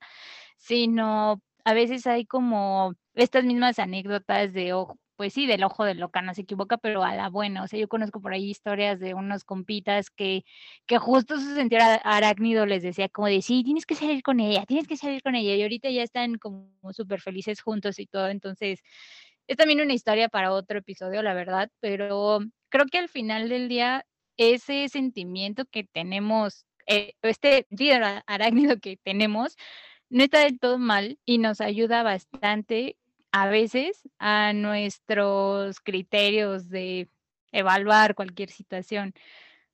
sino 0.57 1.41
a 1.65 1.73
veces 1.73 2.07
hay 2.07 2.25
como 2.25 2.95
estas 3.15 3.45
mismas 3.45 3.79
anécdotas 3.79 4.53
de 4.53 4.73
ojo, 4.73 4.97
pues 5.15 5.33
sí, 5.33 5.45
del 5.47 5.63
ojo 5.63 5.85
del 5.85 5.99
loca, 5.99 6.21
no 6.21 6.33
se 6.33 6.41
equivoca, 6.41 6.77
pero 6.77 7.03
a 7.03 7.15
la 7.15 7.29
buena. 7.29 7.63
O 7.63 7.67
sea, 7.67 7.79
yo 7.79 7.87
conozco 7.87 8.19
por 8.19 8.33
ahí 8.33 8.49
historias 8.49 8.99
de 8.99 9.13
unos 9.13 9.43
compitas 9.43 10.09
que, 10.09 10.43
que 10.87 10.97
justo 10.97 11.39
su 11.39 11.53
sentir 11.55 11.79
arácnido 11.81 12.65
les 12.65 12.83
decía 12.83 13.09
como 13.09 13.27
de, 13.27 13.41
sí, 13.41 13.63
tienes 13.63 13.85
que 13.85 13.95
salir 13.95 14.23
con 14.23 14.39
ella, 14.39 14.65
tienes 14.65 14.87
que 14.87 14.97
salir 14.97 15.21
con 15.21 15.35
ella. 15.35 15.55
Y 15.55 15.61
ahorita 15.61 15.89
ya 15.91 16.03
están 16.03 16.37
como 16.39 16.67
súper 16.91 17.21
felices 17.21 17.61
juntos 17.61 17.99
y 17.99 18.07
todo. 18.07 18.29
Entonces, 18.29 18.81
es 19.47 19.57
también 19.57 19.81
una 19.81 19.93
historia 19.93 20.29
para 20.29 20.51
otro 20.53 20.79
episodio, 20.79 21.21
la 21.21 21.33
verdad, 21.33 21.69
pero 21.79 22.39
creo 22.69 22.85
que 22.87 22.97
al 22.97 23.09
final 23.09 23.49
del 23.49 23.69
día, 23.69 24.05
ese 24.37 24.87
sentimiento 24.89 25.65
que 25.65 25.83
tenemos, 25.83 26.65
eh, 26.87 27.13
este 27.21 27.67
ara- 27.93 28.23
arácnido 28.27 28.79
que 28.79 28.97
tenemos, 28.97 29.55
no 30.09 30.23
está 30.23 30.39
del 30.39 30.59
todo 30.59 30.77
mal 30.77 31.17
y 31.25 31.37
nos 31.37 31.61
ayuda 31.61 32.03
bastante 32.03 32.97
a 33.31 33.47
veces 33.47 34.01
a 34.19 34.53
nuestros 34.53 35.79
criterios 35.79 36.69
de 36.69 37.09
evaluar 37.51 38.15
cualquier 38.15 38.49
situación. 38.51 39.13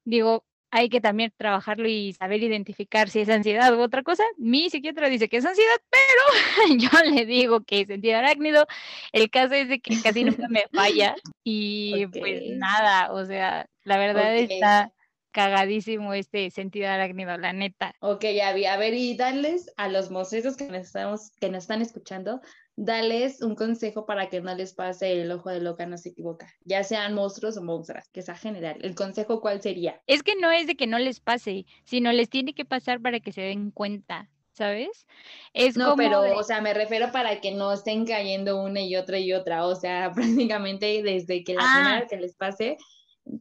Digo, 0.06 0.46
hay 0.72 0.88
que 0.90 1.02
también 1.02 1.34
trabajarlo 1.36 1.88
y 1.88 2.14
saber 2.14 2.44
identificar 2.44 3.10
si 3.10 3.20
es 3.22 3.30
ansiedad 3.30 3.74
u 3.76 3.82
otra 3.82 4.04
cosa. 4.04 4.24
Mi 4.38 4.70
psiquiatra 4.70 5.10
dice 5.10 5.28
que 5.28 5.38
es 5.38 5.46
ansiedad, 5.46 5.78
pero 5.90 6.78
yo 6.78 6.90
le 7.10 7.26
digo 7.26 7.64
que 7.64 7.82
es 7.82 7.88
sentido 7.88 8.18
arácnido. 8.18 8.66
El 9.12 9.30
caso 9.30 9.56
es 9.56 9.68
de 9.68 9.80
que 9.80 10.00
casi 10.02 10.24
nunca 10.24 10.48
me 10.48 10.66
falla 10.74 11.16
y 11.44 12.06
pues 12.08 12.42
Ok. 12.44 12.48
nada, 12.60 13.12
o 13.14 13.26
sea, 13.26 13.68
la 13.90 13.98
verdad 13.98 14.36
Ok. 14.38 14.52
está 14.52 14.94
cagadísimo 15.32 16.14
este 16.14 16.50
sentido 16.52 16.88
arácnido, 16.90 17.38
la 17.38 17.54
neta. 17.54 17.94
Ok, 18.02 18.24
Abby, 18.44 18.66
a 18.66 18.78
ver, 18.78 18.94
y 18.94 19.16
darles 19.18 19.72
a 19.78 19.88
los 19.90 20.10
monstruitos 20.12 20.56
que 20.56 20.66
nos, 20.66 20.78
estamos, 20.88 21.32
que 21.40 21.50
nos 21.50 21.64
están 21.64 21.82
escuchando, 21.82 22.40
dales 22.76 23.42
un 23.42 23.56
consejo 23.56 24.06
para 24.06 24.30
que 24.30 24.42
no 24.42 24.54
les 24.56 24.74
pase 24.74 25.22
el 25.22 25.32
ojo 25.32 25.50
de 25.50 25.60
loca, 25.62 25.86
no 25.86 25.98
se 25.98 26.10
equivoca, 26.10 26.48
ya 26.66 26.84
sean 26.84 27.14
monstruos 27.14 27.58
o 27.58 27.64
monstruas, 27.64 28.10
que 28.10 28.22
sea 28.22 28.36
general. 28.36 28.78
¿El 28.82 28.96
consejo 28.96 29.42
cuál 29.42 29.62
sería? 29.62 30.02
Es 30.08 30.24
que 30.24 30.36
no 30.36 30.52
es 30.52 30.66
de 30.68 30.76
que 30.76 30.88
no 30.88 30.98
les 31.00 31.20
pase, 31.20 31.66
sino 31.84 32.12
les 32.12 32.30
tiene 32.30 32.54
que 32.54 32.66
pasar 32.66 33.02
para 33.02 33.20
que 33.20 33.32
se 33.32 33.42
den 33.42 33.72
cuenta, 33.72 34.30
¿sabes? 34.52 35.06
Es 35.54 35.78
No, 35.78 35.86
como 35.92 35.98
pero, 35.98 36.22
de- 36.22 36.32
o 36.32 36.44
sea, 36.44 36.62
me 36.62 36.74
refiero 36.74 37.12
para 37.12 37.40
que 37.42 37.52
no 37.52 37.74
estén 37.74 38.06
cayendo 38.06 38.62
una 38.64 38.82
y 38.82 38.96
otra 38.96 39.20
y 39.20 39.32
otra, 39.34 39.66
o 39.66 39.76
sea, 39.76 40.12
prácticamente 40.52 41.02
desde 41.04 41.44
que 41.44 41.54
la 41.56 41.64
Ah. 41.64 41.72
primera 41.76 42.08
que 42.08 42.18
les 42.18 42.36
pase, 42.36 42.78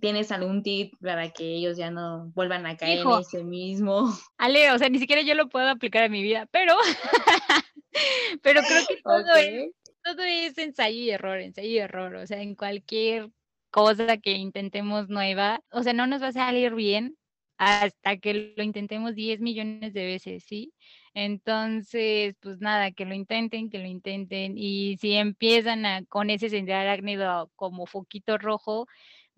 ¿tienes 0.01 0.33
algún 0.33 0.63
tip 0.63 0.95
para 1.01 1.31
que 1.31 1.55
ellos 1.55 1.77
ya 1.77 1.91
no 1.91 2.31
vuelvan 2.35 2.67
a 2.67 2.77
caer 2.77 3.01
Hijo. 3.01 3.17
en 3.17 3.21
ese 3.21 3.45
mismo? 3.45 4.09
Ale, 4.39 4.71
o 4.73 4.79
sea, 4.79 4.89
ni 4.89 4.99
siquiera 4.99 5.23
yo 5.23 5.35
lo 5.35 5.49
puedo 5.49 5.69
aplicar 5.69 6.05
a 6.05 6.09
mi 6.09 6.23
vida, 6.23 6.47
pero, 6.51 6.75
pero 8.43 8.63
creo 8.63 8.83
que 8.87 8.97
todo 9.03 9.35
es 9.35 9.65
Ok. 9.65 9.75
todo 10.05 10.23
es 10.23 10.57
ensayo 10.59 10.99
y 10.99 11.11
error, 11.11 11.39
ensayo 11.39 11.69
y 11.69 11.79
error, 11.79 12.15
o 12.15 12.27
sea, 12.27 12.41
en 12.41 12.55
cualquier 12.55 13.31
cosa 13.71 14.17
que 14.17 14.33
intentemos 14.33 15.09
nueva, 15.09 15.61
o 15.71 15.83
sea, 15.83 15.93
no 15.93 16.07
nos 16.07 16.23
va 16.23 16.29
a 16.29 16.33
salir 16.33 16.75
bien 16.75 17.17
hasta 17.59 18.17
que 18.19 18.55
lo 18.57 18.63
intentemos 18.63 19.15
10 19.15 19.41
millones 19.41 19.93
de 19.93 20.07
veces, 20.07 20.45
¿sí? 20.45 20.73
Entonces, 21.13 22.37
pues 22.41 22.61
nada, 22.61 22.93
que 22.93 23.05
lo 23.05 23.15
intenten, 23.15 23.69
que 23.69 23.79
lo 23.79 23.87
intenten, 23.87 24.57
y 24.57 24.97
si 24.99 25.15
empiezan 25.15 25.85
a, 25.85 26.05
con 26.05 26.31
ese 26.31 26.49
sentido 26.49 26.79
arácnido 26.79 27.51
como 27.57 27.87
foquito 27.87 28.39
rojo, 28.39 28.87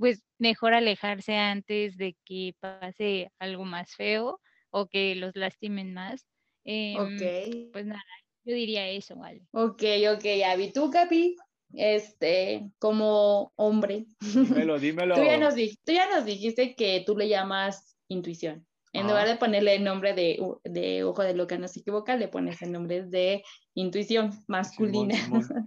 pues 0.01 0.25
mejor 0.39 0.73
alejarse 0.75 1.37
antes 1.37 1.97
de 1.99 2.17
que 2.25 2.55
pase 2.59 3.31
algo 3.39 3.65
más 3.65 3.95
feo 3.95 4.41
o 4.71 4.89
que 4.89 5.15
los 5.15 5.37
lastimen 5.37 5.93
más. 5.95 6.27
Em, 6.65 6.97
Ok. 6.99 7.71
Pues 7.73 7.85
nada, 7.87 8.03
yo 8.45 8.55
diría 8.55 8.89
eso, 8.89 9.15
¿vale? 9.17 9.43
Ok, 9.53 9.83
ok, 10.15 10.25
Abby, 10.47 10.73
tú, 10.73 10.91
Capi, 10.91 11.37
este, 11.75 12.71
como 12.79 13.53
hombre, 13.57 14.07
Dímelo, 14.21 14.79
dímelo. 14.79 15.15
tú 15.17 15.23
ya, 15.23 15.37
nos, 15.37 15.55
di- 15.55 15.79
tú 15.85 15.93
ya 15.93 16.09
nos 16.09 16.25
dijiste 16.25 16.75
que 16.75 17.03
tú 17.07 17.17
le 17.17 17.29
llamas 17.29 17.97
intuición. 18.09 18.67
En 18.93 19.03
Ajá. 19.03 19.11
lugar 19.11 19.29
de 19.29 19.37
ponerle 19.37 19.77
el 19.77 19.85
nombre 19.85 20.15
de, 20.15 20.41
de 20.65 21.05
ojo 21.05 21.23
de 21.23 21.35
loca 21.35 21.57
no 21.59 21.69
se 21.69 21.81
equivoca, 21.81 22.17
le 22.17 22.27
pones 22.29 22.61
el 22.63 22.73
nombre 22.73 23.05
de 23.05 23.43
intuición 23.75 24.31
masculina. 24.49 25.15
Simón, 25.15 25.43
Simón. 25.45 25.67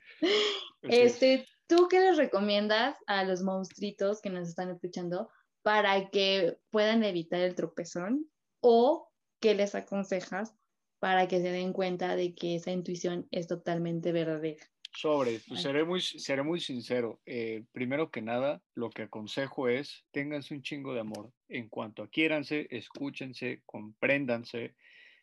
Este, 0.81 1.45
¿tú 1.67 1.87
qué 1.89 1.99
les 1.99 2.17
recomiendas 2.17 2.97
a 3.07 3.23
los 3.23 3.41
monstruitos 3.41 4.21
que 4.21 4.29
nos 4.29 4.47
están 4.47 4.69
escuchando 4.69 5.29
para 5.61 6.09
que 6.09 6.57
puedan 6.69 7.03
evitar 7.03 7.41
el 7.41 7.55
tropezón? 7.55 8.29
¿O 8.61 9.09
qué 9.39 9.55
les 9.55 9.75
aconsejas 9.75 10.55
para 10.99 11.27
que 11.27 11.41
se 11.41 11.51
den 11.51 11.73
cuenta 11.73 12.15
de 12.15 12.33
que 12.33 12.55
esa 12.55 12.71
intuición 12.71 13.27
es 13.31 13.47
totalmente 13.47 14.11
verdadera? 14.11 14.65
Sobre, 14.95 15.39
pues 15.47 15.61
seré 15.61 15.83
muy, 15.83 16.01
seré 16.01 16.43
muy 16.43 16.59
sincero. 16.59 17.19
Eh, 17.25 17.65
primero 17.71 18.11
que 18.11 18.21
nada, 18.21 18.61
lo 18.75 18.91
que 18.91 19.03
aconsejo 19.03 19.67
es 19.67 20.05
ténganse 20.11 20.53
un 20.53 20.61
chingo 20.61 20.93
de 20.93 20.99
amor. 20.99 21.33
En 21.49 21.67
cuanto 21.67 22.03
a 22.03 22.09
quiéranse, 22.09 22.67
escúchense, 22.69 23.63
compréndanse, 23.65 24.75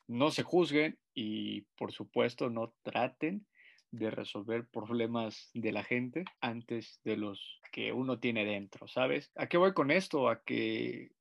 no 0.09 0.33
se 0.33 0.43
juzguen 0.43 0.99
y 1.15 1.63
por 1.77 1.93
supuesto 1.93 2.51
no 2.51 2.75
traten 2.83 3.47
de 3.91 4.11
resolver 4.11 4.69
problemas 4.69 5.51
de 5.55 5.73
la 5.73 5.85
gente 5.85 6.25
antes 6.41 7.01
de 7.05 7.17
los 7.17 7.61
que 7.73 7.93
uno 7.93 8.19
tiene 8.19 8.45
dentro, 8.45 8.89
¿sabes? 8.89 9.33
¿A 9.37 9.49
qué 9.49 9.57
voy 9.57 9.73
con 9.73 9.91
esto? 9.91 10.29
A 10.29 10.43
que 10.43 11.13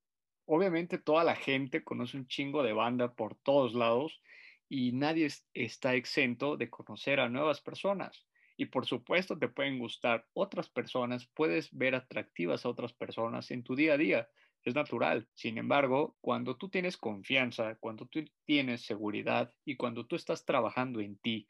obviamente 0.45 0.97
toda 0.97 1.23
la 1.23 1.35
gente 1.35 1.83
conoce 1.83 2.17
un 2.17 2.27
chingo 2.27 2.63
de 2.63 2.73
banda 2.73 3.13
por 3.13 3.35
todos 3.35 3.73
lados 3.73 4.21
y 4.67 4.91
nadie 4.91 5.27
está 5.53 5.95
exento 5.95 6.57
de 6.57 6.69
conocer 6.69 7.19
a 7.19 7.29
nuevas 7.29 7.61
personas. 7.61 8.25
Y 8.55 8.65
por 8.65 8.85
supuesto 8.85 9.37
te 9.37 9.47
pueden 9.47 9.79
gustar 9.79 10.27
otras 10.33 10.69
personas, 10.69 11.27
puedes 11.27 11.71
ver 11.71 11.95
atractivas 11.95 12.65
a 12.65 12.69
otras 12.69 12.93
personas 12.93 13.51
en 13.51 13.63
tu 13.63 13.75
día 13.75 13.93
a 13.93 13.97
día, 13.97 14.29
es 14.63 14.75
natural. 14.75 15.27
Sin 15.33 15.57
embargo, 15.57 16.17
cuando 16.21 16.57
tú 16.57 16.69
tienes 16.69 16.97
confianza, 16.97 17.75
cuando 17.75 18.05
tú 18.05 18.25
tienes 18.45 18.81
seguridad 18.81 19.53
y 19.65 19.77
cuando 19.77 20.05
tú 20.05 20.15
estás 20.15 20.45
trabajando 20.45 20.99
en 20.99 21.17
ti 21.17 21.47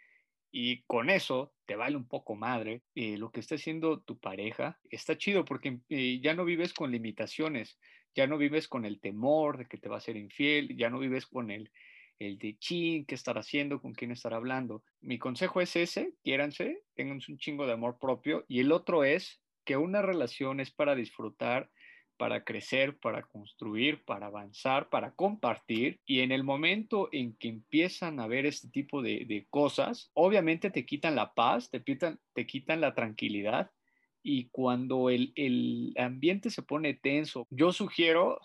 y 0.52 0.84
con 0.84 1.10
eso 1.10 1.54
te 1.66 1.76
vale 1.76 1.96
un 1.96 2.08
poco 2.08 2.36
madre 2.36 2.84
eh, 2.96 3.18
lo 3.18 3.32
que 3.32 3.40
está 3.40 3.56
haciendo 3.56 4.02
tu 4.02 4.20
pareja, 4.20 4.80
está 4.90 5.18
chido 5.18 5.46
porque 5.46 5.80
eh, 5.90 6.20
ya 6.22 6.34
no 6.34 6.46
vives 6.46 6.74
con 6.74 6.92
limitaciones, 6.92 7.80
ya 8.16 8.28
no 8.28 8.38
vives 8.38 8.68
con 8.68 8.86
el 8.86 9.00
temor 9.00 9.58
de 9.58 9.66
que 9.66 9.78
te 9.78 9.90
va 9.90 9.98
a 9.98 10.02
ser 10.02 10.18
infiel, 10.18 10.76
ya 10.76 10.90
no 10.90 11.00
vives 11.00 11.28
con 11.28 11.52
el, 11.52 11.72
el 12.18 12.38
de 12.38 12.58
chin, 12.58 13.06
qué 13.06 13.16
estar 13.16 13.38
haciendo, 13.38 13.82
con 13.82 13.94
quién 13.94 14.12
estar 14.12 14.34
hablando. 14.34 14.84
Mi 15.02 15.20
consejo 15.20 15.62
es 15.62 15.76
ese, 15.76 16.14
quiéranse, 16.24 16.84
tengan 16.96 17.20
un 17.28 17.38
chingo 17.38 17.66
de 17.66 17.74
amor 17.74 17.98
propio 18.00 18.46
y 18.48 18.60
el 18.60 18.72
otro 18.72 19.04
es 19.04 19.42
que 19.66 19.78
una 19.78 20.02
relación 20.02 20.60
es 20.60 20.72
para 20.72 20.96
disfrutar 20.96 21.70
para 22.20 22.44
crecer, 22.44 22.98
para 22.98 23.24
construir, 23.24 24.04
para 24.04 24.28
avanzar, 24.28 24.90
para 24.90 25.12
compartir. 25.14 26.02
Y 26.06 26.20
en 26.20 26.34
el 26.34 26.44
momento 26.44 27.08
en 27.14 27.34
que 27.38 27.48
empiezan 27.48 28.20
a 28.20 28.28
ver 28.28 28.46
este 28.46 28.68
tipo 28.68 29.02
de, 29.02 29.48
cosas, 29.50 30.12
obviamente 30.14 30.70
te 30.70 30.86
quitan 30.86 31.16
la 31.16 31.34
paz, 31.34 31.72
te 31.72 31.82
quitan, 31.82 32.20
te 32.34 32.46
quitan 32.46 32.82
la 32.82 32.94
tranquilidad. 32.94 33.72
Y 34.22 34.50
cuando 34.50 35.10
el, 35.10 35.94
ambiente 35.98 36.50
se 36.50 36.62
pone 36.62 36.94
tenso, 36.94 37.48
yo 37.50 37.72
sugiero 37.72 38.42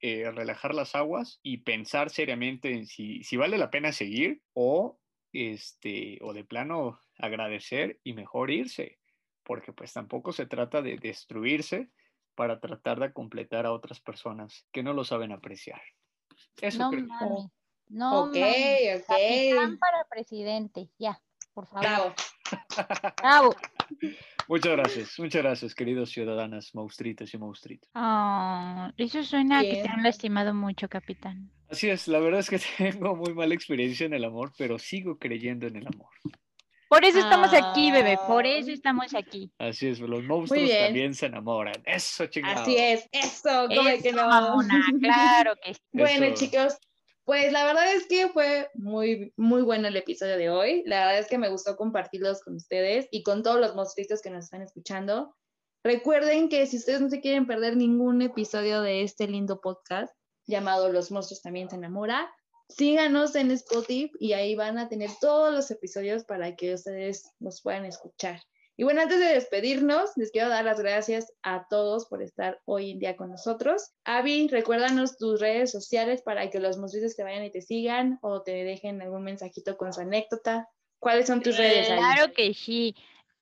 eh, 0.00 0.30
relajar 0.30 0.72
las 0.72 0.94
aguas 0.94 1.40
y 1.42 1.58
pensar 1.58 2.10
seriamente 2.10 2.70
en 2.70 2.86
si, 2.86 3.24
si 3.24 3.36
vale 3.36 3.58
la 3.58 3.72
pena 3.72 3.90
seguir 3.90 4.40
o, 4.52 5.00
este, 5.32 6.18
o 6.22 6.32
de 6.32 6.44
plano 6.44 7.00
agradecer 7.18 7.98
y 8.04 8.12
mejor 8.12 8.52
irse, 8.52 9.00
porque 9.42 9.72
pues 9.72 9.92
tampoco 9.92 10.30
se 10.30 10.46
trata 10.46 10.80
de 10.80 10.96
destruirse, 10.96 11.90
para 12.36 12.60
tratar 12.60 13.00
de 13.00 13.12
completar 13.12 13.66
a 13.66 13.72
otras 13.72 13.98
personas 14.00 14.66
que 14.70 14.84
no 14.84 14.92
lo 14.92 15.04
saben 15.04 15.32
apreciar. 15.32 15.80
Eso 16.60 16.90
no, 16.90 16.92
Mami. 16.92 17.50
No, 17.88 18.24
ok, 18.24 18.36
ok. 18.96 19.78
para 19.80 20.04
presidente, 20.10 20.90
ya, 20.98 21.20
por 21.54 21.66
favor. 21.66 21.82
Bravo. 21.82 22.14
Bravo. 23.22 23.56
Muchas 24.48 24.72
gracias, 24.72 25.18
muchas 25.18 25.42
gracias, 25.42 25.74
queridos 25.74 26.10
ciudadanas 26.10 26.74
maustritas 26.74 27.32
y 27.34 27.38
maustritos. 27.38 27.90
Oh, 27.94 28.88
eso 28.96 29.22
suena 29.24 29.62
que 29.62 29.82
te 29.82 29.88
han 29.88 30.02
lastimado 30.02 30.54
mucho, 30.54 30.88
capitán. 30.88 31.50
Así 31.68 31.88
es, 31.88 32.06
la 32.06 32.20
verdad 32.20 32.40
es 32.40 32.50
que 32.50 32.58
tengo 32.78 33.16
muy 33.16 33.34
mala 33.34 33.54
experiencia 33.54 34.06
en 34.06 34.14
el 34.14 34.24
amor, 34.24 34.52
pero 34.56 34.78
sigo 34.78 35.18
creyendo 35.18 35.66
en 35.66 35.76
el 35.76 35.86
amor. 35.86 36.10
Por 36.88 37.04
eso 37.04 37.18
estamos 37.18 37.52
aquí, 37.52 37.90
bebé, 37.90 38.18
por 38.28 38.46
eso 38.46 38.70
estamos 38.70 39.12
aquí. 39.14 39.50
Así 39.58 39.88
es, 39.88 39.98
los 39.98 40.22
monstruos 40.22 40.70
también 40.70 41.14
se 41.14 41.26
enamoran. 41.26 41.82
Eso, 41.84 42.26
chingado. 42.26 42.62
Así 42.62 42.76
es, 42.76 43.08
eso, 43.10 43.66
como 43.68 44.02
que 44.02 44.12
no. 44.12 44.28
claro 45.00 45.54
que 45.62 45.74
sí. 45.74 45.80
Bueno, 45.92 46.32
chicos, 46.34 46.78
pues 47.24 47.50
la 47.50 47.64
verdad 47.64 47.92
es 47.92 48.06
que 48.06 48.28
fue 48.28 48.70
muy, 48.74 49.32
muy 49.36 49.62
bueno 49.62 49.88
el 49.88 49.96
episodio 49.96 50.36
de 50.38 50.48
hoy. 50.48 50.84
La 50.86 51.06
verdad 51.06 51.18
es 51.18 51.26
que 51.26 51.38
me 51.38 51.48
gustó 51.48 51.76
compartirlos 51.76 52.40
con 52.40 52.54
ustedes 52.54 53.08
y 53.10 53.24
con 53.24 53.42
todos 53.42 53.60
los 53.60 53.74
monstruitos 53.74 54.22
que 54.22 54.30
nos 54.30 54.44
están 54.44 54.62
escuchando. 54.62 55.34
Recuerden 55.82 56.48
que 56.48 56.66
si 56.66 56.76
ustedes 56.76 57.00
no 57.00 57.10
se 57.10 57.20
quieren 57.20 57.48
perder 57.48 57.76
ningún 57.76 58.22
episodio 58.22 58.80
de 58.80 59.02
este 59.02 59.26
lindo 59.26 59.60
podcast 59.60 60.14
llamado 60.46 60.92
Los 60.92 61.10
monstruos 61.10 61.42
también 61.42 61.68
se 61.68 61.74
enamoran, 61.76 62.26
síganos 62.68 63.34
en 63.36 63.50
Spotify 63.52 64.10
y 64.18 64.32
ahí 64.32 64.54
van 64.54 64.78
a 64.78 64.88
tener 64.88 65.10
todos 65.20 65.52
los 65.54 65.70
episodios 65.70 66.24
para 66.24 66.56
que 66.56 66.74
ustedes 66.74 67.30
nos 67.38 67.62
puedan 67.62 67.84
escuchar. 67.84 68.40
Y 68.78 68.84
bueno, 68.84 69.00
antes 69.00 69.18
de 69.18 69.26
despedirnos, 69.26 70.10
les 70.16 70.30
quiero 70.30 70.50
dar 70.50 70.66
las 70.66 70.78
gracias 70.78 71.32
a 71.42 71.66
todos 71.70 72.06
por 72.06 72.22
estar 72.22 72.60
hoy 72.66 72.90
en 72.90 72.98
día 72.98 73.16
con 73.16 73.30
nosotros. 73.30 73.92
Avi, 74.04 74.48
recuérdanos 74.48 75.16
tus 75.16 75.40
redes 75.40 75.70
sociales 75.70 76.20
para 76.20 76.50
que 76.50 76.60
los 76.60 76.76
músicos 76.76 77.16
te 77.16 77.22
vayan 77.22 77.44
y 77.44 77.50
te 77.50 77.62
sigan 77.62 78.18
o 78.20 78.42
te 78.42 78.64
dejen 78.64 79.00
algún 79.00 79.22
mensajito 79.22 79.78
con 79.78 79.94
su 79.94 80.02
anécdota. 80.02 80.68
¿Cuáles 80.98 81.26
son 81.26 81.40
tus 81.40 81.56
redes? 81.56 81.86
Claro 81.86 82.32
que 82.34 82.52
sí. 82.52 82.94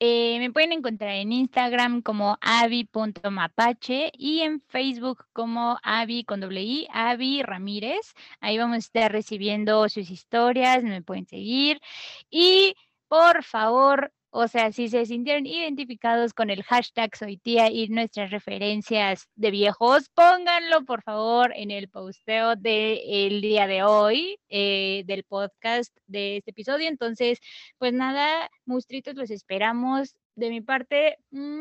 Eh, 0.07 0.39
me 0.39 0.53
pueden 0.53 0.73
encontrar 0.73 1.13
en 1.13 1.33
Instagram 1.33 2.03
como 2.03 2.37
avi.mapache 2.43 4.13
y 4.13 4.41
en 4.41 4.61
Facebook 4.61 5.25
como 5.33 5.79
avi 5.83 6.25
con 6.25 6.41
doble 6.41 6.63
i, 6.63 6.87
avi 6.93 7.43
Ramírez. 7.43 8.13
Ahí 8.41 8.59
vamos 8.59 8.75
a 8.75 8.79
estar 8.81 9.11
recibiendo 9.11 9.89
sus 9.89 10.11
historias, 10.11 10.83
me 10.83 11.01
pueden 11.01 11.27
seguir. 11.27 11.81
Y 12.29 12.75
por 13.09 13.45
favor, 13.45 14.13
o 14.37 14.49
sea, 14.49 14.73
si 14.73 14.89
se 14.89 15.07
sintieron 15.07 15.47
identificados 15.47 16.35
con 16.35 16.51
el 16.51 16.65
hashtag 16.65 17.17
Soy 17.17 17.37
Tía 17.37 17.71
y 17.71 17.87
nuestras 17.87 18.33
referencias 18.33 19.29
de 19.37 19.53
viejos, 19.53 20.09
pónganlo 20.09 20.85
por 20.85 21.03
favor 21.03 21.53
en 21.55 21.71
el 21.71 21.89
posteo 21.89 22.57
del 22.57 23.41
día 23.41 23.69
de 23.69 23.85
hoy, 23.85 24.41
eh, 24.49 25.05
del 25.07 25.23
podcast 25.23 25.97
de 26.09 26.39
este 26.39 26.51
episodio. 26.51 26.89
Entonces, 26.89 27.39
pues 27.79 27.93
nada, 27.93 28.51
monstruitos, 28.65 29.15
los 29.15 29.31
esperamos. 29.31 30.17
De 30.35 30.51
mi 30.51 30.61
parte, 30.61 31.17
un 31.31 31.61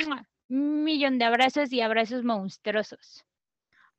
millón 0.49 1.19
de 1.19 1.25
abrazos 1.25 1.71
y 1.71 1.81
abrazos 1.81 2.23
monstruosos. 2.23 3.23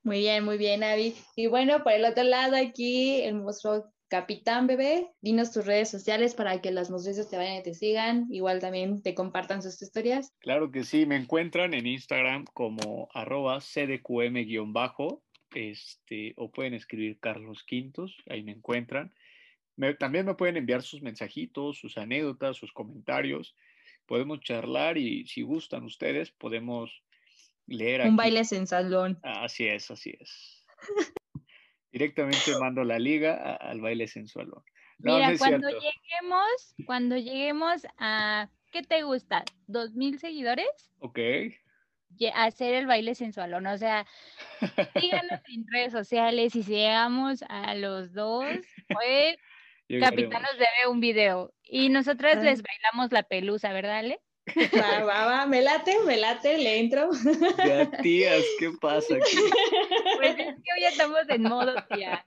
Muy 0.02 0.18
bien, 0.18 0.44
muy 0.44 0.58
bien, 0.58 0.82
Avi. 0.82 1.14
Y 1.36 1.46
bueno, 1.46 1.84
por 1.84 1.92
el 1.92 2.04
otro 2.04 2.24
lado 2.24 2.56
aquí, 2.56 3.22
el 3.22 3.36
monstruo 3.36 3.93
Capitán 4.08 4.66
Bebé, 4.66 5.10
dinos 5.20 5.52
tus 5.52 5.66
redes 5.66 5.90
sociales 5.90 6.34
para 6.34 6.60
que 6.60 6.70
las 6.70 6.90
monstruos 6.90 7.28
te 7.28 7.36
vayan 7.36 7.56
y 7.56 7.62
te 7.62 7.74
sigan, 7.74 8.26
igual 8.30 8.60
también 8.60 9.02
te 9.02 9.14
compartan 9.14 9.62
sus 9.62 9.80
historias. 9.80 10.32
Claro 10.40 10.70
que 10.70 10.84
sí, 10.84 11.06
me 11.06 11.16
encuentran 11.16 11.74
en 11.74 11.86
Instagram 11.86 12.44
como 12.52 13.08
arroba 13.12 13.58
cdqm-bajo, 13.58 15.22
este, 15.54 16.34
o 16.36 16.50
pueden 16.50 16.74
escribir 16.74 17.18
Carlos 17.18 17.64
Quintos, 17.64 18.16
ahí 18.28 18.42
me 18.42 18.52
encuentran. 18.52 19.12
también 19.98 20.26
me 20.26 20.34
pueden 20.34 20.56
enviar 20.56 20.82
sus 20.82 21.02
mensajitos, 21.02 21.78
sus 21.78 21.96
anécdotas, 21.96 22.56
sus 22.56 22.72
comentarios. 22.72 23.56
Podemos 24.06 24.40
charlar 24.40 24.98
y 24.98 25.26
si 25.26 25.42
gustan 25.42 25.84
ustedes, 25.84 26.30
podemos 26.30 27.02
leer. 27.66 28.02
Un 28.02 28.16
baile 28.16 28.42
en 28.50 28.66
salón. 28.66 29.18
Así 29.22 29.66
es, 29.66 29.90
así 29.90 30.14
es. 30.20 30.66
Directamente 31.94 32.58
mando 32.58 32.82
la 32.82 32.98
liga 32.98 33.54
al 33.54 33.80
baile 33.80 34.08
sensual. 34.08 34.48
Mira, 34.98 35.32
cuando 35.38 35.68
lleguemos, 35.68 36.74
cuando 36.86 37.16
lleguemos 37.16 37.86
a, 37.98 38.48
¿qué 38.72 38.82
te 38.82 39.04
gusta? 39.04 39.44
¿Dos 39.68 39.94
mil 39.94 40.18
seguidores? 40.18 40.66
Ok. 40.98 41.20
Hacer 42.34 42.74
el 42.74 42.88
baile 42.88 43.14
sensual, 43.14 43.62
¿no? 43.62 43.72
O 43.72 43.78
sea, 43.78 44.04
síganos 45.00 45.40
en 45.54 45.66
redes 45.72 45.92
sociales 45.92 46.56
y 46.56 46.64
si 46.64 46.72
llegamos 46.72 47.44
a 47.48 47.76
los 47.76 48.12
dos, 48.12 48.44
pues 48.88 49.36
Capitán 50.00 50.42
nos 50.42 50.58
debe 50.58 50.90
un 50.90 50.98
video 50.98 51.54
y 51.62 51.90
nosotras 51.90 52.42
les 52.42 52.60
bailamos 52.60 53.12
la 53.12 53.22
pelusa, 53.22 53.72
¿verdad, 53.72 53.98
Ale? 53.98 54.20
Va, 54.56 55.04
va, 55.04 55.26
va, 55.26 55.46
me 55.46 55.62
late, 55.62 55.96
me 56.04 56.16
late, 56.16 56.58
le 56.58 56.80
entro. 56.80 57.10
Ya, 57.64 57.88
tías, 58.02 58.42
¿qué 58.58 58.72
pasa 58.80 59.14
aquí? 59.14 59.36
Pues 60.24 60.48
es 60.48 60.54
que 60.54 60.70
hoy 60.76 60.84
estamos 60.88 61.20
en 61.28 61.42
modo 61.42 61.74
tía. 61.92 62.24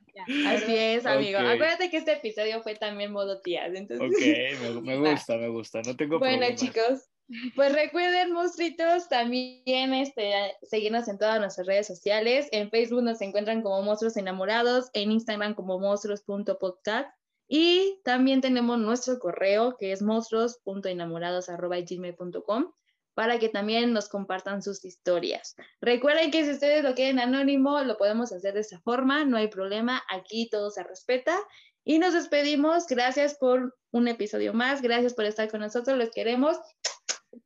Así 0.48 0.78
es, 0.78 1.06
amigo. 1.06 1.40
Acuérdate 1.40 1.90
que 1.90 1.98
este 1.98 2.14
episodio 2.14 2.62
fue 2.62 2.76
también 2.76 3.12
modo 3.12 3.42
tías. 3.42 3.74
Entonces... 3.74 4.08
Ok, 4.08 4.84
me, 4.84 4.98
gusta, 4.98 5.38
me 5.38 5.50
gusta. 5.50 5.82
No 5.86 5.96
tengo 5.96 6.20
Bueno, 6.20 6.46
chicos, 6.56 7.10
pues 7.56 7.74
recuerden, 7.74 8.32
monstruitos, 8.32 9.10
también 9.10 9.94
este, 9.94 10.32
seguirnos 10.64 11.08
en 11.08 11.18
todas 11.18 11.40
nuestras 11.40 11.68
redes 11.68 11.88
sociales. 11.88 12.48
En 12.52 12.70
Facebook 12.70 13.04
nos 13.04 13.22
encuentran 13.22 13.62
como 13.62 13.82
Monstruos 13.82 14.18
Enamorados, 14.18 14.90
en 14.94 15.12
Instagram 15.12 15.54
como 15.54 15.80
monstruos.podcast 15.80 17.10
y 17.50 18.02
también 18.04 18.42
tenemos 18.42 18.78
nuestro 18.80 19.20
correo 19.20 19.78
que 19.78 19.92
es 19.92 20.02
monstruos.enamorados.gmail.com 20.02 22.72
para 23.18 23.40
que 23.40 23.50
también 23.50 23.94
nos 23.94 24.10
compartan 24.10 24.62
sus 24.62 24.86
historias. 24.86 25.56
Recuerden 25.82 26.30
que 26.30 26.46
si 26.46 26.52
ustedes 26.52 26.84
lo 26.84 26.94
quieren 26.94 27.18
anónimo, 27.18 27.82
lo 27.82 27.98
podemos 27.98 28.32
hacer 28.32 28.54
de 28.54 28.60
esa 28.60 28.80
forma, 28.82 29.26
no 29.26 29.38
hay 29.38 29.48
problema, 29.48 30.04
aquí 30.08 30.48
todo 30.52 30.70
se 30.70 30.84
respeta. 30.84 31.36
Y 31.84 31.98
nos 31.98 32.14
despedimos, 32.14 32.86
gracias 32.86 33.36
por 33.40 33.76
un 33.90 34.08
episodio 34.08 34.54
más, 34.54 34.84
gracias 34.84 35.16
por 35.16 35.26
estar 35.26 35.50
con 35.50 35.62
nosotros, 35.62 35.98
los 35.98 36.12
queremos. 36.12 36.60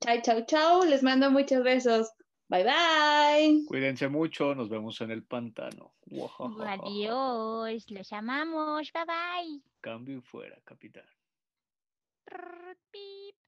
Chao, 0.02 0.18
chao, 0.22 0.46
chao, 0.46 0.84
les 0.84 1.04
mando 1.04 1.32
muchos 1.32 1.64
besos. 1.64 2.12
Bye 2.50 2.66
bye. 2.66 3.64
Cuídense 3.66 4.10
mucho, 4.10 4.54
nos 4.54 4.68
vemos 4.68 5.00
en 5.00 5.12
el 5.12 5.24
pantano. 5.24 5.94
Adiós, 6.68 7.90
los 7.90 8.12
amamos. 8.12 8.92
Bye 8.92 9.06
bye. 9.06 9.62
Cambio 9.80 10.22
fuera, 10.22 10.60
capitán. 10.66 11.06
Pip. 12.92 13.41